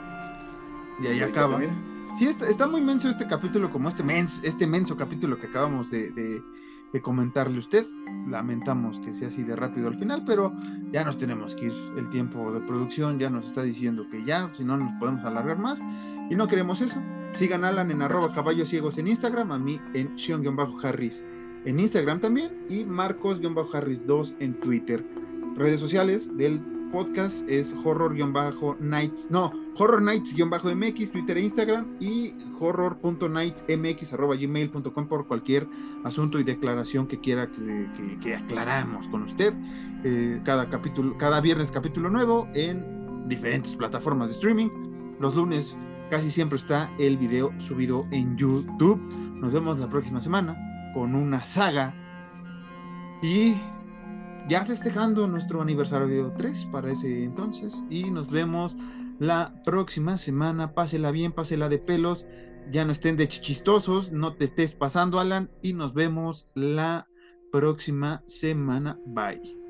Y 1.02 1.08
ahí 1.08 1.20
acaba. 1.32 1.58
Sí, 2.18 2.26
está, 2.26 2.48
está 2.48 2.68
muy 2.68 2.82
menso 2.82 3.10
este 3.10 3.28
capítulo, 3.28 3.72
como 3.72 3.90
este 3.90 4.04
mens, 4.04 4.40
este 4.44 4.68
menso 4.68 4.96
capítulo 4.96 5.40
que 5.40 5.48
acabamos 5.48 5.90
de, 5.90 6.12
de- 6.12 6.42
de 6.94 7.02
comentarle 7.02 7.58
a 7.58 7.60
usted. 7.60 7.88
Lamentamos 8.28 9.00
que 9.00 9.16
sea 9.16 9.30
así 9.30 9.42
de 9.44 9.56
rápido 9.56 9.88
al 9.88 9.98
final, 9.98 10.24
pero 10.28 10.54
ya 10.92 11.04
nos 11.04 11.18
tenemos 11.18 11.56
que 11.56 11.66
ir. 11.66 11.74
El 11.98 12.08
tiempo 12.10 12.54
de 12.54 12.60
producción 12.62 13.18
ya 13.18 13.32
nos 13.32 13.48
está 13.48 13.64
diciendo 13.64 14.08
que 14.12 14.24
ya, 14.24 14.52
si 14.54 14.64
no 14.64 14.78
nos 14.78 14.92
podemos 15.00 15.26
alargar 15.26 15.58
más. 15.58 15.82
Y 16.30 16.36
no 16.36 16.48
queremos 16.48 16.82
eso. 16.82 17.02
Sigan 17.34 17.64
a 17.66 17.70
Alan 17.70 17.90
en 17.90 18.04
arroba 18.04 18.32
caballos 18.32 18.70
ciegos 18.70 19.00
en 19.00 19.08
Instagram, 19.08 19.52
a 19.52 19.58
mí 19.58 19.82
en 19.96 20.16
Sean-Harris 20.18 21.24
en 21.66 21.80
Instagram 21.80 22.20
también 22.20 22.52
y 22.70 22.84
Marcos-Harris 22.86 24.06
2 24.06 24.36
en 24.40 24.54
Twitter. 24.60 25.04
Redes 25.56 25.80
sociales 25.80 26.30
del 26.38 26.60
podcast 26.92 27.48
es 27.50 27.76
horror-nights, 27.84 29.32
no, 29.32 29.52
horror 29.78 30.02
nights-mx, 30.02 31.12
Twitter 31.12 31.38
e 31.38 31.42
Instagram 31.42 31.86
y 32.00 32.34
horror.nightsmx.gmail.com 32.60 35.08
por 35.08 35.28
cualquier 35.28 35.68
asunto 36.04 36.40
y 36.40 36.44
declaración 36.44 37.08
que 37.08 37.20
quiera 37.20 37.50
que, 38.22 38.36
aclaramos 38.36 39.08
con 39.08 39.24
usted. 39.24 39.56
Eh, 40.04 40.40
cada 40.44 40.70
capítulo, 40.70 41.18
cada 41.18 41.42
viernes 41.42 41.72
capítulo 41.72 42.12
nuevo 42.12 42.48
en 42.54 43.28
diferentes 43.28 43.76
plataformas 43.76 44.30
de 44.30 44.36
streaming. 44.36 44.70
Los 45.20 45.34
lunes 45.36 45.76
casi 46.10 46.30
siempre 46.30 46.60
está 46.60 46.92
el 47.00 47.18
video 47.18 47.52
subido 47.60 48.06
en 48.12 48.38
YouTube. 48.38 49.02
Nos 49.42 49.52
vemos 49.52 49.80
la 49.80 49.90
próxima 49.90 50.22
semana 50.22 50.56
con 50.94 51.16
una 51.16 51.44
saga 51.44 51.96
y 53.24 53.56
ya 54.50 54.66
festejando 54.66 55.28
nuestro 55.28 55.62
aniversario 55.62 56.34
3 56.38 56.66
para 56.66 56.92
ese 56.92 57.24
entonces 57.24 57.84
y 57.90 58.12
nos 58.12 58.30
vemos 58.30 58.76
la 59.20 59.54
próxima 59.64 60.18
semana. 60.18 60.74
Pásela 60.74 61.12
bien, 61.12 61.32
pásela 61.32 61.70
de 61.70 61.78
pelos, 61.78 62.26
ya 62.72 62.86
no 62.86 62.92
estén 62.92 63.18
de 63.18 63.28
chistosos, 63.28 64.12
no 64.12 64.36
te 64.36 64.46
estés 64.46 64.74
pasando 64.74 65.20
Alan 65.20 65.50
y 65.62 65.74
nos 65.74 65.94
vemos 65.94 66.48
la 66.56 67.08
próxima 67.52 68.22
semana. 68.26 69.00
Bye. 69.06 69.63